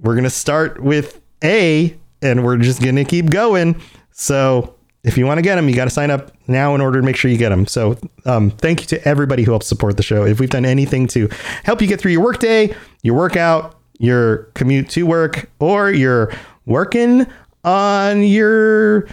We're 0.00 0.14
going 0.14 0.24
to 0.24 0.30
start 0.30 0.82
with 0.82 1.20
A, 1.44 1.96
and 2.22 2.44
we're 2.44 2.56
just 2.56 2.82
going 2.82 2.96
to 2.96 3.04
keep 3.04 3.30
going. 3.30 3.80
So 4.10 4.74
if 5.02 5.16
you 5.16 5.26
want 5.26 5.38
to 5.38 5.42
get 5.42 5.56
them, 5.56 5.68
you 5.68 5.74
got 5.74 5.84
to 5.84 5.90
sign 5.90 6.10
up 6.10 6.32
now 6.46 6.74
in 6.74 6.80
order 6.80 7.00
to 7.00 7.06
make 7.06 7.16
sure 7.16 7.30
you 7.30 7.38
get 7.38 7.48
them. 7.48 7.66
So 7.66 7.96
um, 8.26 8.50
thank 8.50 8.80
you 8.80 8.86
to 8.88 9.08
everybody 9.08 9.44
who 9.44 9.52
helps 9.52 9.66
support 9.66 9.96
the 9.96 10.02
show. 10.02 10.24
If 10.24 10.40
we've 10.40 10.50
done 10.50 10.66
anything 10.66 11.06
to 11.08 11.28
help 11.64 11.80
you 11.80 11.88
get 11.88 12.00
through 12.00 12.12
your 12.12 12.22
workday, 12.22 12.74
your 13.02 13.16
workout, 13.16 13.78
your 13.98 14.44
commute 14.54 14.90
to 14.90 15.04
work, 15.04 15.50
or 15.58 15.90
you're 15.90 16.32
working 16.66 17.26
on 17.64 18.22
your 18.22 19.08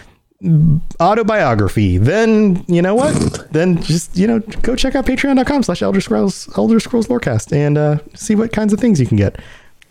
autobiography, 1.02 1.97
then 1.97 2.63
you 2.67 2.82
know 2.82 2.95
what? 2.95 3.52
then 3.52 3.82
just 3.82 4.15
you 4.15 4.28
know 4.28 4.39
go 4.62 4.76
check 4.76 4.93
out 4.95 5.06
patreon.com 5.06 5.63
slash 5.63 5.82
elder 5.82 6.00
scrolls 6.00 6.50
elder 6.58 6.80
scrolls 6.80 7.08
lorecast 7.08 7.52
and 7.52 7.78
uh, 7.78 7.97
see 8.13 8.36
what 8.36 8.52
kinds 8.52 8.71
of 8.73 8.80
things 8.80 9.00
you 9.00 9.07
can 9.07 9.18
get. 9.18 9.39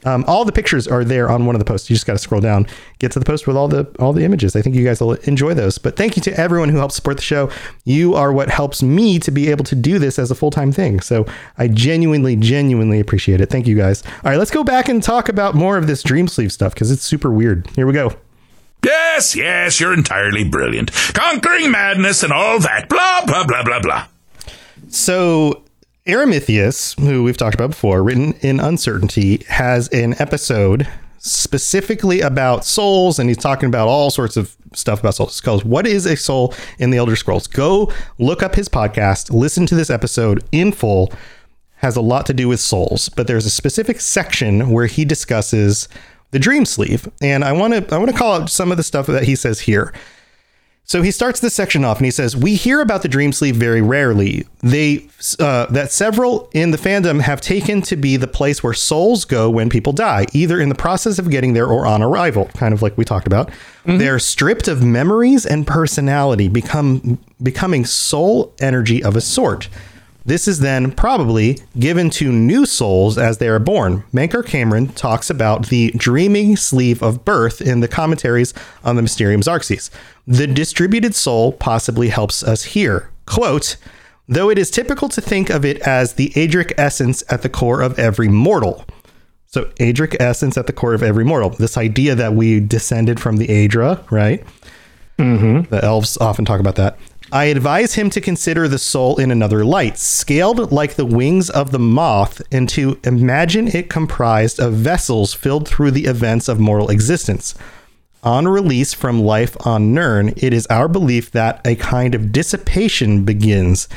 Um, 0.06 0.24
all 0.26 0.44
the 0.44 0.52
pictures 0.52 0.86
are 0.86 1.04
there 1.04 1.28
on 1.28 1.44
one 1.46 1.54
of 1.54 1.58
the 1.58 1.64
posts. 1.64 1.90
You 1.90 1.96
just 1.96 2.06
got 2.06 2.14
to 2.14 2.18
scroll 2.18 2.40
down, 2.40 2.66
get 3.00 3.12
to 3.12 3.18
the 3.18 3.24
post 3.24 3.46
with 3.46 3.56
all 3.56 3.68
the 3.68 3.86
all 3.98 4.12
the 4.12 4.24
images. 4.24 4.56
I 4.56 4.62
think 4.62 4.76
you 4.76 4.84
guys 4.84 5.00
will 5.00 5.14
enjoy 5.14 5.52
those. 5.52 5.78
But 5.78 5.96
thank 5.96 6.16
you 6.16 6.22
to 6.22 6.40
everyone 6.40 6.68
who 6.68 6.78
helps 6.78 6.94
support 6.94 7.16
the 7.16 7.22
show. 7.22 7.50
You 7.84 8.14
are 8.14 8.32
what 8.32 8.48
helps 8.48 8.82
me 8.82 9.18
to 9.18 9.30
be 9.30 9.50
able 9.50 9.64
to 9.64 9.74
do 9.74 9.98
this 9.98 10.18
as 10.18 10.30
a 10.30 10.34
full 10.34 10.50
time 10.50 10.72
thing. 10.72 11.00
So 11.00 11.26
I 11.58 11.68
genuinely, 11.68 12.36
genuinely 12.36 13.00
appreciate 13.00 13.40
it. 13.40 13.50
Thank 13.50 13.66
you 13.66 13.76
guys. 13.76 14.02
All 14.24 14.30
right, 14.30 14.38
let's 14.38 14.50
go 14.50 14.64
back 14.64 14.88
and 14.88 15.02
talk 15.02 15.28
about 15.28 15.54
more 15.54 15.76
of 15.76 15.86
this 15.86 16.02
dream 16.02 16.28
sleeve 16.28 16.52
stuff 16.52 16.72
because 16.72 16.90
it's 16.90 17.02
super 17.02 17.30
weird. 17.30 17.68
Here 17.74 17.86
we 17.86 17.92
go. 17.92 18.12
Yes, 18.84 19.34
yes, 19.34 19.80
you're 19.80 19.92
entirely 19.92 20.44
brilliant. 20.44 20.92
Conquering 21.12 21.72
madness 21.72 22.22
and 22.22 22.32
all 22.32 22.60
that. 22.60 22.88
Blah, 22.88 23.24
blah, 23.26 23.44
blah, 23.44 23.64
blah, 23.64 23.80
blah. 23.80 24.06
So 24.88 25.64
Aramithius, 26.06 26.98
who 27.00 27.24
we've 27.24 27.36
talked 27.36 27.54
about 27.54 27.70
before, 27.70 28.02
written 28.02 28.34
in 28.34 28.60
Uncertainty, 28.60 29.44
has 29.48 29.88
an 29.88 30.14
episode 30.20 30.88
specifically 31.18 32.20
about 32.20 32.64
souls, 32.64 33.18
and 33.18 33.28
he's 33.28 33.36
talking 33.36 33.68
about 33.68 33.88
all 33.88 34.10
sorts 34.10 34.36
of 34.36 34.56
stuff 34.72 35.00
about 35.00 35.16
souls. 35.16 35.40
Because 35.40 35.64
what 35.64 35.84
is 35.84 36.06
a 36.06 36.16
soul 36.16 36.54
in 36.78 36.90
the 36.90 36.98
Elder 36.98 37.16
Scrolls? 37.16 37.48
Go 37.48 37.92
look 38.18 38.40
up 38.42 38.54
his 38.54 38.68
podcast, 38.68 39.32
listen 39.32 39.66
to 39.66 39.74
this 39.74 39.90
episode 39.90 40.44
in 40.52 40.70
full. 40.70 41.12
Has 41.80 41.96
a 41.96 42.00
lot 42.00 42.24
to 42.26 42.34
do 42.34 42.48
with 42.48 42.60
souls, 42.60 43.08
but 43.10 43.26
there's 43.26 43.44
a 43.44 43.50
specific 43.50 44.00
section 44.00 44.70
where 44.70 44.86
he 44.86 45.04
discusses 45.04 45.88
the 46.30 46.38
dream 46.38 46.64
sleeve, 46.64 47.10
and 47.20 47.44
I 47.44 47.52
want 47.52 47.74
to 47.74 47.94
I 47.94 47.98
want 47.98 48.10
to 48.10 48.16
call 48.16 48.40
out 48.40 48.50
some 48.50 48.70
of 48.70 48.76
the 48.76 48.82
stuff 48.82 49.06
that 49.06 49.24
he 49.24 49.36
says 49.36 49.60
here. 49.60 49.92
So 50.88 51.02
he 51.02 51.10
starts 51.10 51.40
this 51.40 51.52
section 51.52 51.84
off 51.84 51.98
and 51.98 52.04
he 52.04 52.12
says, 52.12 52.36
"We 52.36 52.54
hear 52.54 52.80
about 52.80 53.02
the 53.02 53.08
dream 53.08 53.32
sleeve 53.32 53.56
very 53.56 53.82
rarely. 53.82 54.46
They 54.60 55.08
uh, 55.40 55.66
that 55.66 55.90
several 55.90 56.48
in 56.54 56.70
the 56.70 56.78
fandom 56.78 57.20
have 57.20 57.40
taken 57.40 57.82
to 57.82 57.96
be 57.96 58.16
the 58.16 58.28
place 58.28 58.62
where 58.62 58.72
souls 58.72 59.24
go 59.24 59.50
when 59.50 59.68
people 59.68 59.92
die, 59.92 60.26
either 60.32 60.60
in 60.60 60.68
the 60.68 60.76
process 60.76 61.18
of 61.18 61.28
getting 61.28 61.54
there 61.54 61.66
or 61.66 61.86
on 61.86 62.02
arrival, 62.02 62.46
kind 62.56 62.72
of 62.72 62.82
like 62.82 62.96
we 62.96 63.04
talked 63.04 63.26
about. 63.26 63.50
They're 63.84 64.18
stripped 64.18 64.68
of 64.68 64.82
memories 64.82 65.44
and 65.44 65.66
personality, 65.66 66.48
become 66.48 67.18
becoming 67.42 67.84
soul 67.84 68.54
energy 68.60 69.02
of 69.02 69.16
a 69.16 69.20
sort." 69.20 69.68
This 70.26 70.48
is 70.48 70.58
then 70.58 70.90
probably 70.90 71.60
given 71.78 72.10
to 72.10 72.32
new 72.32 72.66
souls 72.66 73.16
as 73.16 73.38
they 73.38 73.46
are 73.46 73.60
born. 73.60 74.02
Mankar 74.12 74.42
Camoran 74.42 74.92
talks 74.96 75.30
about 75.30 75.68
the 75.68 75.92
dreaming 75.96 76.56
sleeve 76.56 77.00
of 77.00 77.24
birth 77.24 77.60
in 77.60 77.78
the 77.78 77.86
commentaries 77.86 78.52
on 78.82 78.96
the 78.96 79.02
Mysterium 79.02 79.40
Xarxes. 79.40 79.88
The 80.26 80.48
distributed 80.48 81.14
soul 81.14 81.52
possibly 81.52 82.08
helps 82.08 82.42
us 82.42 82.64
here. 82.64 83.08
Quote, 83.26 83.76
though 84.26 84.50
it 84.50 84.58
is 84.58 84.68
typical 84.68 85.08
to 85.10 85.20
think 85.20 85.48
of 85.48 85.64
it 85.64 85.78
as 85.86 86.14
the 86.14 86.30
Aedric 86.30 86.72
essence 86.76 87.22
at 87.28 87.42
the 87.42 87.48
core 87.48 87.80
of 87.80 87.96
every 87.96 88.28
mortal. 88.28 88.84
So, 89.46 89.66
Aedric 89.78 90.16
essence 90.18 90.58
at 90.58 90.66
the 90.66 90.72
core 90.72 90.92
of 90.92 91.04
every 91.04 91.24
mortal. 91.24 91.50
This 91.50 91.76
idea 91.76 92.16
that 92.16 92.34
we 92.34 92.58
descended 92.58 93.20
from 93.20 93.36
the 93.36 93.46
Aedra, 93.46 94.10
right? 94.10 94.44
Mm-hmm. 95.20 95.72
The 95.72 95.84
elves 95.84 96.18
often 96.18 96.44
talk 96.44 96.58
about 96.58 96.74
that. 96.74 96.98
I 97.32 97.46
advise 97.46 97.94
him 97.94 98.08
to 98.10 98.20
consider 98.20 98.68
the 98.68 98.78
soul 98.78 99.18
in 99.18 99.32
another 99.32 99.64
light, 99.64 99.98
scaled 99.98 100.70
like 100.70 100.94
the 100.94 101.04
wings 101.04 101.50
of 101.50 101.72
the 101.72 101.78
moth, 101.78 102.40
and 102.52 102.68
to 102.70 103.00
imagine 103.02 103.66
it 103.68 103.90
comprised 103.90 104.60
of 104.60 104.74
vessels 104.74 105.34
filled 105.34 105.66
through 105.66 105.90
the 105.90 106.04
events 106.04 106.48
of 106.48 106.60
mortal 106.60 106.88
existence. 106.88 107.54
On 108.22 108.46
release 108.46 108.94
from 108.94 109.20
life 109.20 109.56
on 109.66 109.92
Nirn, 109.92 110.34
it 110.36 110.52
is 110.52 110.66
our 110.68 110.86
belief 110.86 111.32
that 111.32 111.60
a 111.66 111.74
kind 111.74 112.14
of 112.14 112.30
dissipation 112.30 113.24
begins, 113.24 113.88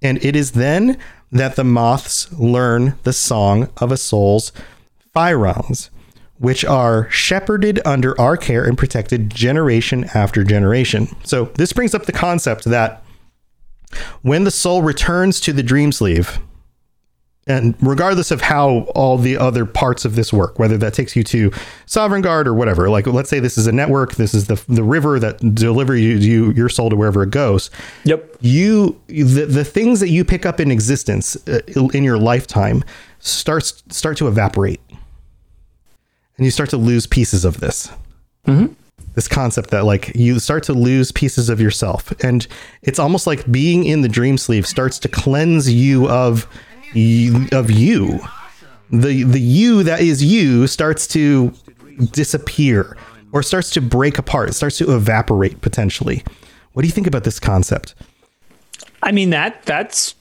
and 0.00 0.24
it 0.24 0.36
is 0.36 0.52
then 0.52 0.96
that 1.32 1.56
the 1.56 1.64
moths 1.64 2.32
learn 2.32 2.96
the 3.02 3.12
song 3.12 3.68
of 3.78 3.90
a 3.90 3.96
soul's 3.96 4.52
phyrons, 5.12 5.90
which 6.38 6.64
are 6.64 7.10
shepherded 7.10 7.80
under 7.84 8.18
our 8.20 8.36
care 8.36 8.64
and 8.64 8.76
protected 8.76 9.30
generation 9.30 10.04
after 10.14 10.44
generation. 10.44 11.08
So, 11.24 11.46
this 11.54 11.72
brings 11.72 11.94
up 11.94 12.06
the 12.06 12.12
concept 12.12 12.64
that 12.64 13.02
when 14.22 14.44
the 14.44 14.50
soul 14.50 14.82
returns 14.82 15.40
to 15.42 15.52
the 15.52 15.62
dream 15.62 15.92
sleeve, 15.92 16.38
and 17.48 17.76
regardless 17.80 18.32
of 18.32 18.40
how 18.40 18.88
all 18.96 19.18
the 19.18 19.36
other 19.36 19.64
parts 19.64 20.04
of 20.04 20.16
this 20.16 20.32
work, 20.32 20.58
whether 20.58 20.76
that 20.78 20.94
takes 20.94 21.14
you 21.14 21.22
to 21.24 21.50
Sovngarde 21.86 22.46
or 22.46 22.54
whatever, 22.54 22.90
like 22.90 23.06
let's 23.06 23.30
say 23.30 23.38
this 23.38 23.56
is 23.56 23.68
a 23.68 23.72
network, 23.72 24.16
this 24.16 24.34
is 24.34 24.48
the 24.48 24.62
the 24.68 24.82
river 24.82 25.20
that 25.20 25.54
delivers 25.54 26.00
you, 26.00 26.16
you 26.16 26.52
your 26.52 26.68
soul 26.68 26.90
to 26.90 26.96
wherever 26.96 27.22
it 27.22 27.30
goes 27.30 27.70
Yep. 28.04 28.38
you 28.40 29.00
the, 29.06 29.46
the 29.46 29.64
things 29.64 30.00
that 30.00 30.08
you 30.08 30.24
pick 30.24 30.44
up 30.44 30.58
in 30.58 30.72
existence 30.72 31.36
uh, 31.48 31.60
in 31.94 32.02
your 32.02 32.18
lifetime 32.18 32.82
starts 33.20 33.82
start 33.90 34.16
to 34.16 34.26
evaporate 34.26 34.80
and 36.36 36.44
you 36.44 36.50
start 36.50 36.70
to 36.70 36.76
lose 36.76 37.06
pieces 37.06 37.44
of 37.44 37.60
this. 37.60 37.90
Mm-hmm. 38.46 38.72
This 39.14 39.28
concept 39.28 39.70
that 39.70 39.84
like 39.84 40.14
you 40.14 40.38
start 40.38 40.62
to 40.64 40.74
lose 40.74 41.10
pieces 41.10 41.48
of 41.48 41.60
yourself. 41.60 42.12
And 42.22 42.46
it's 42.82 42.98
almost 42.98 43.26
like 43.26 43.50
being 43.50 43.84
in 43.84 44.02
the 44.02 44.08
dream 44.08 44.36
sleeve 44.36 44.66
starts 44.66 44.98
to 45.00 45.08
cleanse 45.08 45.72
you 45.72 46.08
of 46.08 46.46
of 47.52 47.70
you. 47.70 48.20
The 48.90 49.24
the 49.24 49.40
you 49.40 49.82
that 49.82 50.00
is 50.00 50.22
you 50.22 50.66
starts 50.66 51.06
to 51.08 51.52
disappear 52.12 52.96
or 53.32 53.42
starts 53.42 53.70
to 53.70 53.80
break 53.80 54.18
apart. 54.18 54.50
It 54.50 54.52
starts 54.52 54.76
to 54.78 54.94
evaporate 54.94 55.62
potentially. 55.62 56.22
What 56.74 56.82
do 56.82 56.88
you 56.88 56.92
think 56.92 57.06
about 57.06 57.24
this 57.24 57.40
concept? 57.40 57.94
I 59.02 59.12
mean 59.12 59.30
that 59.30 59.62
that's 59.64 60.14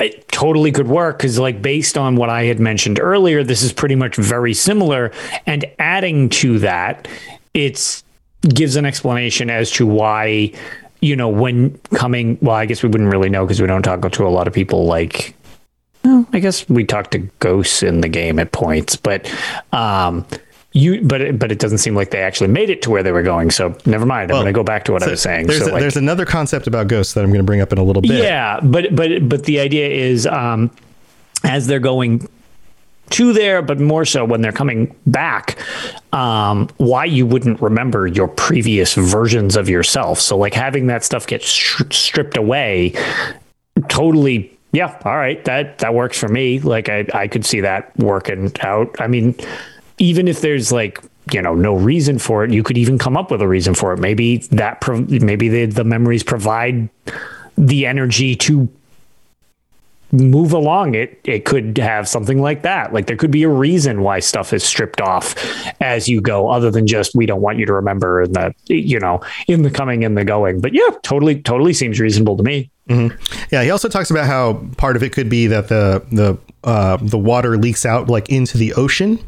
it 0.00 0.28
totally 0.28 0.72
could 0.72 0.88
work 0.88 1.18
because 1.18 1.38
like 1.38 1.60
based 1.60 1.98
on 1.98 2.16
what 2.16 2.30
I 2.30 2.44
had 2.44 2.60
mentioned 2.60 3.00
earlier, 3.00 3.42
this 3.42 3.62
is 3.62 3.72
pretty 3.72 3.94
much 3.94 4.16
very 4.16 4.54
similar. 4.54 5.10
And 5.46 5.64
adding 5.78 6.28
to 6.30 6.58
that, 6.60 7.08
it's 7.54 8.04
gives 8.42 8.76
an 8.76 8.86
explanation 8.86 9.50
as 9.50 9.70
to 9.72 9.86
why, 9.86 10.52
you 11.00 11.16
know, 11.16 11.28
when 11.28 11.76
coming 11.94 12.38
well, 12.40 12.56
I 12.56 12.66
guess 12.66 12.82
we 12.82 12.88
wouldn't 12.88 13.10
really 13.10 13.28
know 13.28 13.44
because 13.44 13.60
we 13.60 13.66
don't 13.66 13.82
talk 13.82 14.10
to 14.10 14.26
a 14.26 14.28
lot 14.28 14.46
of 14.46 14.54
people 14.54 14.86
like 14.86 15.34
well, 16.04 16.26
I 16.32 16.38
guess 16.38 16.68
we 16.68 16.84
talked 16.84 17.10
to 17.12 17.18
ghosts 17.40 17.82
in 17.82 18.00
the 18.00 18.08
game 18.08 18.38
at 18.38 18.52
points, 18.52 18.96
but 18.96 19.32
um 19.72 20.24
you 20.72 21.00
but 21.02 21.20
it, 21.20 21.38
but 21.38 21.50
it 21.50 21.58
doesn't 21.58 21.78
seem 21.78 21.94
like 21.94 22.10
they 22.10 22.20
actually 22.20 22.48
made 22.48 22.68
it 22.70 22.82
to 22.82 22.90
where 22.90 23.02
they 23.02 23.12
were 23.12 23.22
going. 23.22 23.50
So 23.50 23.76
never 23.86 24.04
mind. 24.04 24.30
I'm 24.30 24.34
Well, 24.36 24.42
going 24.42 24.52
to 24.52 24.56
go 24.58 24.62
back 24.64 24.84
to 24.84 24.92
what 24.92 25.02
I 25.02 25.08
was 25.10 25.22
saying. 25.22 25.46
There's, 25.46 25.64
so 25.64 25.70
a- 25.70 25.72
like, 25.72 25.80
there's 25.80 25.96
another 25.96 26.26
concept 26.26 26.66
about 26.66 26.88
ghosts 26.88 27.14
that 27.14 27.24
I'm 27.24 27.30
going 27.30 27.40
to 27.40 27.44
bring 27.44 27.60
up 27.60 27.72
in 27.72 27.78
a 27.78 27.82
little 27.82 28.02
bit. 28.02 28.22
yeah, 28.22 28.60
but 28.62 28.94
but 28.94 29.28
but 29.28 29.44
the 29.44 29.60
idea 29.60 29.88
is 29.88 30.26
um, 30.26 30.70
as 31.44 31.66
they're 31.66 31.80
going 31.80 32.28
to 33.10 33.32
there, 33.32 33.62
but 33.62 33.80
more 33.80 34.04
so 34.04 34.22
when 34.26 34.42
they're 34.42 34.52
coming 34.52 34.94
back, 35.06 35.56
um, 36.12 36.68
why 36.76 37.06
you 37.06 37.24
wouldn't 37.26 37.58
remember 37.62 38.06
your 38.06 38.28
previous 38.28 38.92
versions 38.92 39.56
of 39.56 39.66
yourself. 39.70 40.20
So 40.20 40.36
like 40.36 40.52
having 40.52 40.88
that 40.88 41.02
stuff 41.02 41.26
get 41.26 41.42
sh- 41.42 41.80
stripped 41.90 42.36
away, 42.36 42.92
totally. 43.88 44.54
Yeah, 44.72 45.00
all 45.06 45.16
right, 45.16 45.42
that 45.46 45.78
that 45.78 45.94
works 45.94 46.18
for 46.18 46.28
me. 46.28 46.60
Like 46.60 46.90
I 46.90 47.06
I 47.14 47.26
could 47.28 47.46
see 47.46 47.60
that 47.62 47.96
working 47.98 48.52
out. 48.60 49.00
I 49.00 49.06
mean, 49.06 49.34
even 49.98 50.28
if 50.28 50.40
there's 50.40 50.72
like 50.72 51.00
you 51.32 51.42
know 51.42 51.54
no 51.54 51.74
reason 51.74 52.18
for 52.18 52.44
it, 52.44 52.50
you 52.50 52.62
could 52.62 52.78
even 52.78 52.98
come 52.98 53.16
up 53.16 53.30
with 53.30 53.42
a 53.42 53.48
reason 53.48 53.74
for 53.74 53.92
it. 53.92 53.98
Maybe 53.98 54.38
that 54.50 54.80
prov- 54.80 55.10
maybe 55.10 55.48
the 55.48 55.66
the 55.66 55.84
memories 55.84 56.22
provide 56.22 56.88
the 57.56 57.86
energy 57.86 58.36
to 58.36 58.68
move 60.12 60.52
along. 60.52 60.94
It 60.94 61.20
it 61.24 61.44
could 61.44 61.76
have 61.78 62.08
something 62.08 62.40
like 62.40 62.62
that. 62.62 62.92
Like 62.92 63.06
there 63.06 63.16
could 63.16 63.30
be 63.30 63.42
a 63.42 63.48
reason 63.48 64.02
why 64.02 64.20
stuff 64.20 64.52
is 64.52 64.64
stripped 64.64 65.00
off 65.00 65.34
as 65.80 66.08
you 66.08 66.20
go 66.20 66.48
other 66.48 66.70
than 66.70 66.86
just 66.86 67.14
we 67.14 67.26
don't 67.26 67.42
want 67.42 67.58
you 67.58 67.66
to 67.66 67.72
remember 67.74 68.22
in 68.22 68.32
the 68.32 68.54
you 68.66 68.98
know 68.98 69.20
in 69.48 69.62
the 69.62 69.70
coming 69.70 70.04
and 70.04 70.16
the 70.16 70.24
going. 70.24 70.60
But 70.60 70.72
yeah 70.72 70.88
totally 71.02 71.40
totally 71.42 71.72
seems 71.72 72.00
reasonable 72.00 72.36
to 72.36 72.42
me. 72.42 72.70
Yeah, 73.50 73.62
he 73.64 73.70
also 73.70 73.88
talks 73.90 74.10
about 74.10 74.26
how 74.26 74.64
part 74.78 74.96
of 74.96 75.02
it 75.02 75.12
could 75.12 75.28
be 75.28 75.46
that 75.48 75.68
the 75.68 76.02
the 76.10 76.38
uh, 76.64 76.96
the 77.02 77.18
water 77.18 77.58
leaks 77.58 77.84
out 77.84 78.08
like 78.08 78.30
into 78.30 78.56
the 78.56 78.72
ocean. 78.74 79.18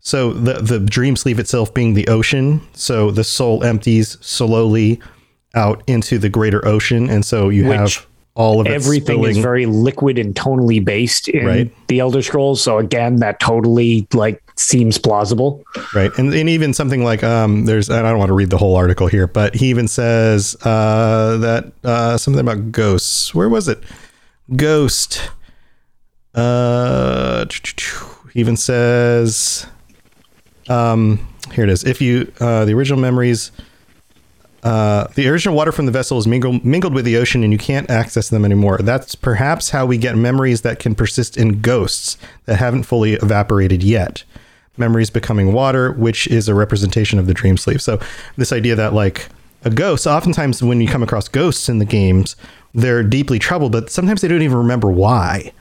So 0.00 0.32
the 0.32 0.54
the 0.54 0.80
dream 0.80 1.14
sleeve 1.16 1.38
itself 1.38 1.72
being 1.74 1.94
the 1.94 2.08
ocean, 2.08 2.60
so 2.72 3.10
the 3.10 3.24
soul 3.24 3.62
empties 3.64 4.16
slowly 4.20 5.00
out 5.54 5.82
into 5.86 6.18
the 6.18 6.28
greater 6.28 6.66
ocean, 6.66 7.10
and 7.10 7.24
so 7.24 7.48
you 7.50 7.66
Which 7.66 7.78
have 7.78 8.06
all 8.36 8.60
of 8.60 8.66
it 8.68 8.72
everything 8.72 9.24
is 9.24 9.36
very 9.36 9.66
liquid 9.66 10.16
and 10.18 10.34
tonally 10.34 10.82
based 10.82 11.28
in 11.28 11.44
Right. 11.44 11.88
the 11.88 11.98
elder 11.98 12.22
scrolls. 12.22 12.62
So 12.62 12.78
again 12.78 13.16
that 13.16 13.40
totally 13.40 14.06
like 14.14 14.40
seems 14.56 14.96
plausible. 14.98 15.62
Right. 15.94 16.16
And, 16.16 16.32
and 16.32 16.48
even 16.48 16.72
something 16.72 17.02
like 17.02 17.22
um 17.24 17.64
there's 17.64 17.90
i 17.90 18.00
don't 18.00 18.18
want 18.18 18.28
to 18.28 18.34
read 18.34 18.50
the 18.50 18.56
whole 18.58 18.76
article 18.76 19.08
here 19.08 19.26
but 19.26 19.54
he 19.56 19.66
even 19.68 19.88
says 19.88 20.54
uh 20.62 21.36
that 21.38 21.72
uh 21.84 22.16
something 22.16 22.40
about 22.40 22.70
ghosts. 22.72 23.34
Where 23.34 23.48
was 23.48 23.68
it? 23.68 23.82
Ghost. 24.56 25.28
Uh 26.34 27.44
he 28.32 28.40
even 28.40 28.56
says 28.56 29.66
um 30.70 31.18
here 31.52 31.64
it 31.64 31.70
is 31.70 31.84
if 31.84 32.00
you 32.00 32.32
uh 32.40 32.64
the 32.64 32.72
original 32.72 32.98
memories 32.98 33.52
uh, 34.62 35.06
the 35.14 35.26
original 35.28 35.56
water 35.56 35.72
from 35.72 35.86
the 35.86 35.92
vessel 35.92 36.18
is 36.18 36.26
mingled, 36.26 36.64
mingled 36.64 36.92
with 36.92 37.04
the 37.04 37.16
ocean 37.16 37.42
and 37.42 37.52
you 37.52 37.58
can't 37.58 37.88
access 37.88 38.28
them 38.28 38.44
anymore. 38.44 38.78
That's 38.78 39.14
perhaps 39.14 39.70
how 39.70 39.86
we 39.86 39.96
get 39.96 40.16
memories 40.16 40.62
that 40.62 40.78
can 40.78 40.94
persist 40.94 41.36
in 41.36 41.60
ghosts 41.60 42.18
that 42.44 42.56
haven't 42.56 42.82
fully 42.82 43.14
evaporated 43.14 43.82
yet. 43.82 44.22
Memories 44.76 45.10
becoming 45.10 45.52
water, 45.52 45.92
which 45.92 46.26
is 46.26 46.48
a 46.48 46.54
representation 46.54 47.18
of 47.18 47.26
the 47.26 47.34
dream 47.34 47.56
sleep. 47.56 47.80
So, 47.80 47.98
this 48.36 48.52
idea 48.52 48.74
that, 48.76 48.92
like, 48.92 49.28
a 49.64 49.70
ghost, 49.70 50.06
oftentimes 50.06 50.62
when 50.62 50.80
you 50.80 50.88
come 50.88 51.02
across 51.02 51.28
ghosts 51.28 51.68
in 51.68 51.78
the 51.78 51.84
games, 51.84 52.36
they're 52.74 53.02
deeply 53.02 53.38
troubled, 53.38 53.72
but 53.72 53.90
sometimes 53.90 54.20
they 54.20 54.28
don't 54.28 54.42
even 54.42 54.56
remember 54.56 54.90
why. 54.90 55.52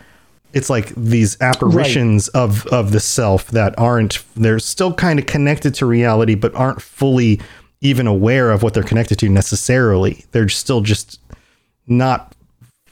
It's 0.54 0.70
like 0.70 0.93
these 0.95 1.39
apparitions 1.41 2.28
of, 2.30 2.66
of 2.68 2.91
the 2.91 3.00
self 3.00 3.47
that 3.52 3.78
aren't, 3.78 4.24
they're 4.36 4.60
still 4.60 4.93
kind 4.93 5.20
of 5.20 5.26
connected 5.26 5.76
to 5.76 5.86
reality, 5.86 6.36
but 6.36 6.54
aren't 6.56 6.82
fully 6.82 7.39
even 7.82 8.08
aware 8.08 8.52
of 8.52 8.64
what 8.64 8.74
they're 8.74 8.84
connected 8.84 9.20
to 9.20 9.30
necessarily. 9.30 10.26
They're 10.32 10.50
still 10.50 10.82
just 10.82 11.20
not 11.88 12.36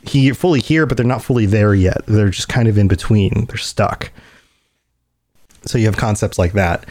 he 0.03 0.31
fully 0.31 0.59
here, 0.59 0.85
but 0.85 0.97
they're 0.97 1.05
not 1.05 1.23
fully 1.23 1.45
there 1.45 1.73
yet. 1.73 2.05
They're 2.05 2.29
just 2.29 2.47
kind 2.47 2.67
of 2.67 2.77
in 2.77 2.87
between. 2.87 3.45
They're 3.45 3.57
stuck. 3.57 4.11
So 5.65 5.77
you 5.77 5.85
have 5.85 5.97
concepts 5.97 6.39
like 6.39 6.53
that. 6.53 6.85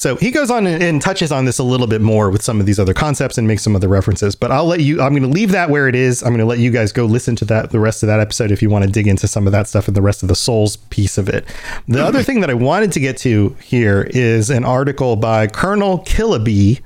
So 0.00 0.14
he 0.14 0.30
goes 0.30 0.48
on 0.48 0.64
and, 0.64 1.02
touches 1.02 1.32
on 1.32 1.44
this 1.44 1.58
a 1.58 1.64
little 1.64 1.88
bit 1.88 2.00
more 2.00 2.30
with 2.30 2.40
some 2.40 2.60
of 2.60 2.66
these 2.66 2.78
other 2.78 2.94
concepts 2.94 3.36
and 3.36 3.48
makes 3.48 3.64
some 3.64 3.74
other 3.74 3.88
references. 3.88 4.36
But 4.36 4.52
I'll 4.52 4.64
let 4.64 4.78
you. 4.78 5.00
I'm 5.00 5.10
going 5.10 5.24
to 5.24 5.28
leave 5.28 5.50
that 5.50 5.70
where 5.70 5.88
it 5.88 5.96
is. 5.96 6.22
I'm 6.22 6.28
going 6.28 6.38
to 6.38 6.44
let 6.44 6.60
you 6.60 6.70
guys 6.70 6.92
go 6.92 7.04
listen 7.04 7.34
to 7.36 7.44
that 7.46 7.70
the 7.70 7.80
rest 7.80 8.04
of 8.04 8.06
that 8.06 8.20
episode 8.20 8.52
if 8.52 8.62
you 8.62 8.70
want 8.70 8.84
to 8.84 8.90
dig 8.90 9.08
into 9.08 9.26
some 9.26 9.46
of 9.46 9.52
that 9.52 9.66
stuff 9.66 9.88
and 9.88 9.96
the 9.96 10.02
rest 10.02 10.22
of 10.22 10.28
the 10.28 10.36
souls 10.36 10.76
piece 10.76 11.18
of 11.18 11.28
it. 11.28 11.44
The 11.88 12.04
other 12.04 12.22
thing 12.22 12.40
that 12.42 12.50
I 12.50 12.54
wanted 12.54 12.92
to 12.92 13.00
get 13.00 13.16
to 13.18 13.56
here 13.60 14.08
is 14.10 14.50
an 14.50 14.64
article 14.64 15.16
by 15.16 15.48
Colonel 15.48 15.98
Killaby, 16.00 16.80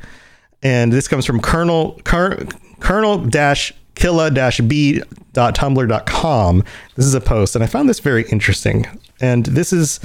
and 0.63 0.91
this 0.91 1.07
comes 1.07 1.27
from 1.27 1.41
Colonel 1.41 2.01
Colonel 2.05 3.19
dash 3.19 3.75
killa 3.95 4.31
dash 4.31 4.61
b 4.61 5.03
dot 5.35 5.55
tumblr 5.55 5.87
dot 5.87 6.07
com. 6.07 6.65
This 6.95 7.05
is 7.05 7.13
a 7.13 7.21
post, 7.21 7.57
and 7.57 7.63
I 7.63 7.67
found 7.67 7.91
this 7.91 8.01
very 8.01 8.25
interesting. 8.31 8.87
And 9.21 9.45
this 9.45 9.71
is 9.71 10.01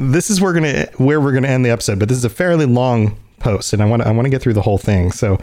this 0.00 0.30
is 0.30 0.40
where 0.40 0.52
we're 0.52 0.60
gonna 0.60 0.86
where 0.96 1.20
we're 1.20 1.32
gonna 1.32 1.48
end 1.48 1.64
the 1.64 1.70
episode, 1.70 1.98
but 1.98 2.08
this 2.08 2.18
is 2.18 2.24
a 2.24 2.30
fairly 2.30 2.66
long 2.66 3.16
post, 3.38 3.72
and 3.72 3.82
I 3.82 3.84
want 3.84 4.02
I 4.02 4.10
want 4.10 4.26
to 4.26 4.30
get 4.30 4.40
through 4.42 4.54
the 4.54 4.62
whole 4.62 4.78
thing. 4.78 5.12
So, 5.12 5.38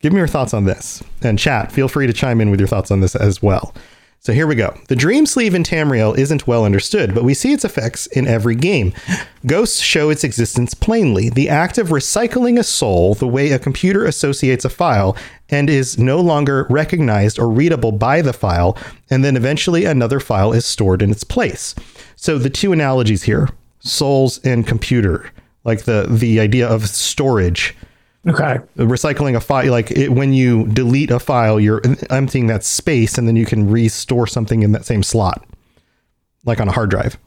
give 0.00 0.12
me 0.12 0.18
your 0.18 0.28
thoughts 0.28 0.54
on 0.54 0.64
this, 0.64 1.02
and 1.22 1.38
chat. 1.38 1.70
Feel 1.70 1.88
free 1.88 2.06
to 2.06 2.12
chime 2.12 2.40
in 2.40 2.50
with 2.50 2.60
your 2.60 2.68
thoughts 2.68 2.90
on 2.90 3.00
this 3.00 3.14
as 3.14 3.42
well. 3.42 3.74
So 4.26 4.32
here 4.32 4.48
we 4.48 4.56
go. 4.56 4.76
The 4.88 4.96
dream 4.96 5.24
sleeve 5.24 5.54
in 5.54 5.62
Tamriel 5.62 6.18
isn't 6.18 6.48
well 6.48 6.64
understood, 6.64 7.14
but 7.14 7.22
we 7.22 7.32
see 7.32 7.52
its 7.52 7.64
effects 7.64 8.08
in 8.08 8.26
every 8.26 8.56
game. 8.56 8.92
Ghosts 9.46 9.78
show 9.78 10.10
its 10.10 10.24
existence 10.24 10.74
plainly. 10.74 11.30
The 11.30 11.48
act 11.48 11.78
of 11.78 11.90
recycling 11.90 12.58
a 12.58 12.64
soul, 12.64 13.14
the 13.14 13.28
way 13.28 13.52
a 13.52 13.60
computer 13.60 14.04
associates 14.04 14.64
a 14.64 14.68
file, 14.68 15.16
and 15.48 15.70
is 15.70 15.96
no 15.96 16.20
longer 16.20 16.66
recognized 16.68 17.38
or 17.38 17.48
readable 17.48 17.92
by 17.92 18.20
the 18.20 18.32
file, 18.32 18.76
and 19.10 19.24
then 19.24 19.36
eventually 19.36 19.84
another 19.84 20.18
file 20.18 20.52
is 20.52 20.64
stored 20.64 21.02
in 21.02 21.12
its 21.12 21.22
place. 21.22 21.76
So 22.16 22.36
the 22.36 22.50
two 22.50 22.72
analogies 22.72 23.22
here, 23.22 23.48
souls 23.78 24.40
and 24.44 24.66
computer, 24.66 25.30
like 25.62 25.84
the 25.84 26.08
the 26.10 26.40
idea 26.40 26.66
of 26.66 26.88
storage 26.88 27.76
Okay. 28.28 28.58
recycling 28.76 29.36
a 29.36 29.40
file 29.40 29.70
like 29.70 29.90
it, 29.92 30.08
when 30.10 30.32
you 30.32 30.66
delete 30.66 31.10
a 31.12 31.20
file 31.20 31.60
you're 31.60 31.80
emptying 32.10 32.48
that 32.48 32.64
space 32.64 33.18
and 33.18 33.28
then 33.28 33.36
you 33.36 33.46
can 33.46 33.70
restore 33.70 34.26
something 34.26 34.62
in 34.62 34.72
that 34.72 34.84
same 34.84 35.02
slot 35.02 35.46
like 36.44 36.60
on 36.60 36.68
a 36.68 36.72
hard 36.72 36.90
drive. 36.90 37.18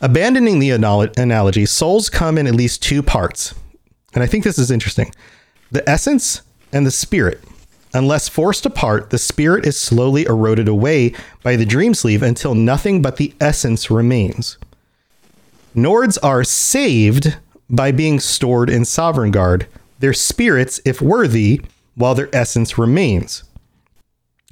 Abandoning 0.00 0.58
the 0.58 0.70
analogy 0.70 1.66
souls 1.66 2.08
come 2.08 2.38
in 2.38 2.46
at 2.46 2.54
least 2.54 2.82
two 2.82 3.02
parts. 3.02 3.54
And 4.14 4.22
i 4.22 4.26
think 4.26 4.44
this 4.44 4.58
is 4.58 4.70
interesting. 4.70 5.12
The 5.72 5.88
essence 5.88 6.42
and 6.72 6.86
the 6.86 6.90
spirit. 6.90 7.40
Unless 7.92 8.28
forced 8.28 8.66
apart 8.66 9.10
the 9.10 9.18
spirit 9.18 9.64
is 9.66 9.78
slowly 9.78 10.24
eroded 10.24 10.68
away 10.68 11.14
by 11.42 11.56
the 11.56 11.66
dream 11.66 11.94
sleeve 11.94 12.22
until 12.22 12.54
nothing 12.54 13.02
but 13.02 13.16
the 13.16 13.34
essence 13.40 13.90
remains. 13.90 14.58
Nords 15.74 16.18
are 16.22 16.44
saved 16.44 17.36
by 17.74 17.92
being 17.92 18.20
stored 18.20 18.70
in 18.70 18.82
Sovngarde, 18.82 19.66
their 19.98 20.12
spirits, 20.12 20.80
if 20.84 21.00
worthy, 21.00 21.60
while 21.94 22.14
their 22.14 22.28
essence 22.34 22.78
remains. 22.78 23.44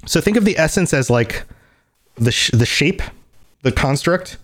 So 0.05 0.19
think 0.19 0.37
of 0.37 0.45
the 0.45 0.57
essence 0.57 0.93
as 0.93 1.09
like 1.09 1.43
the 2.15 2.31
sh- 2.31 2.51
the 2.51 2.65
shape, 2.65 3.01
the 3.61 3.71
construct, 3.71 4.37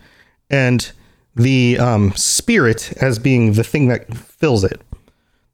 and 0.50 0.92
the 1.36 1.78
um, 1.80 2.14
spirit 2.14 2.94
as 3.02 3.20
being 3.20 3.54
the 3.54 3.64
thing 3.64 3.88
that 3.90 4.14
fills 4.16 4.64
it. 4.64 4.82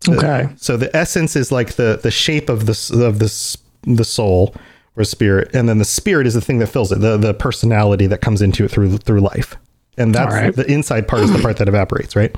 Okay. 0.07 0.49
So 0.57 0.77
the 0.77 0.95
essence 0.95 1.35
is 1.35 1.51
like 1.51 1.73
the 1.73 1.99
the 2.01 2.11
shape 2.11 2.49
of 2.49 2.65
the 2.65 3.05
of 3.05 3.19
the 3.19 3.57
the 3.83 4.05
soul 4.05 4.55
or 4.95 5.03
spirit, 5.03 5.53
and 5.53 5.67
then 5.67 5.79
the 5.79 5.85
spirit 5.85 6.27
is 6.27 6.33
the 6.33 6.41
thing 6.41 6.59
that 6.59 6.67
fills 6.67 6.91
it, 6.91 6.99
the 7.01 7.17
the 7.17 7.33
personality 7.33 8.07
that 8.07 8.21
comes 8.21 8.41
into 8.41 8.65
it 8.65 8.71
through 8.71 8.97
through 8.97 9.21
life, 9.21 9.57
and 9.97 10.13
that's 10.13 10.33
right. 10.33 10.55
the 10.55 10.69
inside 10.71 11.07
part 11.07 11.23
is 11.23 11.31
the 11.31 11.39
part 11.39 11.57
that 11.57 11.67
evaporates, 11.67 12.15
right? 12.15 12.35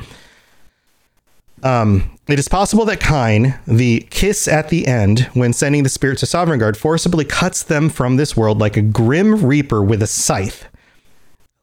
Um, 1.64 2.12
it 2.28 2.40
is 2.40 2.48
possible 2.48 2.86
that 2.86 3.00
Kyne, 3.00 3.60
the 3.66 4.02
kiss 4.10 4.48
at 4.48 4.70
the 4.70 4.86
end, 4.86 5.22
when 5.34 5.54
sending 5.54 5.84
the 5.84 5.90
spirit 5.90 6.20
to 6.20 6.26
Sovngarde, 6.26 6.78
forcibly 6.78 7.26
cuts 7.26 7.64
them 7.64 7.90
from 7.90 8.18
this 8.18 8.36
world 8.38 8.60
like 8.60 8.78
a 8.78 8.82
grim 8.82 9.46
reaper 9.46 9.82
with 9.82 10.04
a 10.04 10.08
scythe, 10.08 10.66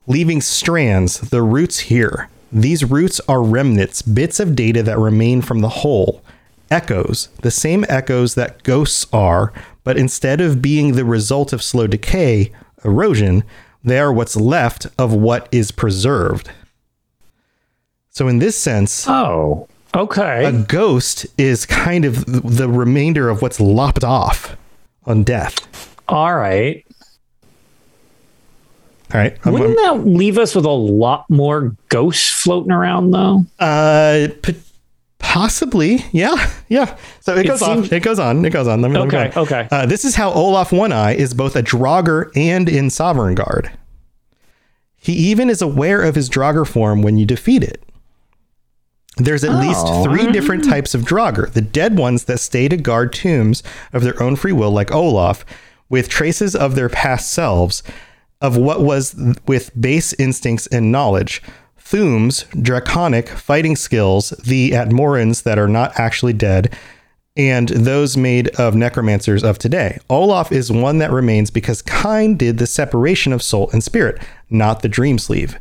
leaving 0.07 0.41
strands, 0.41 1.21
the 1.21 1.43
roots 1.43 1.81
here. 1.81 2.29
These 2.51 2.85
roots 2.85 3.21
are 3.29 3.43
remnants, 3.43 4.03
bits 4.03 4.41
of 4.41 4.57
data 4.57 4.83
that 4.83 4.99
remain 4.99 5.43
from 5.43 5.61
the 5.61 5.69
whole, 5.69 6.23
echoes, 6.71 7.29
the 7.43 7.51
same 7.51 7.85
echoes 7.89 8.35
that 8.35 8.63
ghosts 8.63 9.07
are, 9.13 9.53
but 9.85 9.99
instead 9.99 10.41
of 10.41 10.63
being 10.63 10.93
the 10.93 11.05
result 11.05 11.53
of 11.53 11.63
slow 11.63 11.87
decay, 11.87 12.51
erosion, 12.85 13.45
they 13.83 13.99
are 13.99 14.13
what's 14.13 14.37
left 14.37 14.87
of 14.99 15.13
what 15.13 15.49
is 15.53 15.71
preserved. 15.71 16.51
So, 18.11 18.29
in 18.29 18.39
this 18.39 18.57
sense, 18.57 19.07
Oh. 19.09 19.69
Okay. 19.95 20.45
a 20.45 20.53
ghost 20.53 21.27
is 21.39 21.67
kind 21.67 22.05
of 22.05 22.25
the 22.27 22.69
remainder 22.69 23.29
of 23.29 23.43
what's 23.43 23.61
lopped 23.61 24.03
off 24.05 24.57
on 25.07 25.23
death. 25.23 25.97
All 26.09 26.35
right. 26.35 26.85
All 29.13 29.21
right. 29.21 29.37
I'm- 29.45 29.53
Wouldn't 29.53 29.77
that 29.77 30.07
leave 30.07 30.39
us 30.39 30.55
with 30.55 30.65
a 30.65 30.71
lot 30.71 31.27
more 31.29 31.77
ghosts 31.89 32.29
floating 32.31 32.73
around, 32.73 33.13
though? 33.13 33.45
Uh, 33.61 34.29
p- 34.43 34.57
possibly. 35.19 36.05
Yeah. 36.13 36.35
Yeah. 36.69 36.97
So 37.21 37.35
it, 37.37 37.45
It 37.45 37.49
goes 37.49 37.61
seems- 37.61 37.89
on. 37.91 37.97
It 37.97 38.03
goes 38.03 38.19
on. 38.19 38.45
It 38.45 38.51
goes 38.51 38.67
on. 38.67 38.81
Let 38.83 38.91
me, 38.91 38.99
let 38.99 39.09
me 39.09 39.17
Okay, 39.19 39.31
go 39.35 39.41
on. 39.43 39.47
okay. 39.47 39.69
Uh, 39.71 39.87
this 39.87 40.05
is 40.05 40.15
how 40.17 40.33
Olaf 40.33 40.73
One 40.73 40.93
Eye 40.93 41.13
is 41.15 41.35
both 41.35 41.55
a 41.55 41.63
Draugr 41.63 42.31
and 42.35 42.69
in 42.69 42.87
Sovngarde. 42.89 43.71
He 44.97 45.13
even 45.13 45.51
is 45.51 45.61
aware 45.63 46.03
of 46.03 46.15
his 46.15 46.29
Draugr 46.31 46.67
form 46.67 47.03
when 47.03 47.19
you 47.19 47.27
defeat 47.27 47.63
it. 47.63 47.85
There's 49.17 49.45
at 49.45 49.61
least 49.61 49.87
Oh. 49.87 50.03
three 50.05 50.23
mm-hmm. 50.23 50.33
different 50.33 50.65
types 50.65 50.95
of 50.95 51.03
Draugr. 51.03 51.53
The 51.53 51.61
dead 51.61 51.97
ones 51.99 52.25
that 52.25 52.41
stay 52.41 52.69
to 52.69 52.77
guard 52.77 53.13
tombs 53.13 53.63
of 53.93 54.03
their 54.03 54.21
own 54.23 54.37
free 54.37 54.53
will, 54.53 54.71
like 54.71 54.93
Olaf, 54.93 55.45
with 55.89 56.09
traces 56.09 56.57
of 56.57 56.75
their 56.75 56.89
past 56.89 57.31
selves, 57.31 57.83
of 58.41 58.57
what 58.57 58.81
was 58.81 59.15
with 59.47 59.71
base 59.81 60.13
instincts 60.15 60.67
and 60.67 60.91
knowledge. 60.91 61.43
Thu'ums, 61.79 62.45
draconic 62.61 63.29
fighting 63.29 63.77
skills, 63.77 64.31
the 64.31 64.71
Atmorans 64.71 65.43
that 65.45 65.59
are 65.59 65.69
not 65.69 65.93
actually 66.01 66.33
dead, 66.33 66.75
and 67.37 67.69
those 67.69 68.17
made 68.17 68.49
of 68.57 68.75
necromancers 68.75 69.45
of 69.45 69.59
today. 69.59 69.99
Olaf 70.09 70.51
is 70.51 70.73
one 70.73 70.99
that 70.99 71.11
remains 71.11 71.51
because 71.51 71.83
Kyne 71.83 72.37
did 72.37 72.59
the 72.59 72.67
separation 72.67 73.33
of 73.33 73.43
soul 73.43 73.71
and 73.73 73.83
spirit, 73.85 74.21
not 74.51 74.83
the 74.83 74.89
dream 74.89 75.19
sleeve. 75.19 75.59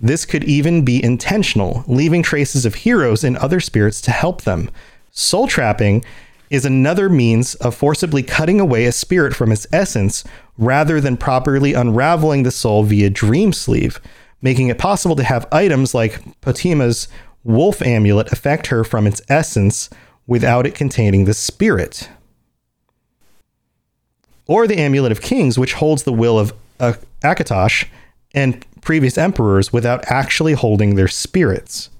This 0.00 0.24
could 0.24 0.44
even 0.44 0.84
be 0.84 1.02
intentional, 1.02 1.84
leaving 1.86 2.22
traces 2.22 2.64
of 2.64 2.76
heroes 2.76 3.24
and 3.24 3.36
other 3.36 3.60
spirits 3.60 4.00
to 4.02 4.10
help 4.10 4.42
them. 4.42 4.70
Soul 5.10 5.48
trapping 5.48 6.04
is 6.50 6.64
another 6.64 7.08
means 7.08 7.54
of 7.56 7.74
forcibly 7.74 8.22
cutting 8.22 8.60
away 8.60 8.84
a 8.84 8.92
spirit 8.92 9.34
from 9.34 9.52
its 9.52 9.66
essence 9.72 10.24
rather 10.56 11.00
than 11.00 11.16
properly 11.16 11.74
unraveling 11.74 12.42
the 12.42 12.50
soul 12.50 12.84
via 12.84 13.10
dream 13.10 13.52
sleeve, 13.52 14.00
making 14.40 14.68
it 14.68 14.78
possible 14.78 15.16
to 15.16 15.24
have 15.24 15.48
items 15.52 15.94
like 15.94 16.22
Potema's 16.40 17.08
wolf 17.44 17.82
amulet 17.82 18.32
affect 18.32 18.68
her 18.68 18.84
from 18.84 19.06
its 19.06 19.20
essence 19.28 19.90
without 20.26 20.66
it 20.66 20.74
containing 20.74 21.24
the 21.24 21.34
spirit. 21.34 22.08
Or 24.46 24.66
the 24.66 24.78
amulet 24.78 25.12
of 25.12 25.20
kings, 25.20 25.58
which 25.58 25.74
holds 25.74 26.04
the 26.04 26.12
will 26.12 26.38
of 26.38 26.52
uh, 26.80 26.94
Akatosh 27.22 27.86
and 28.34 28.64
previous 28.80 29.18
emperors 29.18 29.72
without 29.72 30.04
actually 30.10 30.54
holding 30.54 30.94
their 30.94 31.08
spirits. 31.08 31.90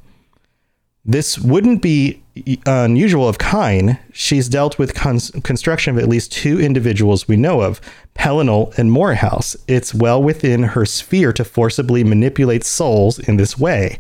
This 1.05 1.39
wouldn't 1.39 1.81
be 1.81 2.23
uh, 2.67 2.85
unusual 2.85 3.29
of 3.29 3.39
Kyne. 3.39 3.99
She's 4.13 4.49
dealt 4.49 4.79
with 4.79 4.95
cons- 4.95 5.31
construction 5.43 5.97
of 5.97 6.03
at 6.03 6.09
least 6.09 6.33
two 6.33 6.61
individuals 6.61 7.27
we 7.27 7.37
know 7.37 7.63
of, 7.63 7.81
Pelinal 8.15 8.77
and 8.77 8.91
Morihaus. 8.91 9.57
It's 9.67 9.95
well 9.95 10.23
within 10.23 10.63
her 10.65 10.85
sphere 10.85 11.33
to 11.33 11.45
forcibly 11.45 12.05
manipulate 12.05 12.65
souls 12.65 13.19
in 13.19 13.39
this 13.39 13.59
way. 13.59 13.99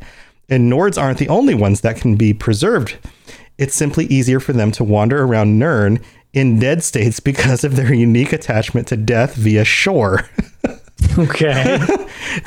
And 0.50 0.70
Nords 0.70 1.00
aren't 1.00 1.18
the 1.18 1.28
only 1.28 1.54
ones 1.54 1.80
that 1.80 1.96
can 1.96 2.16
be 2.16 2.34
preserved. 2.34 2.98
It's 3.56 3.74
simply 3.74 4.04
easier 4.06 4.38
for 4.38 4.52
them 4.52 4.70
to 4.72 4.84
wander 4.84 5.22
around 5.22 5.58
Nirn 5.58 6.00
in 6.32 6.58
dead 6.58 6.84
states 6.84 7.20
because 7.30 7.64
of 7.64 7.76
their 7.76 7.92
unique 7.92 8.32
attachment 8.32 8.86
to 8.88 8.96
death 8.96 9.34
via 9.34 9.64
Shor. 9.64 10.28
Okay. 11.18 11.78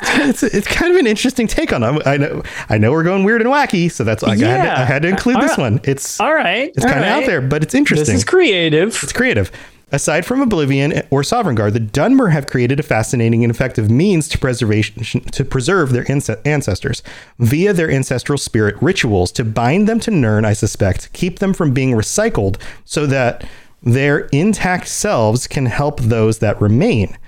it's, 0.02 0.42
it's 0.42 0.66
kind 0.66 0.92
of 0.92 0.98
an 0.98 1.06
interesting 1.06 1.46
take 1.46 1.72
on 1.72 1.82
it. 1.82 2.06
I 2.06 2.16
know 2.16 2.42
I 2.68 2.78
know 2.78 2.92
we're 2.92 3.02
going 3.02 3.24
weird 3.24 3.40
and 3.42 3.50
wacky, 3.50 3.90
so 3.90 4.04
that's 4.04 4.22
why 4.22 4.30
I, 4.30 4.36
had, 4.36 4.38
to, 4.38 4.44
Yeah. 4.46 4.80
I 4.80 4.84
had 4.84 5.02
to 5.02 5.08
include 5.08 5.36
this 5.40 5.52
All 5.58 5.64
right. 5.64 5.72
one. 5.72 5.80
It's 5.84 6.20
All 6.20 6.34
right. 6.34 6.70
it's 6.74 6.84
kind 6.84 6.98
of 6.98 7.02
right. 7.02 7.10
out 7.22 7.26
there, 7.26 7.40
but 7.40 7.62
it's 7.62 7.74
interesting. 7.74 8.14
This 8.14 8.22
is 8.22 8.24
creative. 8.24 8.98
it's 9.02 9.12
creative. 9.12 9.50
Aside 9.90 10.24
from 10.24 10.40
Oblivion 10.40 11.02
or 11.10 11.20
Sovngarde, 11.20 11.74
the 11.74 11.80
Dunmer 11.80 12.32
have 12.32 12.46
created 12.46 12.80
a 12.80 12.82
fascinating 12.82 13.44
and 13.44 13.50
effective 13.50 13.90
means 13.90 14.26
to 14.30 14.38
preservation 14.38 15.02
to 15.20 15.44
preserve 15.44 15.92
their 15.92 16.04
ince- 16.04 16.40
ancestors 16.46 17.02
via 17.38 17.74
their 17.74 17.90
ancestral 17.90 18.38
spirit 18.38 18.74
rituals 18.80 19.30
to 19.32 19.44
bind 19.44 19.86
them 19.86 20.00
to 20.00 20.10
Nirn. 20.10 20.46
I 20.46 20.54
suspect 20.54 21.12
keep 21.12 21.40
them 21.40 21.52
from 21.52 21.74
being 21.74 21.90
recycled 21.92 22.56
so 22.86 23.04
that 23.04 23.46
their 23.82 24.20
intact 24.32 24.88
selves 24.88 25.46
can 25.46 25.66
help 25.66 26.00
those 26.00 26.38
that 26.38 26.58
remain. 26.58 27.18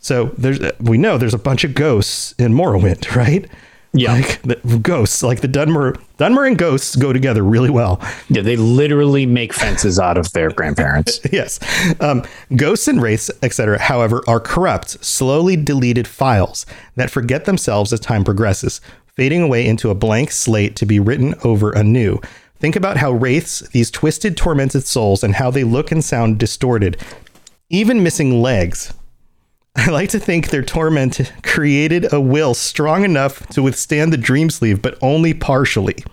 So 0.00 0.26
there's 0.36 0.60
we 0.80 0.98
know 0.98 1.18
there's 1.18 1.34
a 1.34 1.38
bunch 1.38 1.64
of 1.64 1.74
ghosts 1.74 2.32
in 2.38 2.52
Morrowind, 2.52 3.14
right? 3.16 3.46
Yeah. 3.92 4.12
like 4.12 4.40
the 4.42 4.78
ghosts, 4.78 5.20
like 5.24 5.40
the 5.40 5.48
Dunmer, 5.48 6.00
Dunmer 6.16 6.46
and 6.46 6.56
ghosts 6.56 6.94
go 6.94 7.12
together 7.12 7.42
really 7.42 7.70
well. 7.70 8.00
Yeah, 8.28 8.42
they 8.42 8.54
literally 8.54 9.26
make 9.26 9.52
fences 9.52 9.98
out 9.98 10.16
of 10.16 10.30
their 10.32 10.50
grandparents. 10.50 11.18
yes. 11.32 11.58
Um, 12.00 12.22
ghosts 12.54 12.86
and 12.86 13.02
wraiths, 13.02 13.32
etc., 13.42 13.80
however, 13.80 14.22
are 14.28 14.38
corrupt, 14.38 15.04
slowly 15.04 15.56
deleted 15.56 16.06
files 16.06 16.66
that 16.94 17.10
forget 17.10 17.46
themselves 17.46 17.92
as 17.92 17.98
time 17.98 18.22
progresses, 18.22 18.80
fading 19.08 19.42
away 19.42 19.66
into 19.66 19.90
a 19.90 19.94
blank 19.96 20.30
slate 20.30 20.76
to 20.76 20.86
be 20.86 21.00
written 21.00 21.34
over 21.42 21.72
anew. 21.72 22.20
Think 22.60 22.76
about 22.76 22.96
how 22.98 23.10
wraiths, 23.10 23.60
these 23.70 23.90
twisted, 23.90 24.36
tormented 24.36 24.84
souls, 24.84 25.24
and 25.24 25.34
how 25.34 25.50
they 25.50 25.64
look 25.64 25.90
and 25.90 26.04
sound 26.04 26.38
distorted, 26.38 26.96
even 27.70 28.04
missing 28.04 28.40
legs. 28.40 28.94
I 29.80 29.88
like 29.88 30.10
to 30.10 30.20
think 30.20 30.50
their 30.50 30.62
torment 30.62 31.32
created 31.42 32.12
a 32.12 32.20
will 32.20 32.52
strong 32.52 33.02
enough 33.02 33.46
to 33.48 33.62
withstand 33.62 34.12
the 34.12 34.18
dream 34.18 34.50
sleeve, 34.50 34.82
but 34.82 34.98
only 35.00 35.32
partially. 35.32 36.04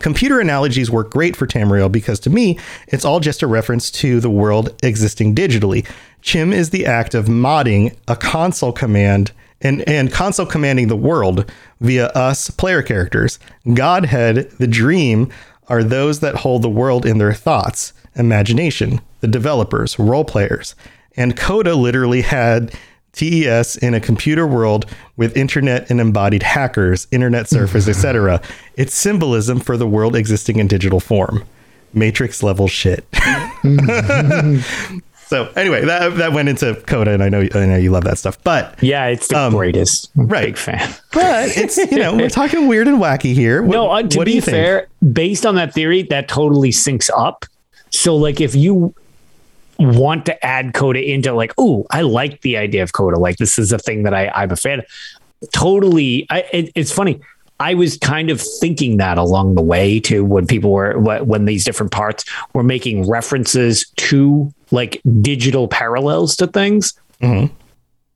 Computer 0.00 0.40
analogies 0.40 0.90
work 0.90 1.12
great 1.12 1.36
for 1.36 1.46
Tamriel 1.46 1.90
because 1.90 2.18
to 2.18 2.30
me, 2.30 2.58
it's 2.88 3.04
all 3.04 3.20
just 3.20 3.44
a 3.44 3.46
reference 3.46 3.92
to 3.92 4.18
the 4.18 4.28
world 4.28 4.74
existing 4.82 5.36
digitally. 5.36 5.88
Chim 6.20 6.52
is 6.52 6.70
the 6.70 6.84
act 6.84 7.14
of 7.14 7.26
modding 7.26 7.94
a 8.08 8.16
console 8.16 8.72
command 8.72 9.30
and, 9.60 9.88
and 9.88 10.10
console 10.10 10.44
commanding 10.44 10.88
the 10.88 10.96
world 10.96 11.48
via 11.80 12.08
us 12.08 12.50
player 12.50 12.82
characters. 12.82 13.38
Godhead, 13.72 14.50
the 14.58 14.66
dream, 14.66 15.30
are 15.68 15.84
those 15.84 16.18
that 16.18 16.34
hold 16.34 16.62
the 16.62 16.68
world 16.68 17.06
in 17.06 17.18
their 17.18 17.34
thoughts, 17.34 17.92
imagination, 18.16 19.00
the 19.20 19.28
developers, 19.28 19.96
role 19.96 20.24
players. 20.24 20.74
And 21.16 21.36
Coda 21.36 21.74
literally 21.74 22.22
had 22.22 22.74
TES 23.12 23.76
in 23.76 23.92
a 23.94 24.00
computer 24.00 24.46
world 24.46 24.86
with 25.16 25.36
internet 25.36 25.90
and 25.90 26.00
embodied 26.00 26.42
hackers, 26.42 27.06
internet 27.10 27.46
surfers, 27.46 27.88
etc. 27.88 28.40
It's 28.76 28.94
symbolism 28.94 29.60
for 29.60 29.76
the 29.76 29.86
world 29.86 30.16
existing 30.16 30.58
in 30.58 30.66
digital 30.66 30.98
form. 31.00 31.44
Matrix 31.92 32.42
level 32.42 32.68
shit. 32.68 33.04
so 35.26 35.50
anyway, 35.56 35.84
that 35.84 36.16
that 36.16 36.32
went 36.32 36.48
into 36.48 36.74
Coda, 36.86 37.12
and 37.12 37.22
I 37.22 37.28
know 37.28 37.46
I 37.54 37.66
know 37.66 37.76
you 37.76 37.90
love 37.90 38.04
that 38.04 38.18
stuff, 38.18 38.42
but 38.44 38.82
Yeah, 38.82 39.06
it's 39.06 39.28
the 39.28 39.38
Um, 39.38 39.52
greatest. 39.54 40.10
I'm 40.16 40.26
right. 40.28 40.46
Big 40.46 40.56
fan. 40.56 40.94
but 41.12 41.56
it's 41.56 41.76
you 41.76 41.98
know 41.98 42.14
we're 42.16 42.30
talking 42.30 42.66
weird 42.68 42.88
and 42.88 42.98
wacky 42.98 43.34
here. 43.34 43.62
What, 43.62 43.72
no, 43.72 43.90
uh, 43.90 44.02
to 44.02 44.24
be 44.24 44.32
you 44.32 44.40
think? 44.40 44.54
fair, 44.54 44.88
based 45.12 45.44
on 45.46 45.54
that 45.56 45.72
theory, 45.74 46.02
that 46.04 46.28
totally 46.28 46.70
syncs 46.70 47.10
up. 47.16 47.44
So, 47.90 48.16
like, 48.16 48.40
if 48.40 48.54
you 48.54 48.94
want 49.82 50.26
to 50.26 50.46
add 50.46 50.74
Coda 50.74 51.02
into, 51.02 51.32
like, 51.32 51.52
oh, 51.58 51.86
I 51.90 52.02
like 52.02 52.40
the 52.40 52.56
idea 52.56 52.82
of 52.82 52.92
Coda. 52.92 53.18
Like, 53.18 53.36
this 53.36 53.58
is 53.58 53.72
a 53.72 53.78
thing 53.78 54.02
that 54.04 54.14
I, 54.14 54.28
I'm 54.28 54.50
a 54.50 54.56
fan. 54.56 54.80
of. 54.80 54.86
Totally, 55.52 56.26
I, 56.30 56.40
it, 56.52 56.72
it's 56.74 56.92
funny. 56.92 57.20
I 57.60 57.74
was 57.74 57.96
kind 57.98 58.30
of 58.30 58.40
thinking 58.40 58.96
that 58.96 59.18
along 59.18 59.54
the 59.54 59.62
way 59.62 60.00
too, 60.00 60.24
when 60.24 60.46
people 60.46 60.72
were 60.72 60.98
when 60.98 61.44
these 61.44 61.64
different 61.64 61.92
parts 61.92 62.24
were 62.54 62.64
making 62.64 63.08
references 63.08 63.88
to 63.98 64.52
like 64.72 65.00
digital 65.20 65.68
parallels 65.68 66.34
to 66.36 66.48
things. 66.48 66.94
Mm-hmm. 67.20 67.54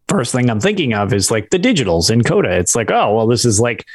First 0.09 0.33
thing 0.33 0.51
I'm 0.51 0.61
thinking 0.61 0.95
of 0.95 1.13
is 1.13 1.31
like 1.31 1.51
the 1.51 1.59
digitals 1.59 2.11
in 2.11 2.23
Coda. 2.23 2.51
It's 2.51 2.75
like, 2.75 2.91
oh, 2.91 3.15
well, 3.15 3.27
this 3.29 3.45
is 3.45 3.61
like 3.61 3.87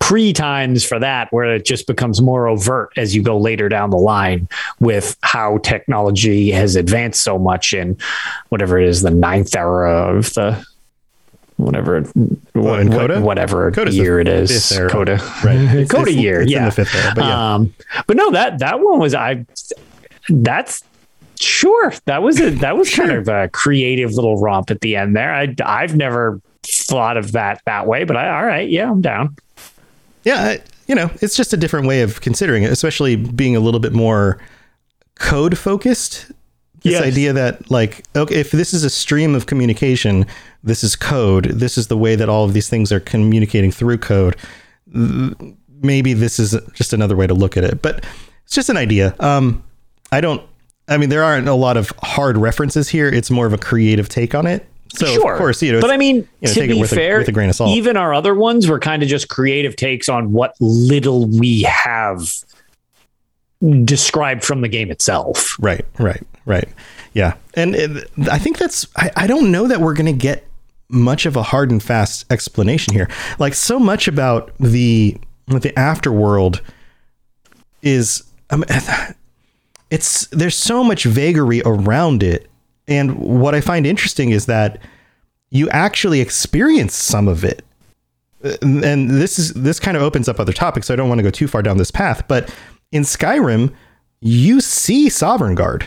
pre 0.00 0.32
times 0.32 0.84
for 0.84 0.98
that 0.98 1.32
where 1.32 1.54
it 1.54 1.64
just 1.64 1.86
becomes 1.86 2.20
more 2.20 2.48
overt 2.48 2.90
as 2.96 3.14
you 3.14 3.22
go 3.22 3.38
later 3.38 3.68
down 3.68 3.90
the 3.90 3.96
line 3.96 4.48
with 4.80 5.16
how 5.22 5.58
technology 5.58 6.50
has 6.50 6.74
advanced 6.74 7.22
so 7.22 7.38
much 7.38 7.72
in 7.72 7.96
whatever 8.48 8.78
it 8.80 8.88
is 8.88 9.02
the 9.02 9.10
ninth 9.10 9.54
era 9.54 9.92
of 10.16 10.32
the 10.34 10.64
whatever 11.58 12.00
What, 12.54 12.80
in 12.80 12.90
what- 12.90 13.20
whatever 13.22 13.70
Coda's 13.70 13.96
year 13.96 14.18
it 14.18 14.26
is. 14.28 14.72
era. 14.72 14.88
coda. 14.90 15.16
Right. 15.44 15.56
It's- 15.74 15.88
coda 15.90 16.10
it's- 16.10 16.16
year 16.16 16.40
it's 16.40 16.50
in 16.50 16.56
yeah. 16.58 16.64
the 16.70 16.72
fifth 16.72 16.94
era, 16.94 17.12
but 17.14 17.24
yeah. 17.24 17.54
um 17.54 17.74
but 18.06 18.16
no 18.16 18.30
that 18.30 18.58
that 18.60 18.80
one 18.80 18.98
was 18.98 19.14
i 19.14 19.44
that's 20.30 20.82
sure 21.38 21.92
that 22.06 22.22
was 22.22 22.40
a 22.40 22.50
that 22.50 22.76
was 22.76 22.92
kind 22.94 23.10
of 23.10 23.28
a 23.40 23.48
creative 23.52 24.12
little 24.14 24.38
romp 24.40 24.70
at 24.70 24.80
the 24.80 24.96
end 24.96 25.14
there. 25.14 25.32
I 25.34 25.54
i've 25.64 25.94
never 25.94 26.40
thought 26.62 27.16
of 27.18 27.32
that 27.32 27.60
that 27.66 27.86
way 27.86 28.04
but 28.04 28.16
i 28.16 28.28
all 28.34 28.44
right 28.46 28.68
yeah 28.68 28.90
i'm 28.90 29.00
down 29.02 29.36
Yeah, 30.24 30.56
you 30.86 30.94
know, 30.94 31.10
it's 31.20 31.36
just 31.36 31.52
a 31.52 31.56
different 31.56 31.86
way 31.86 32.02
of 32.02 32.20
considering 32.20 32.62
it, 32.62 32.70
especially 32.72 33.16
being 33.16 33.56
a 33.56 33.60
little 33.60 33.80
bit 33.80 33.92
more 33.92 34.38
code 35.14 35.56
focused. 35.56 36.26
This 36.82 36.92
Yes. 36.94 37.02
idea 37.02 37.32
that 37.34 37.70
like, 37.70 38.04
okay, 38.16 38.36
if 38.36 38.52
this 38.52 38.72
is 38.72 38.84
a 38.84 38.90
stream 38.90 39.34
of 39.34 39.46
communication, 39.46 40.26
this 40.64 40.82
is 40.82 40.96
code. 40.96 41.44
This 41.44 41.76
is 41.76 41.88
the 41.88 41.96
way 41.96 42.16
that 42.16 42.28
all 42.30 42.44
of 42.44 42.54
these 42.54 42.68
things 42.70 42.90
are 42.90 43.00
communicating 43.00 43.70
through 43.70 43.98
code. 43.98 44.34
Maybe 45.82 46.12
this 46.14 46.38
is 46.38 46.56
just 46.74 46.92
another 46.92 47.16
way 47.16 47.26
to 47.26 47.34
look 47.34 47.56
at 47.56 47.64
it, 47.64 47.80
but 47.82 48.04
it's 48.44 48.54
just 48.54 48.68
an 48.68 48.76
idea. 48.76 49.14
Um, 49.20 49.62
I 50.12 50.20
don't. 50.20 50.42
I 50.88 50.96
mean, 50.96 51.08
there 51.08 51.22
aren't 51.22 51.48
a 51.48 51.54
lot 51.54 51.76
of 51.76 51.92
hard 52.02 52.36
references 52.36 52.88
here. 52.88 53.08
It's 53.08 53.30
more 53.30 53.46
of 53.46 53.52
a 53.52 53.58
creative 53.58 54.08
take 54.08 54.34
on 54.34 54.46
it. 54.46 54.66
So 54.92 55.06
sure 55.06 55.32
of 55.32 55.38
course, 55.38 55.62
you 55.62 55.72
know. 55.72 55.80
but 55.80 55.90
i 55.90 55.96
mean 55.96 56.16
you 56.40 56.48
know, 56.48 56.52
to 56.54 56.66
be 56.66 56.80
with 56.80 56.92
a- 56.92 56.94
fair 56.96 57.18
with 57.18 57.28
a 57.28 57.32
grain 57.32 57.48
of 57.48 57.54
salt. 57.54 57.70
even 57.70 57.96
our 57.96 58.12
other 58.12 58.34
ones 58.34 58.68
were 58.68 58.78
kind 58.80 59.02
of 59.02 59.08
just 59.08 59.28
creative 59.28 59.76
takes 59.76 60.08
on 60.08 60.32
what 60.32 60.54
little 60.60 61.26
we 61.28 61.62
have 61.62 62.32
described 63.84 64.42
from 64.44 64.62
the 64.62 64.68
game 64.68 64.90
itself 64.90 65.56
Right, 65.60 65.84
right, 65.98 66.22
right. 66.46 66.68
Yeah. 67.12 67.34
And 67.54 67.74
it, 67.74 68.10
I 68.30 68.38
think 68.38 68.56
that's, 68.58 68.86
I, 68.96 69.10
I 69.16 69.26
don't 69.26 69.50
know 69.50 69.66
that 69.66 69.80
we're 69.80 69.94
going 69.94 70.06
to 70.06 70.12
get 70.12 70.46
much 70.88 71.26
of 71.26 71.36
a 71.36 71.42
hard 71.42 71.70
and 71.70 71.82
fast 71.82 72.24
explanation 72.32 72.94
here. 72.94 73.08
Like, 73.38 73.54
so 73.54 73.78
much 73.78 74.08
about 74.08 74.52
the, 74.58 75.16
the 75.48 75.72
afterworld 75.76 76.60
is, 77.82 78.22
um, 78.50 78.64
I 78.68 79.04
mean, 79.08 79.14
it's, 79.90 80.26
there's 80.28 80.56
so 80.56 80.82
much 80.84 81.04
vagary 81.04 81.62
around 81.64 82.22
it. 82.22 82.49
And 82.90 83.16
what 83.18 83.54
I 83.54 83.60
find 83.60 83.86
interesting 83.86 84.30
is 84.30 84.46
that 84.46 84.78
you 85.50 85.68
actually 85.70 86.20
experience 86.20 86.94
some 86.94 87.28
of 87.28 87.44
it. 87.44 87.64
Uh, 88.44 88.56
And 88.62 89.10
this 89.10 89.38
is 89.38 89.54
this 89.54 89.80
kind 89.80 89.96
of 89.96 90.02
opens 90.02 90.28
up 90.28 90.38
other 90.40 90.52
topics, 90.52 90.86
so 90.88 90.94
I 90.94 90.96
don't 90.96 91.08
want 91.08 91.18
to 91.20 91.22
go 91.22 91.30
too 91.30 91.48
far 91.48 91.62
down 91.62 91.78
this 91.78 91.90
path. 91.90 92.22
But 92.28 92.54
in 92.92 93.02
Skyrim, 93.02 93.72
you 94.20 94.60
see 94.60 95.08
Sovngarde. 95.08 95.86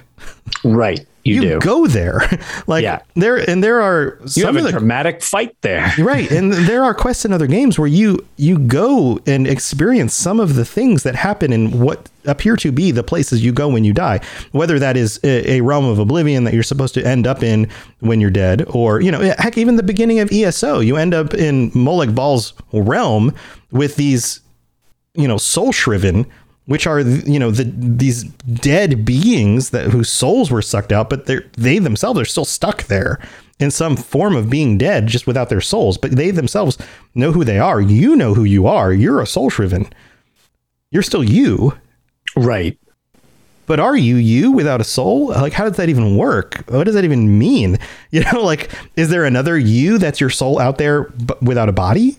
right 0.63 1.05
you, 1.25 1.41
do 1.41 1.59
go 1.59 1.87
there, 1.87 2.21
like 2.67 2.83
Yeah. 2.83 2.99
there, 3.15 3.37
and 3.49 3.63
there 3.63 3.81
are 3.81 4.17
you 4.23 4.27
some 4.27 4.43
have 4.43 4.55
of 4.57 4.61
a 4.63 4.65
the 4.65 4.71
dramatic 4.71 5.21
fight 5.21 5.55
there 5.61 5.91
right, 5.99 6.29
and 6.31 6.51
there 6.67 6.83
are 6.83 6.93
quests 6.93 7.23
in 7.25 7.31
other 7.33 7.47
games 7.47 7.79
where 7.79 7.87
you 7.87 8.25
you 8.37 8.57
go 8.59 9.19
and 9.25 9.47
experience 9.47 10.13
some 10.13 10.39
of 10.39 10.55
the 10.55 10.65
things 10.65 11.03
that 11.03 11.15
happen 11.15 11.53
in 11.53 11.79
what 11.79 12.09
appear 12.25 12.55
to 12.57 12.71
be 12.71 12.91
the 12.91 13.03
places 13.03 13.43
you 13.43 13.51
go 13.51 13.67
when 13.69 13.83
you 13.83 13.93
die. 13.93 14.19
Whether 14.51 14.79
that 14.79 14.95
is 14.97 15.19
a, 15.23 15.53
a 15.53 15.61
realm 15.61 15.85
of 15.85 15.99
oblivion 15.99 16.43
that 16.45 16.53
you're 16.53 16.63
supposed 16.63 16.93
to 16.95 17.05
end 17.05 17.25
up 17.27 17.41
in 17.43 17.67
when 17.99 18.19
you're 18.21 18.29
dead, 18.29 18.65
or 18.69 19.01
you 19.01 19.11
know, 19.11 19.19
heck, 19.37 19.57
even 19.57 19.75
the 19.77 19.83
beginning 19.83 20.19
of 20.19 20.31
ESO, 20.31 20.79
you 20.79 20.97
end 20.97 21.13
up 21.13 21.33
in 21.33 21.71
Molag 21.71 22.13
Bal's 22.15 22.53
realm 22.73 23.33
with 23.71 23.95
these 23.95 24.41
you 25.15 25.27
know 25.27 25.37
soul 25.37 25.71
shriven 25.71 26.25
which 26.65 26.87
are 26.87 27.01
you 27.01 27.39
know 27.39 27.51
the 27.51 27.71
these 27.75 28.23
dead 28.23 29.03
beings 29.05 29.71
that 29.71 29.89
whose 29.89 30.09
souls 30.09 30.49
were 30.49 30.61
sucked 30.61 30.91
out 30.91 31.09
but 31.09 31.25
they 31.25 31.39
they 31.57 31.77
themselves 31.77 32.19
are 32.19 32.25
still 32.25 32.45
stuck 32.45 32.83
there 32.83 33.19
in 33.59 33.71
some 33.71 33.95
form 33.95 34.35
of 34.35 34.49
being 34.49 34.77
dead 34.77 35.07
just 35.07 35.27
without 35.27 35.49
their 35.49 35.61
souls. 35.61 35.97
But 35.97 36.11
they 36.11 36.31
themselves 36.31 36.77
know 37.15 37.31
who 37.31 37.43
they 37.43 37.59
are. 37.59 37.81
You 37.81 38.15
know 38.15 38.33
who 38.33 38.43
you 38.43 38.67
are. 38.67 38.91
You're 38.91 39.21
a 39.21 39.27
soul 39.27 39.49
shriven. 39.49 39.87
You're 40.91 41.03
still 41.03 41.23
you. 41.23 41.77
Right. 42.35 42.77
But 43.65 43.79
are 43.79 43.95
you 43.95 44.17
you 44.17 44.51
without 44.51 44.81
a 44.81 44.83
soul? 44.83 45.27
Like 45.27 45.53
how 45.53 45.63
does 45.67 45.77
that 45.77 45.89
even 45.89 46.17
work? 46.17 46.63
What 46.67 46.83
does 46.83 46.95
that 46.95 47.05
even 47.05 47.39
mean? 47.39 47.79
You 48.11 48.23
know 48.31 48.43
like 48.43 48.69
is 48.95 49.09
there 49.09 49.25
another 49.25 49.57
you 49.57 49.97
that's 49.97 50.21
your 50.21 50.29
soul 50.29 50.59
out 50.59 50.77
there 50.77 51.05
but 51.05 51.41
without 51.41 51.67
a 51.67 51.71
body 51.71 52.15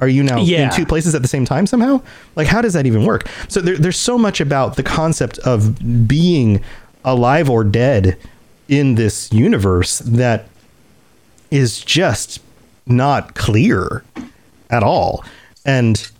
are 0.00 0.08
you 0.08 0.22
now 0.22 0.38
Yeah. 0.40 0.64
in 0.64 0.70
two 0.70 0.84
places 0.86 1.14
at 1.14 1.22
the 1.22 1.28
same 1.28 1.44
time 1.44 1.66
somehow 1.66 2.00
like 2.36 2.46
how 2.48 2.60
does 2.60 2.72
that 2.74 2.86
even 2.86 3.04
work 3.04 3.28
so 3.48 3.60
there, 3.60 3.76
there's 3.76 3.98
so 3.98 4.18
much 4.18 4.40
about 4.40 4.76
the 4.76 4.82
concept 4.82 5.38
of 5.40 6.06
being 6.08 6.62
alive 7.04 7.48
or 7.50 7.64
dead 7.64 8.16
in 8.68 8.94
this 8.96 9.32
universe 9.32 9.98
that 10.00 10.46
is 11.50 11.80
just 11.80 12.40
not 12.86 13.34
clear 13.34 14.02
at 14.70 14.82
all 14.82 15.24
and 15.64 16.10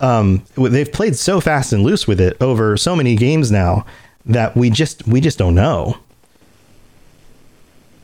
um, 0.00 0.42
they've 0.56 0.90
played 0.90 1.14
so 1.14 1.42
fast 1.42 1.74
and 1.74 1.82
loose 1.82 2.06
with 2.08 2.20
it 2.22 2.34
over 2.40 2.76
so 2.78 2.96
many 2.96 3.16
games 3.16 3.50
now 3.52 3.84
that 4.24 4.56
we 4.56 4.70
just 4.70 5.06
we 5.06 5.20
just 5.20 5.36
don't 5.36 5.54
know. 5.54 5.98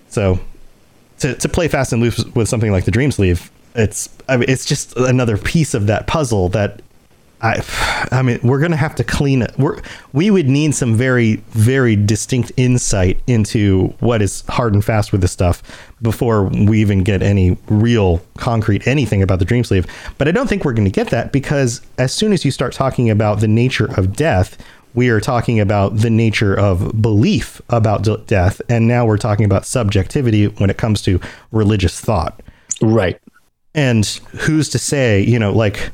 So 0.08 0.38
to, 1.20 1.34
to 1.34 1.48
play 1.48 1.68
fast 1.68 1.92
and 1.92 2.02
loose 2.02 2.22
with 2.34 2.48
something 2.48 2.70
like 2.70 2.84
the 2.84 2.90
Dream 2.90 3.10
Sleeve, 3.10 3.50
it's 3.76 4.08
I 4.28 4.36
mean, 4.36 4.48
it's 4.48 4.64
just 4.64 4.96
another 4.96 5.36
piece 5.36 5.74
of 5.74 5.86
that 5.86 6.06
puzzle 6.06 6.48
that 6.50 6.80
I, 7.42 7.62
I 8.12 8.22
mean, 8.22 8.40
we're 8.42 8.60
gonna 8.60 8.76
have 8.76 8.94
to 8.96 9.04
clean 9.04 9.42
it. 9.42 9.52
We're 9.58 9.80
we 10.12 10.30
would 10.30 10.48
need 10.48 10.74
some 10.74 10.94
very 10.94 11.36
very 11.50 11.94
distinct 11.94 12.52
insight 12.56 13.20
into 13.26 13.88
what 14.00 14.22
is 14.22 14.42
hard 14.48 14.74
and 14.74 14.84
fast 14.84 15.12
with 15.12 15.20
this 15.20 15.32
stuff 15.32 15.62
before 16.00 16.44
we 16.44 16.80
even 16.80 17.02
get 17.02 17.22
any 17.22 17.58
real 17.68 18.22
concrete 18.38 18.86
anything 18.86 19.22
about 19.22 19.38
the 19.38 19.44
dream 19.44 19.64
sleeve. 19.64 19.86
But 20.18 20.28
I 20.28 20.30
don't 20.30 20.48
think 20.48 20.64
we're 20.64 20.72
going 20.72 20.86
to 20.86 20.90
get 20.90 21.10
that 21.10 21.30
because 21.32 21.82
as 21.98 22.12
soon 22.12 22.32
as 22.32 22.44
you 22.44 22.50
start 22.50 22.72
talking 22.72 23.10
about 23.10 23.40
the 23.40 23.48
nature 23.48 23.92
of 23.98 24.16
death, 24.16 24.56
we 24.94 25.10
are 25.10 25.20
talking 25.20 25.60
about 25.60 25.98
the 25.98 26.10
nature 26.10 26.58
of 26.58 27.00
belief 27.02 27.60
about 27.68 28.26
death, 28.26 28.62
and 28.70 28.88
now 28.88 29.04
we're 29.04 29.18
talking 29.18 29.44
about 29.44 29.66
subjectivity 29.66 30.46
when 30.46 30.70
it 30.70 30.78
comes 30.78 31.02
to 31.02 31.20
religious 31.52 32.00
thought. 32.00 32.42
Right. 32.80 33.20
And 33.76 34.04
who's 34.32 34.68
to 34.70 34.78
say, 34.78 35.20
you 35.20 35.38
know, 35.38 35.52
like 35.52 35.90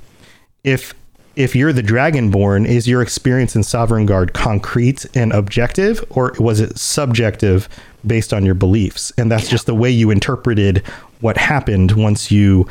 if 0.65 0.95
if 1.35 1.57
you're 1.57 1.73
the 1.73 1.83
dragonborn, 1.83 2.67
is 2.67 2.87
your 2.87 3.03
experience 3.03 3.57
in 3.57 3.63
Sovngarde 3.63 4.33
concrete 4.33 5.07
and 5.15 5.33
objective, 5.33 6.05
or 6.11 6.35
was 6.39 6.61
it 6.61 6.79
subjective 6.79 7.69
based 8.07 8.33
on 8.33 8.45
your 8.45 8.55
beliefs? 8.55 9.13
And 9.17 9.31
that's 9.31 9.49
just 9.49 9.67
the 9.67 9.75
way 9.75 9.91
you 9.91 10.11
interpreted 10.11 10.87
what 11.21 11.37
happened 11.37 11.93
once 11.93 12.31
you 12.31 12.67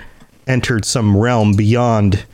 entered 0.47 0.85
some 0.85 1.17
realm 1.17 1.53
beyond 1.53 2.25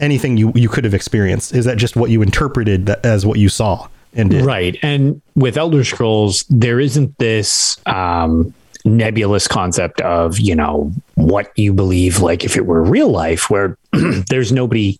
anything 0.00 0.36
you, 0.36 0.52
you 0.54 0.68
could 0.68 0.84
have 0.84 0.94
experienced. 0.94 1.54
Is 1.54 1.64
that 1.64 1.78
just 1.78 1.96
what 1.96 2.10
you 2.10 2.22
interpreted 2.22 2.86
that 2.86 3.04
as 3.04 3.24
what 3.24 3.38
you 3.38 3.48
saw 3.48 3.88
and 4.14 4.30
did? 4.30 4.44
Right. 4.44 4.76
And 4.82 5.22
with 5.34 5.56
Elder 5.56 5.84
Scrolls, 5.84 6.44
there 6.50 6.80
isn't 6.80 7.16
this 7.18 7.78
um, 7.86 8.52
nebulous 8.84 9.46
concept 9.48 10.00
of, 10.00 10.38
you 10.38 10.54
know, 10.54 10.92
what 11.14 11.56
you 11.56 11.72
believe, 11.72 12.20
like 12.20 12.44
if 12.44 12.56
it 12.56 12.66
were 12.66 12.82
real 12.82 13.08
life, 13.08 13.50
where 13.50 13.76
there's 14.28 14.52
nobody 14.52 14.98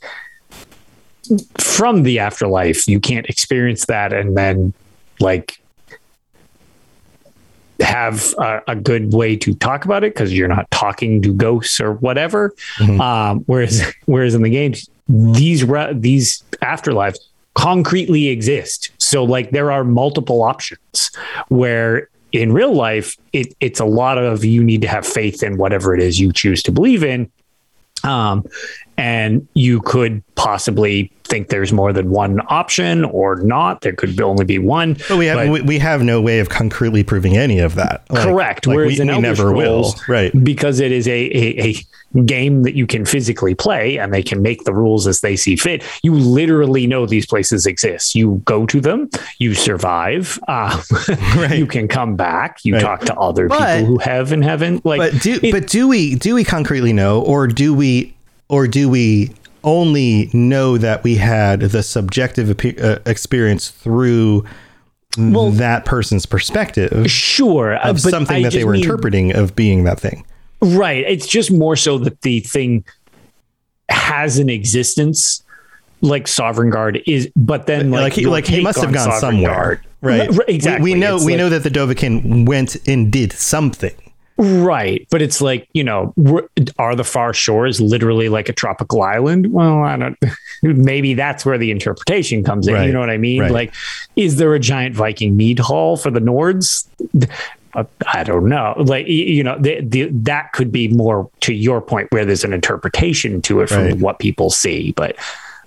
from 1.59 2.03
the 2.03 2.19
afterlife. 2.19 2.87
You 2.89 3.01
can't 3.01 3.27
experience 3.27 3.87
that 3.87 4.13
and 4.13 4.37
then, 4.37 4.73
like, 5.21 5.61
have 7.81 8.35
a, 8.39 8.63
a 8.69 8.77
good 8.77 9.13
way 9.13 9.37
to 9.37 9.55
talk 9.55 9.85
about 9.85 10.05
it 10.05 10.15
because 10.15 10.33
you're 10.33 10.49
not 10.49 10.71
talking 10.71 11.23
to 11.23 11.33
ghosts 11.33 11.81
or 11.81 11.95
whatever. 11.95 12.55
Um, 12.81 13.41
whereas, 13.47 13.83
whereas 14.07 14.35
in 14.35 14.43
the 14.43 14.51
games, 14.51 14.89
these 15.09 15.65
re- 15.65 15.93
these 15.95 16.43
afterlives 16.63 17.19
concretely 17.55 18.29
exist. 18.29 18.91
So 18.99 19.25
like 19.25 19.51
there 19.51 19.73
are 19.73 19.85
multiple 19.85 20.43
options 20.43 21.11
where 21.49 22.09
in 22.33 22.53
real 22.53 22.75
life 22.75 23.17
it, 23.33 23.55
it's 23.61 23.81
a 23.81 23.85
lot 23.85 24.19
of 24.19 24.45
you 24.45 24.63
need 24.63 24.83
to 24.83 24.89
have 24.89 25.07
faith 25.07 25.43
in 25.43 25.57
whatever 25.57 25.95
it 25.95 26.01
is 26.01 26.21
you 26.21 26.33
choose 26.33 26.63
to 26.65 26.73
believe 26.73 27.03
in. 27.03 27.31
Um, 28.03 28.47
and 28.97 29.47
you 29.55 29.81
could 29.81 30.23
possibly 30.35 31.13
think 31.31 31.49
there's 31.49 31.73
more 31.73 31.93
than 31.93 32.11
one 32.11 32.41
option 32.49 33.05
or 33.07 33.37
not. 33.37 33.81
There 33.81 33.93
could 33.95 34.21
only 34.21 34.45
be 34.45 34.59
one. 34.59 34.97
But 35.09 35.17
we 35.17 35.27
have 35.27 35.49
we, 35.49 35.63
we 35.63 35.79
have 35.79 36.03
no 36.03 36.21
way 36.21 36.41
of 36.41 36.49
concretely 36.51 37.03
proving 37.03 37.37
any 37.37 37.61
of 37.61 37.77
that. 37.77 38.03
Like- 38.11 38.25
Correct. 38.25 38.67
like 38.67 38.77
Whereas 38.77 38.95
we, 38.99 39.01
in 39.01 39.07
we 39.09 39.15
Elder 39.15 39.23
never 39.27 39.53
will. 39.53 39.95
Right. 40.09 40.33
Because 40.45 40.81
it 40.81 40.93
is 40.93 41.07
a, 41.09 41.13
a, 41.13 41.65
a 41.69 42.23
game 42.25 42.65
that 42.65 42.75
you 42.75 42.87
can 42.87 43.05
physically 43.05 43.55
play 43.55 43.97
and 43.99 44.13
they 44.13 44.23
can 44.23 44.43
make 44.43 44.65
the 44.65 44.75
rules 44.75 45.07
as 45.07 45.21
they 45.21 45.37
see 45.37 45.55
fit. 45.57 45.85
You 46.03 46.15
literally 46.15 46.87
know 46.89 47.07
these 47.07 47.25
places 47.27 47.67
exist. 47.67 48.17
You 48.17 48.43
go 48.45 48.67
to 48.67 48.81
them, 48.81 49.09
you 49.39 49.55
survive, 49.55 50.39
um, 50.49 50.81
Right. 51.37 51.57
you 51.59 51.67
can 51.67 51.87
come 51.89 52.17
back, 52.17 52.59
you 52.65 52.75
Right. 52.75 52.83
talk 52.83 53.03
to 53.03 53.15
other 53.15 53.47
But- 53.49 53.79
people 53.79 53.87
who 53.87 53.99
have 53.99 54.33
and 54.33 54.43
haven't. 54.45 54.85
Like, 54.85 54.99
But 54.99 55.23
do 55.23 55.39
it- 55.43 55.53
but 55.53 55.69
do 55.69 55.87
we 55.87 56.17
do 56.17 56.35
we 56.35 56.43
concretely 56.43 56.93
know, 56.93 57.21
or 57.23 57.47
do 57.47 57.73
we 57.73 58.15
or 58.49 58.67
do 58.67 58.89
we 58.89 59.31
only 59.65 60.31
know 60.33 60.79
that 60.79 61.03
we 61.05 61.17
had 61.17 61.61
the 61.61 61.83
subjective 61.83 62.51
uh, 62.81 62.99
experience 63.07 63.69
through 63.71 64.45
that 65.17 65.83
person's 65.85 66.25
perspective 66.27 67.11
sure, 67.11 67.77
uh, 67.77 67.91
of 67.91 68.01
something 68.01 68.37
I 68.37 68.43
that 68.43 68.53
they 68.53 68.65
were 68.65 68.73
mean- 68.73 68.83
interpreting 68.85 69.35
of 69.35 69.57
being 69.57 69.85
that 69.85 69.99
thing? 70.01 70.25
Right. 70.63 71.05
It's 71.09 71.27
just 71.27 71.51
more 71.51 71.75
so 71.75 71.99
that 71.99 72.21
the 72.23 72.41
thing 72.41 72.85
has 73.89 74.39
an 74.39 74.49
existence 74.51 75.43
like 76.03 76.27
Sovngarde 76.27 77.03
is, 77.07 77.31
but 77.35 77.67
then 77.67 77.91
like, 77.91 78.03
Like 78.03 78.13
he, 78.15 78.27
like 78.27 78.47
he 78.47 78.63
must 78.63 78.81
have 78.81 78.93
gone 78.93 79.05
Sovereign 79.11 79.21
somewhere, 79.21 79.51
Guard- 79.55 79.81
right? 80.01 80.29
R- 80.31 80.45
We- 80.47 80.55
Exactly. 80.55 80.93
We, 80.95 80.99
know 80.99 81.17
It's 81.17 81.25
we 81.25 81.33
like- 81.33 81.39
know 81.39 81.49
that 81.51 81.63
the 81.63 81.71
Dovahkiin 81.71 82.47
went 82.47 82.77
and 82.87 83.11
did 83.11 83.33
something. 83.33 83.93
Right. 84.41 85.07
But 85.11 85.21
it's 85.21 85.43
like, 85.43 85.69
you 85.75 85.85
know, 85.85 86.15
are 86.79 86.97
the 86.97 87.05
far 87.05 87.35
shores 87.35 87.79
literally 87.79 88.31
like 88.31 88.49
a 88.49 88.55
tropical 88.55 89.03
island? 89.03 89.53
Well, 89.53 89.83
I 89.83 89.99
don't, 89.99 90.19
maybe 90.63 91.13
that's 91.13 91.45
where 91.45 91.59
the 91.59 91.71
interpretation 91.71 92.43
comes 92.43 92.67
in. 92.67 92.73
Right. 92.75 92.87
You 92.87 92.93
know 92.95 93.01
what 93.01 93.11
I 93.11 93.19
mean? 93.19 93.43
Right. 93.43 93.53
Like, 93.53 93.75
is 94.17 94.37
there 94.37 94.55
a 94.55 94.59
giant 94.59 94.95
Viking 94.95 95.37
mead 95.37 95.59
hall 95.59 95.99
for 95.99 96.11
the 96.11 96.21
Nords? 96.21 96.87
Uh, 97.75 97.85
I 98.15 98.25
don't 98.25 98.49
know. 98.49 98.75
Like, 98.79 99.07
you 99.07 99.45
know, 99.45 99.59
the, 99.59 99.83
the, 99.83 100.09
that 100.11 100.53
could 100.55 100.73
be 100.73 100.89
more 100.89 101.29
to 101.41 101.53
your 101.53 101.83
point 101.83 102.11
where 102.11 102.25
there's 102.25 102.43
an 102.43 102.55
interpretation 102.55 103.43
to 103.43 103.61
it 103.61 103.69
from 103.69 103.85
Right. 103.85 103.99
what 103.99 104.21
people 104.21 104.49
see. 104.49 104.93
But 104.93 105.17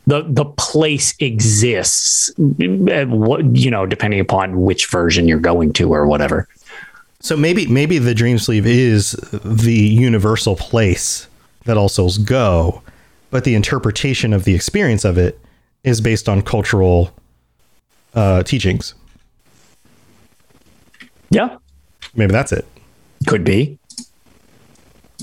the, 0.07 0.23
the 0.27 0.45
place 0.45 1.13
exists, 1.19 2.31
what, 2.37 3.55
you 3.55 3.69
know, 3.69 3.85
depending 3.85 4.19
upon 4.19 4.61
which 4.63 4.87
version 4.87 5.27
you're 5.27 5.39
going 5.39 5.73
to 5.73 5.93
or 5.93 6.07
whatever. 6.07 6.47
So 7.23 7.37
maybe 7.37 7.65
maybe 7.67 7.97
the 7.99 8.13
dream 8.13 8.37
sleeve 8.37 8.65
is 8.65 9.13
the 9.31 9.73
universal 9.73 10.57
place 10.57 11.27
that 11.63 11.77
all 11.77 11.87
souls 11.87 12.17
go, 12.17 12.83
but 13.31 13.45
the 13.45 13.55
interpretation 13.55 14.33
of 14.33 14.43
the 14.43 14.53
experience 14.53 15.05
of 15.05 15.17
it 15.17 15.39
is 15.85 16.01
based 16.01 16.27
on 16.27 16.41
cultural 16.41 17.13
uh, 18.13 18.43
teachings. 18.43 18.93
Yeah. 21.29 21.57
Maybe 22.13 22.33
that's 22.33 22.51
it. 22.51 22.67
Could 23.25 23.45
be. 23.45 23.79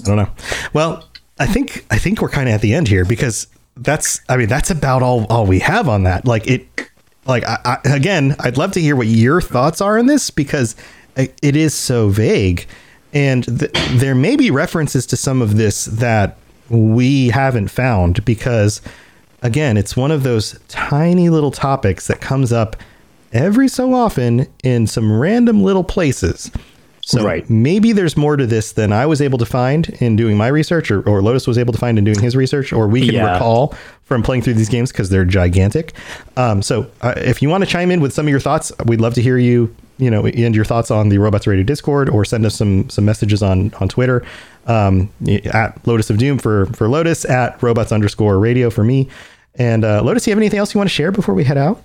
I 0.03 0.07
don't 0.07 0.16
know. 0.16 0.30
Well, 0.72 1.07
I 1.38 1.46
think 1.46 1.84
I 1.90 1.98
think 1.98 2.22
we're 2.22 2.30
kind 2.30 2.48
of 2.48 2.55
at 2.55 2.62
the 2.62 2.72
end 2.72 2.88
here 2.88 3.05
because 3.05 3.46
that's 3.76 4.20
I 4.26 4.38
mean 4.38 4.48
that's 4.48 4.70
about 4.70 5.03
all 5.03 5.26
all 5.26 5.46
we 5.46 5.59
have 5.59 5.86
on 5.86 6.05
that. 6.05 6.24
Like 6.24 6.46
it, 6.46 6.66
like 7.26 7.44
I, 7.44 7.59
I, 7.84 7.94
again, 7.94 8.36
I'd 8.40 8.57
love 8.57 8.72
to 8.72 8.80
hear 8.80 8.96
what 8.96 9.07
your 9.07 9.42
thoughts 9.42 9.82
are 9.82 9.98
on 9.98 10.07
this 10.07 10.30
because 10.30 10.74
it 11.43 11.57
is 11.57 11.75
so 11.75 12.09
vague, 12.09 12.66
and 13.12 13.45
th- 13.61 13.73
there 13.93 14.14
may 14.14 14.37
be 14.37 14.51
references 14.51 15.07
to 15.07 15.16
some 15.16 15.43
of 15.43 15.57
this 15.57 15.87
that 15.87 16.37
we 16.68 17.29
haven't 17.29 17.68
found 17.68 18.25
because 18.25 18.81
again, 19.43 19.77
it's 19.77 19.97
one 19.97 20.11
of 20.11 20.23
those 20.23 20.59
tiny 20.68 21.29
little 21.31 21.51
topics 21.51 22.07
that 22.07 22.21
comes 22.21 22.53
up 22.53 22.77
every 23.33 23.68
so 23.68 23.95
often 23.95 24.47
in 24.62 24.87
some 24.87 25.18
random 25.18 25.62
little 25.62 25.83
places. 25.85 26.51
So 27.03 27.25
Right. 27.25 27.49
maybe 27.49 27.93
there's 27.93 28.16
more 28.16 28.37
to 28.37 28.47
this 28.47 28.73
than 28.73 28.93
I 28.93 29.07
was 29.07 29.21
able 29.23 29.39
to 29.39 29.47
find 29.47 29.89
in 30.01 30.14
doing 30.14 30.37
my 30.37 30.47
research, 30.49 30.91
or, 30.91 31.01
or 31.09 31.23
Lotus 31.23 31.47
was 31.47 31.57
able 31.59 31.73
to 31.73 31.79
find 31.79 31.99
in 31.99 32.05
doing 32.05 32.21
his 32.21 32.37
research, 32.37 32.73
or 32.73 32.87
we 32.87 33.07
can 33.07 33.14
Yeah. 33.14 33.33
recall 33.33 33.75
from 34.05 34.23
playing 34.23 34.43
through 34.43 34.55
these 34.55 34.68
games 34.68 34.93
because 34.93 35.09
they're 35.09 35.25
gigantic. 35.25 35.95
Um, 36.37 36.61
so 36.62 36.87
uh, 37.01 37.14
if 37.16 37.41
you 37.43 37.49
want 37.49 37.64
to 37.64 37.71
chime 37.71 37.91
in 37.91 38.01
with 38.01 38.12
some 38.12 38.27
of 38.27 38.31
your 38.31 38.39
thoughts, 38.41 38.71
we'd 38.85 39.01
love 39.01 39.14
to 39.14 39.23
hear 39.23 39.39
you. 39.39 39.75
You 40.01 40.11
know, 40.11 40.26
and 40.26 40.55
your 40.55 40.64
thoughts 40.64 40.90
on 40.90 41.09
the 41.11 41.18
Robots 41.18 41.46
Radio 41.46 41.64
Discord, 41.64 42.09
or 42.09 42.24
send 42.24 42.46
us 42.46 42.57
some 42.57 42.88
some 42.88 43.05
messages 43.05 43.42
on 43.42 43.72
on 43.80 43.88
Twitter 43.88 44.24
um, 44.66 45.11
at 45.53 45.86
Lotus 45.86 46.11
of 46.11 46.18
Doom 46.18 46.38
for 46.38 46.66
for 46.66 46.88
Lotus 46.88 47.24
at 47.24 47.62
Robots 47.62 47.92
underscore 47.92 48.38
Radio 48.38 48.70
for 48.70 48.84
me. 48.84 49.09
And 49.57 49.84
uh, 49.84 50.03
Lotus, 50.03 50.24
do 50.24 50.30
you 50.30 50.32
have 50.32 50.38
anything 50.38 50.59
else 50.59 50.74
you 50.74 50.78
want 50.78 50.88
to 50.88 50.94
share 50.94 51.12
before 51.12 51.34
we 51.34 51.44
head 51.44 51.59
out? 51.59 51.82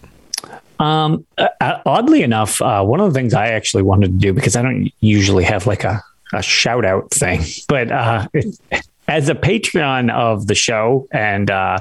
Um, 0.79 1.25
uh, 1.37 1.47
uh, 1.61 1.81
oddly 1.85 2.21
enough, 2.21 2.61
uh, 2.61 2.83
one 2.83 2.99
of 2.99 3.13
the 3.13 3.17
things 3.17 3.33
I 3.33 3.47
actually 3.47 3.83
wanted 3.83 4.07
to 4.07 4.17
do 4.17 4.33
because 4.33 4.55
I 4.55 4.61
don't 4.61 4.91
usually 4.99 5.43
have 5.43 5.67
like 5.67 5.83
a, 5.83 6.01
a 6.33 6.41
shout 6.41 6.85
out 6.85 7.11
thing, 7.11 7.41
but 7.67 7.91
uh, 7.91 8.27
as 9.07 9.29
a 9.29 9.35
Patreon 9.35 10.11
of 10.11 10.47
the 10.47 10.55
show 10.55 11.07
and 11.11 11.49
uh, 11.49 11.79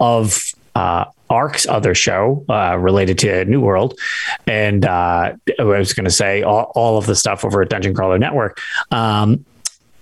of 0.00 0.40
uh, 0.74 1.04
Ark's 1.32 1.66
other 1.66 1.94
show 1.94 2.44
uh, 2.50 2.76
related 2.78 3.18
to 3.20 3.46
New 3.46 3.60
World, 3.60 3.98
and 4.46 4.84
uh, 4.84 5.32
I 5.58 5.64
was 5.64 5.94
going 5.94 6.04
to 6.04 6.10
say 6.10 6.42
all, 6.42 6.70
all 6.74 6.98
of 6.98 7.06
the 7.06 7.16
stuff 7.16 7.42
over 7.42 7.62
at 7.62 7.70
Dungeon 7.70 7.94
Crawler 7.94 8.18
Network. 8.18 8.60
Um, 8.90 9.44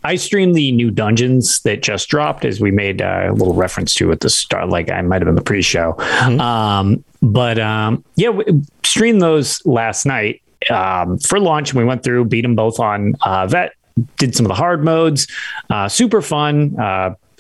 I 0.03 0.16
streamed 0.16 0.57
the 0.57 0.72
new 0.72 0.91
dungeons 0.91 1.61
that 1.61 1.83
just 1.83 2.09
dropped, 2.09 2.45
as 2.45 2.61
we 2.61 2.72
made 2.72 3.01
uh, 3.01 3.28
a 3.28 3.33
little 3.33 3.55
reference 3.55 3.95
to 3.95 4.11
at 4.11 4.20
the 4.20 4.31
start. 4.31 4.70
Like 4.70 4.91
I 4.91 5.01
might 5.03 5.22
have 5.22 5.26
been 5.26 5.37
the 5.37 5.43
pre-show, 5.43 5.97
um, 6.41 7.05
but 7.22 7.61
um, 7.61 8.05
yeah, 8.16 8.31
we 8.31 8.45
streamed 8.83 9.22
those 9.22 9.64
last 9.64 10.07
night 10.07 10.43
um, 10.68 11.18
for 11.18 11.39
launch, 11.39 11.70
and 11.70 11.78
we 11.78 11.85
went 11.85 12.03
through, 12.03 12.24
beat 12.24 12.43
them 12.43 12.57
both 12.57 12.81
on 12.81 13.14
uh, 13.20 13.47
Vet, 13.47 13.74
did 14.18 14.35
some 14.35 14.47
of 14.47 14.49
the 14.49 14.55
hard 14.55 14.83
modes, 14.83 15.28
uh, 15.70 15.89
super 15.89 16.22
fun. 16.22 16.74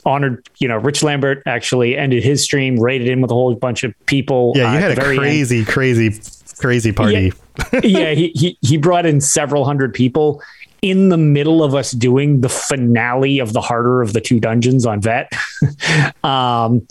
Uh, 0.04 0.10
honored, 0.10 0.48
you 0.58 0.68
know, 0.68 0.76
Rich 0.76 1.02
Lambert 1.02 1.42
actually 1.46 1.96
ended 1.96 2.22
his 2.22 2.42
stream, 2.42 2.78
rated 2.78 3.08
in 3.08 3.20
with 3.20 3.30
a 3.30 3.34
whole 3.34 3.54
bunch 3.54 3.84
of 3.84 3.94
people. 4.06 4.52
Yeah, 4.54 4.68
uh, 4.68 4.72
you 4.72 4.78
at 4.78 4.82
had 4.82 4.92
a 4.92 5.00
very 5.00 5.16
end 5.16 5.20
crazy, 5.20 5.64
crazy, 5.64 6.20
crazy 6.58 6.92
party. 6.92 7.32
yeah, 7.82 8.12
he, 8.12 8.32
he 8.34 8.58
he 8.62 8.76
brought 8.76 9.06
in 9.06 9.20
several 9.20 9.64
hundred 9.64 9.94
people 9.94 10.42
in 10.82 11.10
the 11.10 11.18
middle 11.18 11.62
of 11.62 11.74
us 11.74 11.92
doing 11.92 12.40
the 12.40 12.48
finale 12.48 13.38
of 13.38 13.52
the 13.52 13.60
harder 13.60 14.00
of 14.00 14.12
the 14.12 14.20
two 14.20 14.40
dungeons 14.40 14.86
on 14.86 15.00
Vet. 15.00 15.30
um, 16.24 16.86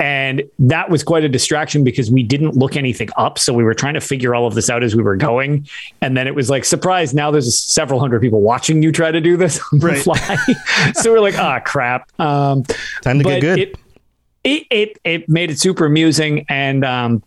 and 0.00 0.42
that 0.58 0.90
was 0.90 1.04
quite 1.04 1.22
a 1.22 1.28
distraction 1.28 1.84
because 1.84 2.10
we 2.10 2.22
didn't 2.22 2.56
look 2.56 2.76
anything 2.76 3.08
up. 3.16 3.38
So 3.38 3.52
we 3.52 3.62
were 3.62 3.74
trying 3.74 3.94
to 3.94 4.00
figure 4.00 4.34
all 4.34 4.46
of 4.46 4.54
this 4.54 4.68
out 4.68 4.82
as 4.82 4.96
we 4.96 5.02
were 5.02 5.16
going. 5.16 5.68
And 6.00 6.16
then 6.16 6.26
it 6.26 6.34
was 6.34 6.50
like, 6.50 6.64
surprise, 6.64 7.14
now 7.14 7.30
there's 7.30 7.56
several 7.56 8.00
hundred 8.00 8.20
people 8.20 8.40
watching 8.40 8.82
you 8.82 8.90
try 8.90 9.12
to 9.12 9.20
do 9.20 9.36
this 9.36 9.60
on 9.72 9.78
the 9.78 9.94
fly. 9.94 10.36
so 10.94 11.12
we're 11.12 11.20
like, 11.20 11.38
ah, 11.38 11.60
crap. 11.60 12.08
Um, 12.20 12.64
Time 13.02 13.18
to 13.18 13.24
get 13.24 13.40
good. 13.40 13.58
It, 13.60 13.76
it, 14.42 14.66
it, 14.70 14.98
it 15.04 15.28
made 15.28 15.50
it 15.50 15.60
super 15.60 15.86
amusing. 15.86 16.44
And 16.48 16.84
um, 16.84 17.22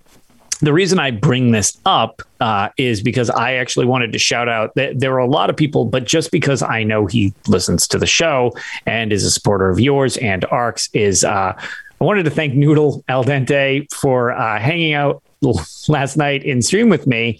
the 0.59 0.73
reason 0.73 0.99
I 0.99 1.11
bring 1.11 1.51
this 1.51 1.77
up 1.85 2.21
uh, 2.41 2.69
is 2.77 3.01
because 3.01 3.29
I 3.29 3.53
actually 3.53 3.85
wanted 3.85 4.11
to 4.11 4.19
shout 4.19 4.49
out 4.49 4.75
that 4.75 4.99
there 4.99 5.13
are 5.13 5.19
a 5.19 5.27
lot 5.27 5.49
of 5.49 5.55
people, 5.55 5.85
but 5.85 6.05
just 6.05 6.31
because 6.31 6.61
I 6.61 6.83
know 6.83 7.05
he 7.05 7.33
listens 7.47 7.87
to 7.89 7.97
the 7.97 8.07
show 8.07 8.53
and 8.85 9.13
is 9.13 9.23
a 9.23 9.31
supporter 9.31 9.69
of 9.69 9.79
yours 9.79 10.17
and 10.17 10.43
ARCs, 10.45 10.89
is 10.93 11.23
uh, 11.23 11.53
I 11.99 12.03
wanted 12.03 12.23
to 12.23 12.31
thank 12.31 12.53
Noodle 12.53 13.03
Al 13.07 13.23
Dente 13.23 13.91
for 13.93 14.31
uh, 14.31 14.59
hanging 14.59 14.93
out 14.93 15.23
last 15.87 16.17
night 16.17 16.43
in 16.43 16.61
stream 16.61 16.89
with 16.89 17.07
me 17.07 17.39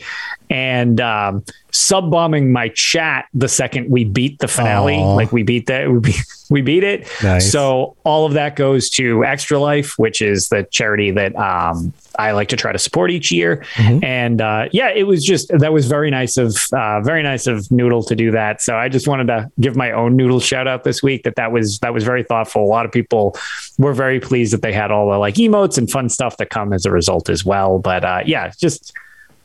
and 0.50 1.00
um, 1.02 1.44
sub 1.72 2.10
bombing 2.10 2.52
my 2.52 2.70
chat 2.70 3.26
the 3.34 3.48
second 3.48 3.90
we 3.90 4.04
beat 4.04 4.40
the 4.40 4.48
finale. 4.48 4.98
Aw. 4.98 5.16
Like 5.16 5.32
we 5.32 5.44
beat 5.44 5.68
that, 5.68 5.90
we 5.90 6.00
beat, 6.00 6.22
we 6.50 6.62
beat 6.62 6.84
it. 6.84 7.08
Nice. 7.24 7.52
So 7.52 7.96
all 8.04 8.26
of 8.26 8.34
that 8.34 8.56
goes 8.56 8.90
to 8.92 9.24
Extra 9.26 9.60
Life, 9.60 9.98
which 9.98 10.22
is 10.22 10.50
the 10.50 10.64
charity 10.72 11.12
that 11.12 11.36
um, 11.36 11.94
I 12.18 12.32
like 12.32 12.50
to 12.50 12.56
try 12.56 12.72
to 12.72 12.80
support 12.80 13.12
each 13.12 13.32
year. 13.32 13.66
Mm-hmm. 13.74 14.04
And 14.04 14.42
uh, 14.42 14.70
yeah, 14.72 14.90
it 14.90 15.04
was 15.04 15.24
just 15.24 15.50
that 15.50 15.74
was 15.74 15.88
very 15.88 16.10
nice 16.10 16.38
of 16.38 16.58
uh, 16.74 17.02
very 17.02 17.24
nice 17.24 17.48
of 17.48 17.70
Noodle 17.72 18.04
to 18.04 18.16
do 18.16 18.32
that. 18.32 18.62
So 18.62 18.76
I 18.76 18.90
just 18.90 19.08
wanted 19.08 19.28
to 19.28 19.52
give 19.60 19.76
my 19.76 19.92
own 19.92 20.16
Noodle 20.16 20.40
shout 20.40 20.68
out 20.68 20.84
this 20.84 21.04
week. 21.04 21.24
That 21.24 21.36
that 21.36 21.52
was 21.52 21.80
that 21.80 21.94
was 21.94 22.04
very 22.04 22.24
thoughtful. 22.24 22.64
A 22.64 22.66
lot 22.66 22.86
of 22.86 22.92
people 22.92 23.36
were 23.78 23.94
very 23.94 24.20
pleased 24.20 24.54
that 24.54 24.62
they 24.62 24.74
had 24.74 24.92
all 24.92 25.10
the 25.12 25.18
like 25.18 25.36
emotes 25.36 25.78
and 25.78 25.90
fun 25.90 26.10
stuff 26.10 26.38
that 26.38 26.50
come 26.50 26.74
as 26.74 26.86
a 26.86 26.92
result 26.92 27.30
as 27.30 27.46
well. 27.46 27.80
But 27.80 28.04
uh, 28.04 28.24
yeah, 28.26 28.52
just 28.58 28.94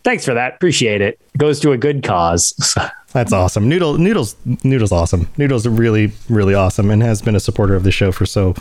thanks 0.05 0.24
for 0.24 0.34
that. 0.34 0.55
Appreciate 0.55 1.00
it. 1.00 1.20
Goes 1.36 1.61
to 1.61 1.72
a 1.72 1.78
good 1.78 2.03
cause. 2.03 2.76
That's 3.12 3.32
awesome. 3.32 3.68
Noodle 3.68 3.98
Noodles 3.98 4.36
Noodles 4.64 4.92
awesome. 4.92 5.28
Noodles 5.36 5.66
really 5.66 6.12
really 6.28 6.55
awesome 6.55 6.90
and 6.90 7.03
has 7.03 7.20
been 7.20 7.36
a 7.36 7.40
supporter 7.40 7.74
of 7.74 7.84
the 7.84 7.92
show 7.92 8.12
for 8.12 8.24
so 8.26 8.55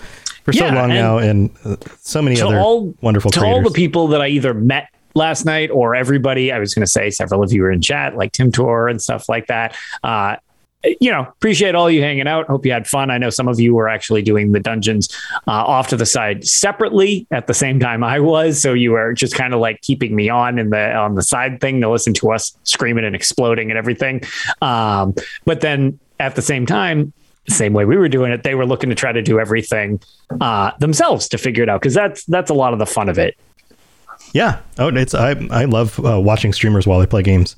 for 0.44 0.54
so 0.54 0.66
long 0.66 0.92
and 0.92 0.94
now 0.94 1.18
and 1.18 1.50
uh, 1.64 1.78
so 2.00 2.22
many 2.22 2.42
other 2.42 2.60
all 2.60 2.94
wonderful 3.02 3.32
to 3.32 3.39
creators. 3.39 3.58
all 3.58 3.64
the 3.64 3.74
people 3.74 4.08
that 4.10 4.22
I 4.22 4.28
either 4.28 4.54
met 4.54 4.89
last 5.14 5.46
night 5.46 5.70
or 5.72 5.96
everybody. 5.96 6.52
I 6.52 6.60
was 6.60 6.74
going 6.74 6.86
to 6.86 6.92
say 6.92 7.10
several 7.10 7.44
of 7.44 7.52
you 7.52 7.62
were 7.62 7.72
in 7.72 7.82
chat, 7.82 8.16
like 8.16 8.32
Tim 8.32 8.52
Tor 8.52 8.88
and 8.88 9.02
stuff 9.02 9.30
like 9.30 9.48
that. 9.48 9.76
Uh, 10.04 10.38
you 10.84 11.12
know, 11.12 11.22
appreciate 11.22 11.76
all 11.76 11.90
you 11.90 12.02
hanging 12.02 12.28
out. 12.28 12.48
Hope 12.48 12.66
you 12.66 12.72
had 12.72 12.88
fun. 12.88 13.12
I 13.12 13.18
know 13.18 13.30
some 13.30 13.48
of 13.48 13.60
you 13.60 13.76
were 13.76 13.88
actually 13.88 14.22
doing 14.22 14.52
the 14.52 14.60
dungeons 14.60 15.16
uh, 15.48 15.52
off 15.52 15.90
to 15.90 15.98
the 15.98 16.06
side 16.06 16.46
separately 16.46 17.28
at 17.32 17.48
the 17.48 17.54
same 17.54 17.80
time 17.80 18.04
I 18.04 18.20
was, 18.20 18.62
so 18.62 18.74
you 18.74 18.92
were 18.92 19.14
just 19.14 19.36
kind 19.36 19.54
of 19.54 19.60
like 19.60 19.82
keeping 19.82 20.16
me 20.16 20.30
on 20.30 20.58
in 20.58 20.70
the 20.72 20.94
on 20.94 21.16
the 21.16 21.22
side 21.24 21.62
thing 21.62 21.82
to 21.82 21.90
listen 21.90 22.14
to 22.16 22.32
us 22.32 22.58
screaming 22.64 23.06
and 23.06 23.16
exploding 23.16 23.70
and 23.70 23.78
everything. 23.78 24.22
Um, 24.62 25.14
but 25.46 25.62
then 25.62 26.00
at 26.20 26.36
the 26.36 26.42
same 26.42 26.66
time, 26.66 27.14
same 27.48 27.74
way 27.74 27.86
we 27.86 27.98
were 27.98 28.10
doing 28.10 28.32
it, 28.32 28.44
they 28.44 28.56
were 28.56 28.66
looking 28.66 28.90
to 28.90 28.96
try 28.96 29.12
to 29.12 29.22
do 29.22 29.40
everything 29.40 30.00
uh, 30.40 30.72
themselves 30.80 31.28
to 31.30 31.38
figure 31.38 31.64
it 31.64 31.70
out 31.70 31.82
because 31.82 31.94
that's 31.94 32.24
that's 32.26 32.50
a 32.50 32.54
lot 32.54 32.74
of 32.74 32.80
the 32.80 32.86
fun 32.86 33.10
of 33.10 33.18
it. 33.20 33.38
yeah. 34.34 34.60
Oh, 34.80 34.88
it's 34.88 35.14
I 35.14 35.32
I 35.52 35.66
love 35.66 36.04
uh, 36.04 36.20
watching 36.20 36.54
streamers 36.54 36.88
while 36.88 37.00
they 37.00 37.08
play 37.08 37.24
games. 37.24 37.56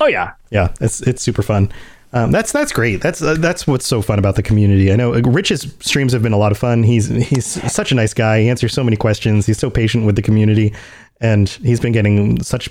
Oh 0.00 0.06
yeah, 0.06 0.32
Yeah, 0.50 0.68
it's 0.80 1.00
it's 1.02 1.22
super 1.22 1.42
fun. 1.42 1.72
Um, 2.14 2.30
that's 2.30 2.52
that's 2.52 2.72
great. 2.72 3.00
That's 3.00 3.22
uh, 3.22 3.34
that's 3.38 3.66
what's 3.66 3.86
so 3.86 4.02
fun 4.02 4.18
about 4.18 4.36
the 4.36 4.42
community. 4.42 4.92
I 4.92 4.96
know 4.96 5.14
uh, 5.14 5.20
Rich's 5.20 5.74
streams 5.80 6.12
have 6.12 6.22
been 6.22 6.34
a 6.34 6.38
lot 6.38 6.52
of 6.52 6.58
fun. 6.58 6.82
He's 6.82 7.08
he's 7.08 7.46
such 7.72 7.90
a 7.90 7.94
nice 7.94 8.12
guy. 8.12 8.42
He 8.42 8.48
answers 8.48 8.74
so 8.74 8.84
many 8.84 8.96
questions. 8.96 9.46
He's 9.46 9.58
so 9.58 9.70
patient 9.70 10.04
with 10.04 10.16
the 10.16 10.22
community, 10.22 10.74
and 11.20 11.48
he's 11.48 11.80
been 11.80 11.92
getting 11.92 12.42
such 12.42 12.68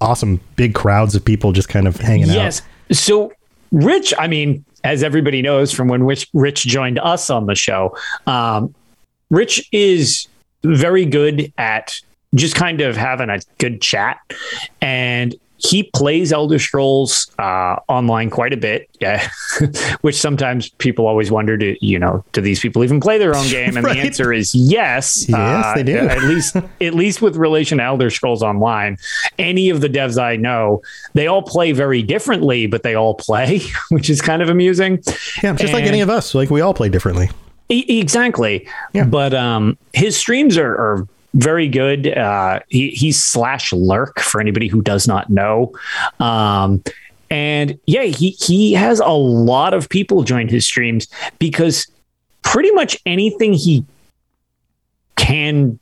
awesome 0.00 0.40
big 0.56 0.74
crowds 0.74 1.14
of 1.14 1.24
people 1.24 1.52
just 1.52 1.68
kind 1.68 1.86
of 1.86 1.96
hanging 1.96 2.30
out. 2.30 2.36
Yes. 2.36 2.62
So 2.90 3.32
Rich, 3.70 4.12
I 4.18 4.26
mean, 4.26 4.64
as 4.84 5.02
everybody 5.02 5.42
knows 5.42 5.72
from 5.72 5.88
when 5.88 6.02
Rich, 6.02 6.28
Rich 6.34 6.64
joined 6.64 6.98
us 6.98 7.30
on 7.30 7.46
the 7.46 7.54
show, 7.54 7.96
um, 8.26 8.74
Rich 9.30 9.68
is 9.72 10.26
very 10.64 11.04
good 11.04 11.52
at 11.56 12.00
just 12.34 12.54
kind 12.54 12.80
of 12.80 12.96
having 12.96 13.30
a 13.30 13.40
good 13.58 13.80
chat 13.80 14.18
and 14.80 15.34
he 15.64 15.84
plays 15.84 16.32
Elder 16.32 16.58
Scrolls 16.58 17.30
uh, 17.38 17.76
online 17.88 18.30
quite 18.30 18.52
a 18.52 18.56
bit, 18.56 18.90
yeah. 19.00 19.28
which 20.00 20.16
sometimes 20.16 20.68
people 20.70 21.06
always 21.06 21.30
wonder, 21.30 21.56
do 21.56 21.76
you 21.80 21.98
know, 21.98 22.24
do 22.32 22.40
these 22.40 22.58
people 22.58 22.82
even 22.82 22.98
play 23.00 23.16
their 23.16 23.36
own 23.36 23.46
game? 23.48 23.76
And 23.76 23.86
Right. 23.92 23.94
the 23.94 24.00
answer 24.00 24.32
is 24.32 24.54
yes. 24.54 25.28
Yes, 25.28 25.74
they 25.76 25.82
do. 25.84 25.96
At 25.98 26.22
least, 26.24 26.56
at 26.56 26.94
least 26.94 27.22
with 27.22 27.36
relation 27.36 27.78
to 27.78 27.84
Elder 27.84 28.10
Scrolls 28.10 28.42
Online, 28.42 28.96
any 29.38 29.70
of 29.70 29.80
the 29.80 29.88
devs 29.88 30.20
I 30.20 30.36
know, 30.36 30.82
they 31.14 31.26
all 31.28 31.42
play 31.42 31.72
very 31.72 32.02
differently, 32.02 32.66
but 32.66 32.82
they 32.82 32.94
all 32.94 33.14
play, 33.14 33.60
which 33.90 34.10
is 34.10 34.20
kind 34.20 34.42
of 34.42 34.48
amusing. 34.48 35.02
Yeah, 35.42 35.54
just 35.54 35.72
like 35.72 35.84
any 35.84 36.00
of 36.00 36.10
us. 36.10 36.34
Like 36.34 36.50
we 36.50 36.60
all 36.60 36.74
play 36.74 36.88
differently. 36.88 37.30
E- 37.68 38.00
exactly. 38.00 38.68
Yeah. 38.92 39.04
But 39.04 39.32
um, 39.32 39.78
his 39.92 40.16
streams 40.16 40.58
are, 40.58 40.72
are 40.72 41.08
very 41.34 41.68
good. 41.68 42.06
Uh, 42.08 42.60
he, 42.68 42.90
he's 42.90 43.22
slash 43.22 43.72
lurk 43.72 44.20
for 44.20 44.40
anybody 44.40 44.68
who 44.68 44.82
does 44.82 45.08
not 45.08 45.30
know. 45.30 45.72
Um, 46.20 46.82
and 47.30 47.78
yeah, 47.86 48.02
he 48.02 48.30
he 48.30 48.74
has 48.74 49.00
a 49.00 49.08
lot 49.12 49.72
of 49.72 49.88
people 49.88 50.22
join 50.22 50.48
his 50.48 50.66
streams 50.66 51.08
because 51.38 51.86
pretty 52.42 52.70
much 52.72 52.96
anything 53.06 53.54
he 53.54 53.84
can 55.16 55.78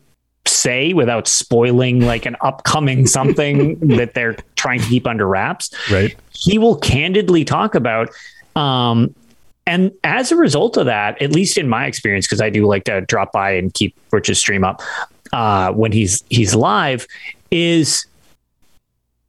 say 0.46 0.92
without 0.92 1.28
spoiling 1.28 2.00
like 2.00 2.26
an 2.26 2.36
upcoming 2.40 3.06
something 3.06 3.78
that 3.96 4.14
they're 4.14 4.36
trying 4.56 4.80
to 4.80 4.86
keep 4.88 5.06
under 5.06 5.26
wraps 5.26 5.70
Right. 5.90 6.14
he 6.32 6.58
will 6.58 6.76
candidly 6.76 7.44
talk 7.44 7.74
about 7.74 8.10
um 8.56 9.14
and 9.66 9.92
as 10.02 10.32
a 10.32 10.36
result 10.36 10.76
of 10.76 10.86
that 10.86 11.20
at 11.22 11.30
least 11.32 11.56
in 11.58 11.68
my 11.68 11.86
experience 11.86 12.26
because 12.26 12.40
i 12.40 12.48
do 12.50 12.66
like 12.66 12.84
to 12.84 13.02
drop 13.02 13.32
by 13.32 13.52
and 13.52 13.72
keep 13.74 13.94
rich's 14.12 14.38
stream 14.38 14.64
up 14.64 14.82
uh 15.32 15.72
when 15.72 15.92
he's 15.92 16.22
he's 16.30 16.54
live 16.54 17.06
is 17.50 18.06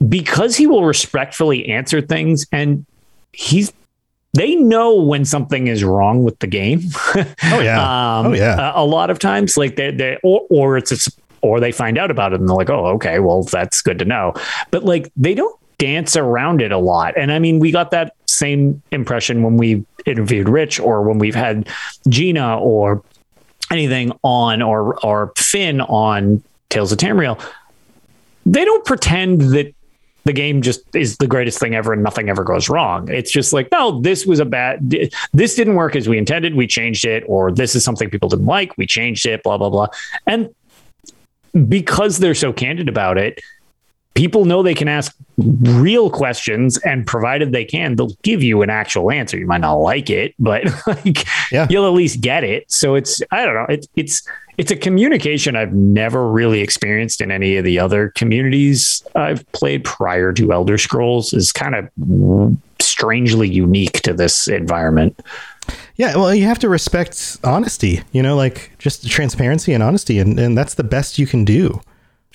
because 0.07 0.55
he 0.55 0.67
will 0.67 0.83
respectfully 0.83 1.67
answer 1.67 2.01
things 2.01 2.45
and 2.51 2.85
he's 3.33 3.71
they 4.33 4.55
know 4.55 4.95
when 4.95 5.25
something 5.25 5.67
is 5.67 5.83
wrong 5.83 6.23
with 6.23 6.39
the 6.39 6.47
game 6.47 6.81
Oh 7.15 7.59
yeah. 7.59 7.81
um, 8.19 8.27
Oh, 8.27 8.33
yeah. 8.33 8.73
A, 8.73 8.83
a 8.83 8.85
lot 8.85 9.09
of 9.09 9.19
times, 9.19 9.57
like 9.57 9.75
they, 9.75 9.91
they 9.91 10.17
or 10.23 10.45
or 10.49 10.77
it's 10.77 11.09
or 11.41 11.59
they 11.59 11.71
find 11.71 11.97
out 11.97 12.11
about 12.11 12.33
it 12.33 12.39
and 12.39 12.47
they're 12.47 12.55
like, 12.55 12.69
oh, 12.69 12.85
okay, 12.85 13.19
well, 13.19 13.43
that's 13.43 13.81
good 13.81 13.99
to 13.99 14.05
know. 14.05 14.33
But 14.69 14.85
like 14.85 15.11
they 15.15 15.33
don't 15.33 15.59
dance 15.77 16.15
around 16.15 16.61
it 16.61 16.71
a 16.71 16.77
lot. 16.77 17.17
And 17.17 17.31
I 17.31 17.39
mean, 17.39 17.59
we 17.59 17.71
got 17.71 17.91
that 17.91 18.15
same 18.27 18.81
impression 18.91 19.41
when 19.43 19.57
we 19.57 19.83
interviewed 20.05 20.47
Rich 20.47 20.79
or 20.79 21.01
when 21.01 21.17
we've 21.17 21.35
had 21.35 21.67
Gina 22.07 22.59
or 22.59 23.03
anything 23.71 24.11
on 24.23 24.61
or 24.61 25.03
or 25.03 25.33
Finn 25.37 25.81
on 25.81 26.43
Tales 26.69 26.91
of 26.91 26.97
Tamriel. 26.97 27.43
They 28.45 28.65
don't 28.65 28.85
pretend 28.85 29.41
that 29.53 29.73
the 30.23 30.33
game 30.33 30.61
just 30.61 30.95
is 30.95 31.17
the 31.17 31.27
greatest 31.27 31.59
thing 31.59 31.73
ever 31.75 31.93
and 31.93 32.03
nothing 32.03 32.29
ever 32.29 32.43
goes 32.43 32.69
wrong. 32.69 33.09
It's 33.09 33.31
just 33.31 33.53
like, 33.53 33.69
no, 33.71 34.01
this 34.01 34.25
was 34.25 34.39
a 34.39 34.45
bad, 34.45 34.93
this 35.33 35.55
didn't 35.55 35.75
work 35.75 35.95
as 35.95 36.07
we 36.07 36.17
intended. 36.17 36.55
We 36.55 36.67
changed 36.67 37.05
it, 37.05 37.23
or 37.27 37.51
this 37.51 37.75
is 37.75 37.83
something 37.83 38.09
people 38.09 38.29
didn't 38.29 38.45
like. 38.45 38.77
We 38.77 38.85
changed 38.85 39.25
it, 39.25 39.41
blah, 39.41 39.57
blah, 39.57 39.69
blah. 39.69 39.87
And 40.27 40.53
because 41.67 42.19
they're 42.19 42.35
so 42.35 42.53
candid 42.53 42.87
about 42.87 43.17
it, 43.17 43.41
people 44.13 44.45
know 44.45 44.61
they 44.61 44.73
can 44.75 44.87
ask 44.87 45.15
real 45.37 46.09
questions 46.09 46.77
and 46.79 47.07
provided 47.07 47.51
they 47.51 47.65
can, 47.65 47.95
they'll 47.95 48.15
give 48.23 48.43
you 48.43 48.61
an 48.61 48.69
actual 48.69 49.09
answer. 49.11 49.37
You 49.37 49.47
might 49.47 49.61
not 49.61 49.75
like 49.75 50.09
it, 50.09 50.35
but 50.37 50.63
like 50.87 51.25
Yeah. 51.51 51.67
you'll 51.69 51.85
at 51.87 51.93
least 51.93 52.21
get 52.21 52.43
it. 52.43 52.69
So 52.71 52.95
it's, 52.95 53.21
I 53.31 53.45
don't 53.45 53.55
know. 53.55 53.65
It's, 53.69 53.87
it's, 53.95 54.21
it's 54.57 54.69
a 54.71 54.75
communication 54.75 55.55
I've 55.55 55.73
never 55.73 56.29
really 56.29 56.59
experienced 56.59 57.21
in 57.21 57.31
any 57.31 57.55
of 57.57 57.63
the 57.65 57.79
other 57.79 58.09
communities 58.09 59.01
I've 59.15 59.49
played 59.53 59.83
prior 59.85 60.33
to 60.33 60.51
Elder 60.51 60.77
Scrolls 60.77 61.33
is 61.33 61.51
kind 61.51 61.73
of 61.75 62.57
strangely 62.79 63.49
unique 63.49 64.01
to 64.01 64.13
this 64.13 64.47
environment. 64.47 65.19
Yeah, 65.95 66.15
well, 66.17 66.33
you 66.35 66.45
have 66.45 66.59
to 66.59 66.69
respect 66.69 67.37
honesty, 67.43 68.01
you 68.11 68.21
know, 68.21 68.35
like 68.35 68.71
just 68.77 69.09
transparency 69.09 69.73
and 69.73 69.81
honesty. 69.81 70.19
And, 70.19 70.37
and 70.39 70.57
that's 70.57 70.73
the 70.73 70.83
best 70.83 71.17
you 71.17 71.25
can 71.27 71.45
do 71.45 71.81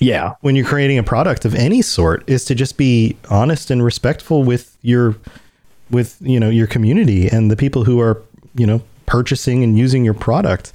Yeah. 0.01 0.35
when 0.41 0.55
you're 0.57 0.67
creating 0.67 0.99
a 0.99 1.03
product 1.03 1.45
of 1.45 1.55
any 1.55 1.83
sort 1.83 2.23
is 2.29 2.45
to 2.47 2.55
just 2.55 2.77
be 2.77 3.17
honest 3.31 3.71
and 3.71 3.83
respectful 3.85 4.43
with 4.43 4.77
your, 4.83 5.17
with, 5.91 6.17
you 6.21 6.39
know, 6.39 6.51
your 6.51 6.67
community 6.67 7.29
and 7.29 7.51
the 7.51 7.57
people 7.57 7.85
who 7.85 8.01
are, 8.01 8.21
you 8.55 8.67
know, 8.67 8.83
purchasing 9.07 9.63
and 9.63 9.79
using 9.79 10.05
your 10.05 10.15
product. 10.15 10.73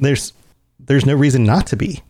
There's, 0.00 0.32
there's 0.80 1.06
no 1.06 1.14
reason 1.14 1.44
not 1.44 1.66
to 1.68 1.76
be. 1.76 2.02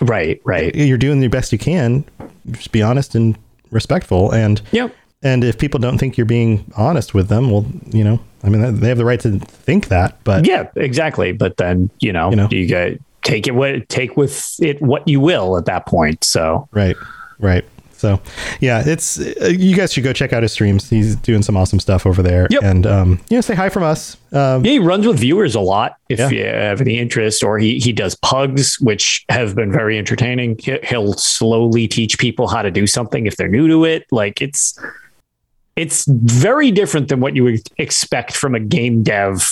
Right. 0.00 0.40
Right. 0.44 0.74
You're 0.74 0.96
doing 0.98 1.20
the 1.20 1.28
best 1.28 1.52
you 1.52 1.58
can. 1.58 2.04
Just 2.50 2.72
be 2.72 2.80
honest 2.82 3.14
and 3.14 3.36
respectful. 3.70 4.30
And, 4.32 4.62
Yep. 4.72 4.94
and 5.22 5.44
if 5.44 5.58
people 5.58 5.80
don't 5.80 5.98
think 5.98 6.16
you're 6.16 6.24
being 6.24 6.64
honest 6.76 7.12
with 7.12 7.28
them, 7.28 7.50
well, 7.50 7.66
you 7.92 8.04
know, 8.04 8.20
I 8.42 8.48
mean, 8.48 8.80
they 8.80 8.88
have 8.88 8.96
the 8.96 9.04
right 9.04 9.20
to 9.20 9.38
think 9.38 9.88
that, 9.88 10.16
but 10.24 10.46
Yeah, 10.46 10.68
exactly. 10.76 11.32
But 11.32 11.58
then, 11.58 11.90
you 12.00 12.12
know, 12.12 12.30
You 12.30 12.36
know. 12.36 12.48
you 12.50 12.66
get 12.66 12.98
take 13.22 13.46
it 13.46 13.54
what 13.54 13.88
take 13.88 14.16
with 14.16 14.54
it 14.60 14.80
what 14.82 15.06
you 15.06 15.20
will 15.20 15.56
at 15.56 15.64
that 15.66 15.86
point. 15.86 16.24
So 16.24 16.68
Right. 16.72 16.96
Right. 17.38 17.64
So, 17.92 18.18
yeah, 18.60 18.82
it's 18.86 19.20
uh, 19.20 19.48
you 19.54 19.76
guys 19.76 19.92
should 19.92 20.04
go 20.04 20.14
check 20.14 20.32
out 20.32 20.42
his 20.42 20.52
streams. 20.52 20.88
He's 20.88 21.16
doing 21.16 21.42
some 21.42 21.54
awesome 21.54 21.78
stuff 21.80 22.06
over 22.06 22.22
there. 22.22 22.46
Yep. 22.48 22.62
And 22.62 22.86
um, 22.86 23.20
you 23.28 23.36
know, 23.36 23.40
say 23.42 23.54
hi 23.54 23.68
from 23.68 23.82
us. 23.82 24.16
Um, 24.32 24.64
Yeah, 24.64 24.72
he 24.72 24.78
runs 24.78 25.06
with 25.06 25.18
viewers 25.18 25.54
a 25.54 25.60
lot 25.60 25.96
if 26.08 26.18
Yeah. 26.18 26.30
you 26.30 26.44
have 26.46 26.80
any 26.80 26.98
interest, 26.98 27.44
or 27.44 27.58
he 27.58 27.78
he 27.78 27.92
does 27.92 28.14
pugs, 28.14 28.80
which 28.80 29.26
have 29.28 29.54
been 29.54 29.70
very 29.70 29.98
entertaining. 29.98 30.56
He- 30.58 30.78
He'll 30.82 31.12
slowly 31.12 31.86
teach 31.86 32.18
people 32.18 32.48
how 32.48 32.62
to 32.62 32.70
do 32.70 32.86
something 32.86 33.26
if 33.26 33.36
they're 33.36 33.48
new 33.48 33.68
to 33.68 33.84
it. 33.84 34.06
Like 34.10 34.40
it's 34.40 34.78
it's 35.76 36.06
very 36.08 36.70
different 36.70 37.08
than 37.08 37.20
what 37.20 37.36
you 37.36 37.44
would 37.44 37.60
expect 37.76 38.34
from 38.34 38.54
a 38.54 38.60
game 38.60 39.02
dev 39.02 39.46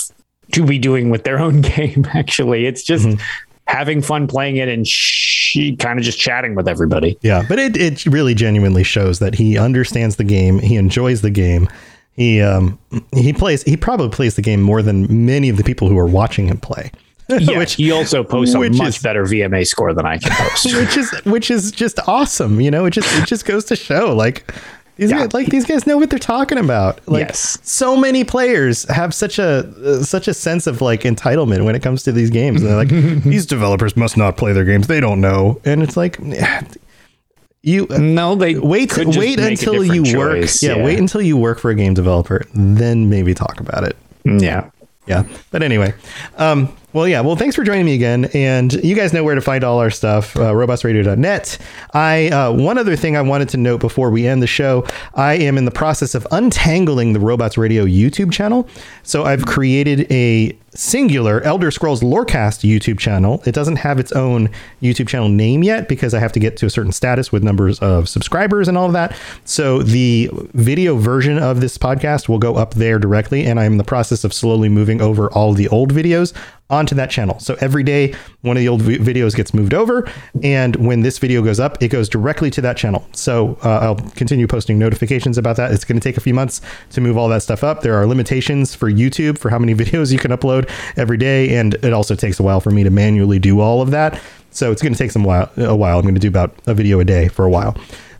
to 0.52 0.64
be 0.64 0.78
doing 0.78 1.10
with 1.10 1.24
their 1.24 1.38
own 1.38 1.60
game. 1.76 2.06
Actually, 2.14 2.64
it's 2.64 2.82
just 2.82 3.04
Mm-hmm. 3.06 3.20
Having 3.68 4.02
fun 4.02 4.26
playing 4.26 4.56
it 4.56 4.68
and 4.68 4.86
she 4.86 5.76
kind 5.76 5.98
of 5.98 6.04
just 6.04 6.18
chatting 6.18 6.54
with 6.54 6.66
everybody. 6.66 7.16
Yeah, 7.22 7.44
but 7.48 7.58
it, 7.58 7.76
it 7.76 8.04
really 8.06 8.34
genuinely 8.34 8.82
shows 8.82 9.18
that 9.20 9.34
he 9.34 9.56
understands 9.56 10.16
the 10.16 10.24
game. 10.24 10.58
He 10.58 10.74
enjoys 10.76 11.20
the 11.20 11.30
game. 11.30 11.68
He 12.14 12.40
um 12.40 12.78
he 13.14 13.32
plays 13.32 13.62
he 13.62 13.76
probably 13.76 14.08
plays 14.08 14.34
the 14.34 14.42
game 14.42 14.60
more 14.60 14.82
than 14.82 15.24
many 15.26 15.48
of 15.48 15.56
the 15.56 15.62
people 15.62 15.88
who 15.88 15.96
are 15.98 16.06
watching 16.06 16.48
him 16.48 16.58
play. 16.58 16.90
Yeah, 17.30 17.58
which 17.58 17.74
he 17.74 17.92
also 17.92 18.24
posts 18.24 18.54
a 18.54 18.58
much 18.58 18.96
is- 18.96 19.02
better 19.02 19.22
VMA 19.24 19.66
score 19.66 19.92
than 19.92 20.06
I 20.06 20.16
can 20.16 20.30
post. 20.32 20.64
which 20.74 20.96
is 20.96 21.10
which 21.26 21.50
is 21.50 21.70
just 21.70 21.98
awesome. 22.08 22.58
You 22.58 22.70
know, 22.70 22.86
it 22.86 22.92
just 22.92 23.06
it 23.18 23.26
just 23.26 23.44
goes 23.44 23.66
to 23.66 23.76
show 23.76 24.14
like 24.16 24.50
these 24.98 25.10
Yeah. 25.10 25.18
guys, 25.20 25.32
like 25.32 25.46
these 25.48 25.64
guys 25.64 25.86
know 25.86 25.96
what 25.96 26.10
they're 26.10 26.18
talking 26.18 26.58
about. 26.58 27.00
Like 27.08 27.28
Yes. 27.28 27.56
so 27.62 27.96
many 27.96 28.22
players 28.24 28.84
have 28.90 29.14
such 29.14 29.38
a 29.38 29.66
uh, 29.84 30.02
such 30.02 30.28
a 30.28 30.34
sense 30.34 30.66
of 30.66 30.80
like 30.82 31.02
entitlement 31.02 31.64
when 31.64 31.74
it 31.74 31.82
comes 31.82 32.02
to 32.02 32.12
these 32.12 32.28
games. 32.30 32.60
And 32.60 32.68
they're 32.70 32.76
like 32.76 32.88
these 33.24 33.46
developers 33.46 33.96
must 33.96 34.16
not 34.16 34.36
play 34.36 34.52
their 34.52 34.64
games. 34.64 34.86
They 34.86 35.00
don't 35.00 35.20
know. 35.22 35.60
And 35.64 35.82
it's 35.82 35.96
like 35.96 36.18
you 37.62 37.86
no, 37.90 38.34
they 38.34 38.56
wait 38.56 38.96
wait 38.96 39.38
until 39.40 39.84
you 39.84 40.04
different 40.04 40.18
work 40.18 40.40
choice. 40.42 40.62
yeah, 40.62 40.82
wait 40.82 40.98
until 40.98 41.20
you 41.22 41.36
work 41.36 41.58
for 41.58 41.70
a 41.70 41.74
game 41.74 41.92
developer 41.94 42.44
then 42.54 43.08
maybe 43.10 43.34
talk 43.34 43.58
about 43.60 43.82
it 43.84 43.96
yeah. 44.24 44.70
yeah 45.06 45.24
but 45.50 45.62
anyway 45.62 45.92
um 46.36 46.68
well 46.92 47.06
yeah. 47.06 47.20
Well 47.20 47.36
thanks 47.36 47.54
for 47.54 47.64
joining 47.64 47.86
me 47.86 47.94
again. 47.94 48.26
And 48.34 48.72
you 48.72 48.94
guys 48.94 49.12
know 49.12 49.24
where 49.24 49.34
to 49.34 49.40
find 49.40 49.64
all 49.64 49.78
our 49.78 49.90
stuff 49.90 50.36
uh, 50.36 50.52
robotsradio.net 50.52 51.58
i 51.92 52.28
uh, 52.28 52.52
one 52.52 52.78
other 52.78 52.96
thing 52.96 53.16
i 53.16 53.22
wanted 53.22 53.48
to 53.50 53.56
note 53.56 53.80
before 53.80 54.10
we 54.10 54.26
end 54.26 54.42
the 54.42 54.46
show 54.46 54.86
i 55.14 55.34
am 55.34 55.58
in 55.58 55.64
the 55.64 55.70
process 55.70 56.14
of 56.14 56.26
untangling 56.30 57.12
the 57.12 57.20
robots 57.20 57.56
radio 57.58 57.84
youtube 57.84 58.32
channel. 58.32 58.68
So 59.02 59.24
i've 59.24 59.46
created 59.46 60.10
a 60.10 60.56
singular 60.74 61.40
elder 61.42 61.70
scrolls 61.70 62.02
lorecast 62.02 62.68
youtube 62.68 62.98
channel. 62.98 63.42
It 63.46 63.54
doesn't 63.54 63.76
have 63.76 63.98
its 63.98 64.12
own 64.12 64.50
youtube 64.82 65.08
channel 65.08 65.28
name 65.28 65.62
yet 65.62 65.88
because 65.88 66.14
i 66.14 66.20
have 66.20 66.32
to 66.32 66.40
get 66.40 66.56
to 66.58 66.66
a 66.66 66.70
certain 66.70 66.92
status 66.92 67.32
with 67.32 67.42
numbers 67.42 67.78
of 67.80 68.08
subscribers 68.08 68.68
and 68.68 68.76
all 68.76 68.86
of 68.86 68.92
that. 68.92 69.16
So 69.44 69.82
the 69.82 70.30
video 70.54 70.96
version 70.96 71.38
of 71.38 71.60
this 71.60 71.78
podcast 71.78 72.28
will 72.28 72.38
go 72.38 72.56
up 72.56 72.74
there 72.74 72.98
directly 72.98 73.44
and 73.46 73.58
i'm 73.58 73.72
in 73.72 73.78
the 73.78 73.84
process 73.84 74.24
of 74.24 74.32
slowly 74.32 74.68
moving 74.68 75.00
over 75.00 75.30
all 75.32 75.52
the 75.52 75.68
old 75.68 75.92
videos 75.92 76.32
onto 76.70 76.94
that 76.94 77.10
channel. 77.10 77.38
So 77.38 77.56
every 77.60 77.82
day, 77.82 78.14
one 78.42 78.56
of 78.56 78.60
the 78.60 78.68
old 78.68 78.82
vi- 78.82 78.98
videos 78.98 79.34
gets 79.34 79.54
moved 79.54 79.72
over, 79.72 80.10
and 80.42 80.76
when 80.76 81.00
this 81.00 81.18
video 81.18 81.42
goes 81.42 81.58
up, 81.58 81.82
it 81.82 81.88
goes 81.88 82.08
directly 82.08 82.50
to 82.50 82.60
that 82.60 82.76
channel. 82.76 83.06
So 83.12 83.58
uh, 83.64 83.78
I'll 83.78 83.96
continue 84.10 84.46
posting 84.46 84.78
notifications 84.78 85.38
about 85.38 85.56
that. 85.56 85.72
It's 85.72 85.84
going 85.84 85.98
to 85.98 86.04
take 86.04 86.16
a 86.16 86.20
few 86.20 86.34
months 86.34 86.60
to 86.90 87.00
move 87.00 87.16
all 87.16 87.28
that 87.28 87.42
stuff 87.42 87.64
up. 87.64 87.82
There 87.82 87.94
are 87.94 88.06
limitations 88.06 88.74
for 88.74 88.90
YouTube 88.90 89.38
for 89.38 89.50
how 89.50 89.58
many 89.58 89.74
videos 89.82 90.12
you 90.12 90.18
can 90.18 90.30
upload 90.30 90.70
every 90.96 91.16
day, 91.16 91.56
and 91.56 91.74
it 91.76 91.92
also 91.92 92.14
takes 92.14 92.38
a 92.38 92.42
while 92.42 92.60
for 92.60 92.70
me 92.70 92.84
to 92.84 92.90
manually 92.90 93.38
do 93.38 93.60
all 93.60 93.80
of 93.80 93.90
that. 93.90 94.20
So 94.50 94.72
it's 94.72 94.82
going 94.82 94.92
to 94.92 94.98
take 94.98 95.10
some 95.10 95.24
while. 95.24 95.50
A 95.56 95.76
while. 95.76 95.98
I'm 95.98 96.02
going 96.02 96.14
to 96.14 96.20
do 96.20 96.28
about 96.28 96.54
a 96.66 96.74
video 96.74 97.00
a 97.00 97.04
day 97.04 97.28
for 97.28 97.44
a 97.44 97.50
while. 97.50 97.76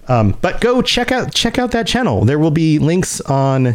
Um, 0.08 0.36
but 0.40 0.60
go 0.60 0.80
check 0.80 1.12
out 1.12 1.34
check 1.34 1.58
out 1.58 1.70
that 1.72 1.86
channel. 1.86 2.24
There 2.24 2.38
will 2.38 2.50
be 2.50 2.78
links 2.78 3.20
on 3.22 3.68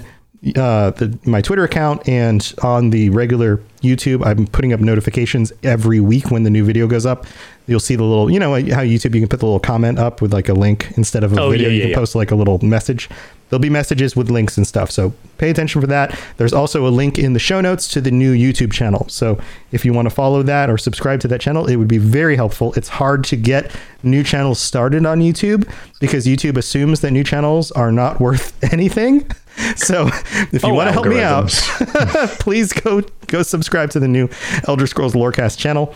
uh, 0.55 0.91
the, 0.91 1.17
my 1.25 1.41
Twitter 1.41 1.63
account 1.63 2.07
and 2.07 2.53
on 2.63 2.89
the 2.89 3.09
regular 3.11 3.61
YouTube. 3.83 4.25
I'm 4.25 4.47
putting 4.47 4.73
up 4.73 4.79
notifications 4.79 5.53
every 5.63 5.99
week 5.99 6.31
when 6.31 6.43
the 6.43 6.49
new 6.49 6.65
video 6.65 6.87
goes 6.87 7.05
up. 7.05 7.25
You'll 7.67 7.79
see 7.79 7.95
the 7.95 8.03
little, 8.03 8.29
you 8.29 8.39
know, 8.39 8.53
how 8.53 8.81
YouTube 8.81 9.13
you 9.15 9.21
can 9.21 9.27
put 9.29 9.39
the 9.39 9.45
little 9.45 9.59
comment 9.59 9.97
up 9.99 10.21
with 10.21 10.33
like 10.33 10.49
a 10.49 10.53
link 10.53 10.87
instead 10.97 11.23
of 11.23 11.31
a 11.33 11.39
Oh, 11.39 11.49
video. 11.51 11.69
yeah, 11.69 11.75
you 11.75 11.81
can 11.81 11.89
yeah. 11.91 11.95
post 11.95 12.13
like 12.15 12.31
a 12.31 12.35
little 12.35 12.59
message. 12.59 13.09
There'll 13.49 13.61
be 13.61 13.69
messages 13.69 14.15
with 14.15 14.29
links 14.31 14.57
and 14.57 14.65
stuff. 14.67 14.89
So 14.91 15.13
pay 15.37 15.49
attention 15.49 15.79
for 15.79 15.87
that. 15.87 16.19
There's 16.37 16.51
also 16.53 16.85
a 16.87 16.89
link 16.89 17.17
in 17.19 17.33
the 17.33 17.39
show 17.39 17.61
notes 17.61 17.87
to 17.89 18.01
the 18.01 18.11
new 18.11 18.33
YouTube 18.33 18.73
channel. 18.73 19.05
So 19.09 19.39
if 19.71 19.85
you 19.85 19.93
want 19.93 20.09
to 20.09 20.13
follow 20.15 20.43
that 20.43 20.69
or 20.69 20.77
subscribe 20.77 21.19
to 21.21 21.27
that 21.29 21.39
channel, 21.39 21.67
it 21.69 21.75
would 21.77 21.87
be 21.87 21.99
very 21.99 22.35
helpful. 22.35 22.73
It's 22.73 22.89
hard 22.89 23.23
to 23.25 23.37
get 23.37 23.73
new 24.01 24.23
channels 24.23 24.59
started 24.59 25.05
on 25.05 25.19
YouTube 25.21 25.69
because 26.01 26.25
YouTube 26.25 26.57
assumes 26.57 26.99
that 27.01 27.11
new 27.11 27.23
channels 27.23 27.71
are 27.71 27.91
not 27.91 28.19
worth 28.19 28.61
anything. 28.73 29.29
So 29.77 30.07
if 30.51 30.63
you 30.63 30.69
Oh, 30.69 30.73
want 30.73 30.87
to 30.87 30.93
help 30.93 31.05
me 31.05 31.21
out, 31.21 31.49
please 32.39 32.73
go 32.73 33.01
go 33.27 33.43
subscribe 33.43 33.72
to 33.73 33.99
the 33.99 34.07
new 34.07 34.29
Elder 34.67 34.87
Scrolls 34.87 35.13
Lorecast 35.13 35.57
channel. 35.57 35.93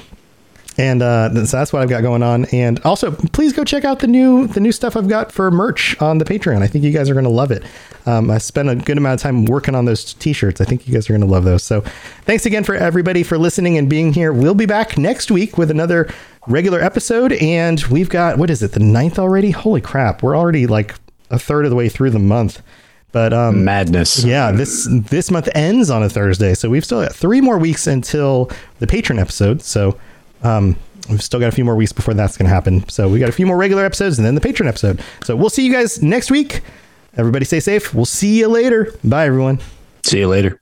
And 0.77 1.01
uh, 1.01 1.33
so 1.45 1.57
that's 1.57 1.73
what 1.73 1.81
I've 1.81 1.89
got 1.89 2.03
going 2.03 2.21
on. 2.21 2.45
And 2.45 2.79
also, 2.81 3.11
please 3.11 3.51
go 3.51 3.63
check 3.63 3.83
out 3.83 3.99
the 3.99 4.07
new 4.07 4.47
the 4.47 4.59
new 4.59 4.71
stuff 4.71 4.95
I've 4.95 5.07
got 5.07 5.31
for 5.31 5.49
merch 5.49 5.99
on 5.99 6.19
the 6.19 6.25
Patreon. 6.25 6.61
I 6.61 6.67
think 6.67 6.83
you 6.83 6.91
guys 6.91 7.09
are 7.09 7.13
going 7.13 7.25
to 7.25 7.31
love 7.31 7.51
it. 7.51 7.63
Um, 8.05 8.29
I 8.29 8.37
spent 8.37 8.69
a 8.69 8.75
good 8.75 8.97
amount 8.97 9.19
of 9.19 9.23
time 9.23 9.45
working 9.45 9.75
on 9.75 9.85
those 9.85 10.13
T-shirts. 10.13 10.61
I 10.61 10.65
think 10.65 10.87
you 10.87 10.93
guys 10.93 11.09
are 11.09 11.13
going 11.13 11.21
to 11.21 11.27
love 11.27 11.43
those. 11.43 11.63
So, 11.63 11.81
thanks 12.25 12.45
again 12.45 12.63
for 12.63 12.75
everybody 12.75 13.23
for 13.23 13.39
listening 13.39 13.77
and 13.77 13.89
being 13.89 14.13
here. 14.13 14.31
We'll 14.31 14.53
be 14.53 14.67
back 14.67 14.97
next 14.97 15.31
week 15.31 15.57
with 15.57 15.71
another 15.71 16.13
regular 16.45 16.79
episode. 16.79 17.33
And 17.33 17.83
we've 17.85 18.09
got 18.09 18.37
what 18.37 18.51
is 18.51 18.61
it, 18.61 18.73
the 18.73 18.79
ninth 18.79 19.17
already? 19.17 19.51
Holy 19.51 19.81
crap! 19.81 20.21
We're 20.21 20.37
already 20.37 20.67
like 20.67 20.93
a 21.31 21.39
third 21.39 21.65
of 21.65 21.71
the 21.71 21.75
way 21.75 21.89
through 21.89 22.11
the 22.11 22.19
month. 22.19 22.61
But 23.11 23.33
um, 23.33 23.63
Madness. 23.63 24.23
yeah, 24.23 24.51
this 24.51 24.87
this 24.89 25.31
month 25.31 25.47
ends 25.55 25.89
on 25.89 26.03
a 26.03 26.09
Thursday, 26.09 26.53
so 26.53 26.69
we've 26.69 26.83
still 26.85 27.01
got 27.01 27.15
three 27.15 27.41
more 27.41 27.57
weeks 27.57 27.87
until 27.87 28.51
the 28.79 28.87
patron 28.87 29.17
episode. 29.17 29.61
So 29.61 29.97
um, 30.43 30.75
we've 31.09 31.23
still 31.23 31.39
got 31.39 31.47
a 31.47 31.51
few 31.53 31.65
more 31.65 31.75
weeks 31.75 31.93
before 31.93 32.13
that's 32.13 32.37
going 32.37 32.47
to 32.47 32.53
happen. 32.53 32.87
So 32.89 33.07
we 33.07 33.19
got 33.19 33.29
a 33.29 33.33
few 33.33 33.45
more 33.45 33.57
regular 33.57 33.85
episodes 33.85 34.17
and 34.19 34.25
then 34.25 34.35
the 34.35 34.41
patron 34.41 34.67
episode. 34.67 35.01
So 35.23 35.35
we'll 35.35 35.49
see 35.49 35.65
you 35.65 35.71
guys 35.71 36.01
next 36.03 36.29
week. 36.31 36.61
Everybody 37.15 37.45
stay 37.45 37.59
safe. 37.61 37.93
We'll 37.93 38.05
see 38.05 38.39
you 38.39 38.49
later. 38.49 38.93
Bye, 39.03 39.25
everyone. 39.25 39.59
See 40.03 40.19
you 40.19 40.27
later. 40.27 40.61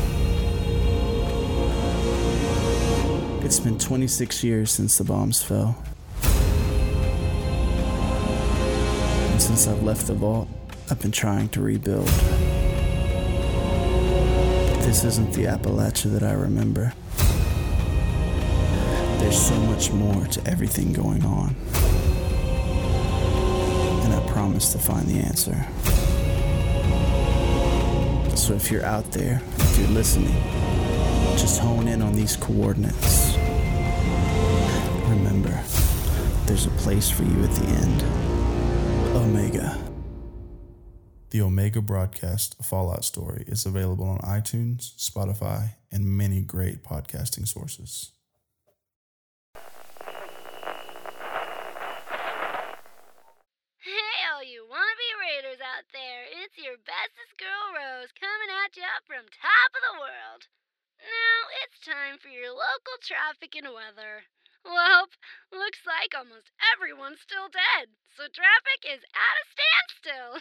It's 3.51 3.59
been 3.59 3.77
26 3.77 4.45
years 4.45 4.71
since 4.71 4.97
the 4.97 5.03
bombs 5.03 5.43
fell. 5.43 5.75
And 9.29 9.41
since 9.41 9.67
I've 9.67 9.83
left 9.83 10.07
the 10.07 10.13
vault, 10.13 10.47
I've 10.89 11.01
been 11.01 11.11
trying 11.11 11.49
to 11.49 11.61
rebuild. 11.61 12.05
But 14.69 14.85
this 14.85 15.03
isn't 15.03 15.33
the 15.33 15.47
Appalachia 15.47 16.13
that 16.13 16.23
I 16.23 16.31
remember. 16.31 16.93
There's 19.19 19.37
so 19.37 19.55
much 19.63 19.91
more 19.91 20.25
to 20.27 20.47
everything 20.47 20.93
going 20.93 21.25
on. 21.25 21.53
And 24.05 24.13
I 24.13 24.25
promise 24.31 24.71
to 24.71 24.79
find 24.79 25.05
the 25.07 25.19
answer. 25.19 25.67
So 28.37 28.53
if 28.53 28.71
you're 28.71 28.85
out 28.85 29.11
there, 29.11 29.41
if 29.57 29.77
you're 29.77 29.89
listening, 29.89 30.41
just 31.37 31.59
hone 31.59 31.89
in 31.89 32.01
on 32.01 32.13
these 32.13 32.37
coordinates. 32.37 33.20
Remember, 35.41 35.63
there's 36.45 36.67
a 36.67 36.75
place 36.77 37.09
for 37.09 37.23
you 37.23 37.43
at 37.43 37.49
the 37.55 37.65
end. 37.65 38.03
Omega. 39.15 39.75
The 41.31 41.41
Omega 41.41 41.81
Broadcast 41.81 42.61
Fallout 42.61 43.03
Story 43.03 43.45
is 43.47 43.65
available 43.65 44.05
on 44.05 44.19
iTunes, 44.19 44.93
Spotify, 44.97 45.77
and 45.91 46.05
many 46.05 46.41
great 46.41 46.83
podcasting 46.83 47.47
sources. 47.47 48.11
Hey, 53.81 54.13
all 54.29 54.45
you 54.45 54.67
wannabe 54.69 55.09
raiders 55.17 55.57
out 55.57 55.89
there, 55.91 56.21
it's 56.43 56.57
your 56.61 56.77
bestest 56.85 57.33
girl 57.41 57.73
Rose 57.73 58.13
coming 58.13 58.53
at 58.61 58.77
you 58.77 58.85
from 59.07 59.25
top 59.25 59.71
of 59.73 59.81
the 59.89 59.97
world. 59.97 60.45
Now 61.01 61.49
it's 61.65 61.81
time 61.81 62.21
for 62.21 62.29
your 62.29 62.53
local 62.53 63.01
traffic 63.01 63.55
and 63.57 63.73
weather. 63.73 64.29
Well, 64.65 65.09
looks 65.51 65.81
like 65.85 66.13
almost 66.13 66.51
everyone's 66.73 67.21
still 67.21 67.49
dead, 67.49 67.89
so 68.15 68.29
traffic 68.29 68.85
is 68.85 69.01
at 69.01 69.41
a 69.41 69.45
standstill. 69.49 70.31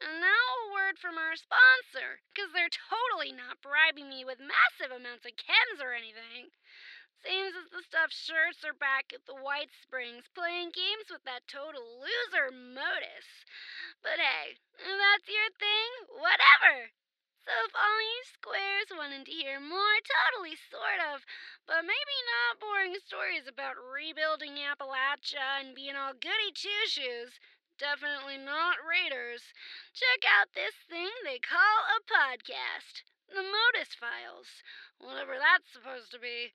and 0.00 0.20
now 0.20 0.44
a 0.64 0.72
word 0.72 0.96
from 0.98 1.18
our 1.20 1.36
sponsor, 1.36 2.24
because 2.32 2.52
they're 2.52 2.72
totally 2.72 3.32
not 3.32 3.60
bribing 3.60 4.08
me 4.08 4.24
with 4.24 4.40
massive 4.40 4.92
amounts 4.92 5.28
of 5.28 5.36
chems 5.36 5.84
or 5.84 5.92
anything. 5.92 6.48
Seems 7.24 7.56
as 7.56 7.68
the 7.70 7.82
stuffed 7.82 8.14
shirts 8.16 8.64
are 8.64 8.76
back 8.76 9.12
at 9.12 9.26
the 9.26 9.34
White 9.34 9.72
Springs 9.82 10.28
playing 10.32 10.70
games 10.72 11.10
with 11.10 11.24
that 11.24 11.48
total 11.48 12.00
loser 12.00 12.52
Modus. 12.52 13.44
But 14.02 14.20
hey, 14.20 14.56
if 14.78 14.96
that's 14.96 15.28
your 15.28 15.50
thing, 15.58 15.90
whatever. 16.08 16.92
So 17.46 17.54
if 17.62 17.78
all 17.78 18.02
you 18.02 18.22
squares 18.26 18.90
wanted 18.90 19.22
to 19.22 19.38
hear 19.38 19.62
more 19.62 20.02
totally 20.02 20.58
sort 20.66 20.98
of, 20.98 21.22
but 21.62 21.86
maybe 21.86 22.18
not 22.26 22.58
boring 22.58 22.98
stories 22.98 23.46
about 23.46 23.78
rebuilding 23.78 24.58
Appalachia 24.58 25.62
and 25.62 25.70
being 25.70 25.94
all 25.94 26.10
goody 26.10 26.50
two 26.50 26.90
shoes, 26.90 27.38
definitely 27.78 28.34
not 28.34 28.82
Raiders, 28.82 29.54
check 29.94 30.26
out 30.26 30.58
this 30.58 30.74
thing 30.90 31.06
they 31.22 31.38
call 31.38 31.86
a 31.86 32.02
podcast. 32.02 33.06
The 33.30 33.46
Modus 33.46 33.94
Files. 33.94 34.50
Whatever 34.98 35.38
that's 35.38 35.70
supposed 35.70 36.10
to 36.10 36.18
be 36.18 36.50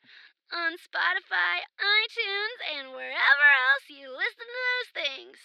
on 0.52 0.76
Spotify, 0.76 1.64
iTunes, 1.80 2.60
and 2.68 2.92
wherever 2.92 3.48
else 3.72 3.88
you 3.88 4.12
listen 4.12 4.44
to 4.44 4.60
those 4.60 4.92
things. 4.92 5.40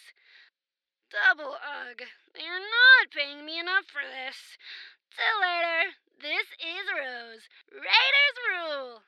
Double 1.06 1.54
ugh. 1.54 2.02
They 2.34 2.42
are 2.50 2.58
not 2.58 3.14
paying 3.14 3.46
me 3.46 3.62
enough 3.62 3.86
for 3.86 4.02
this. 4.02 4.58
See 5.16 5.22
you 5.22 5.40
later. 5.40 5.96
This 6.20 6.46
is 6.60 6.84
Rose. 6.92 7.40
Raiders 7.72 8.36
rule. 8.52 9.00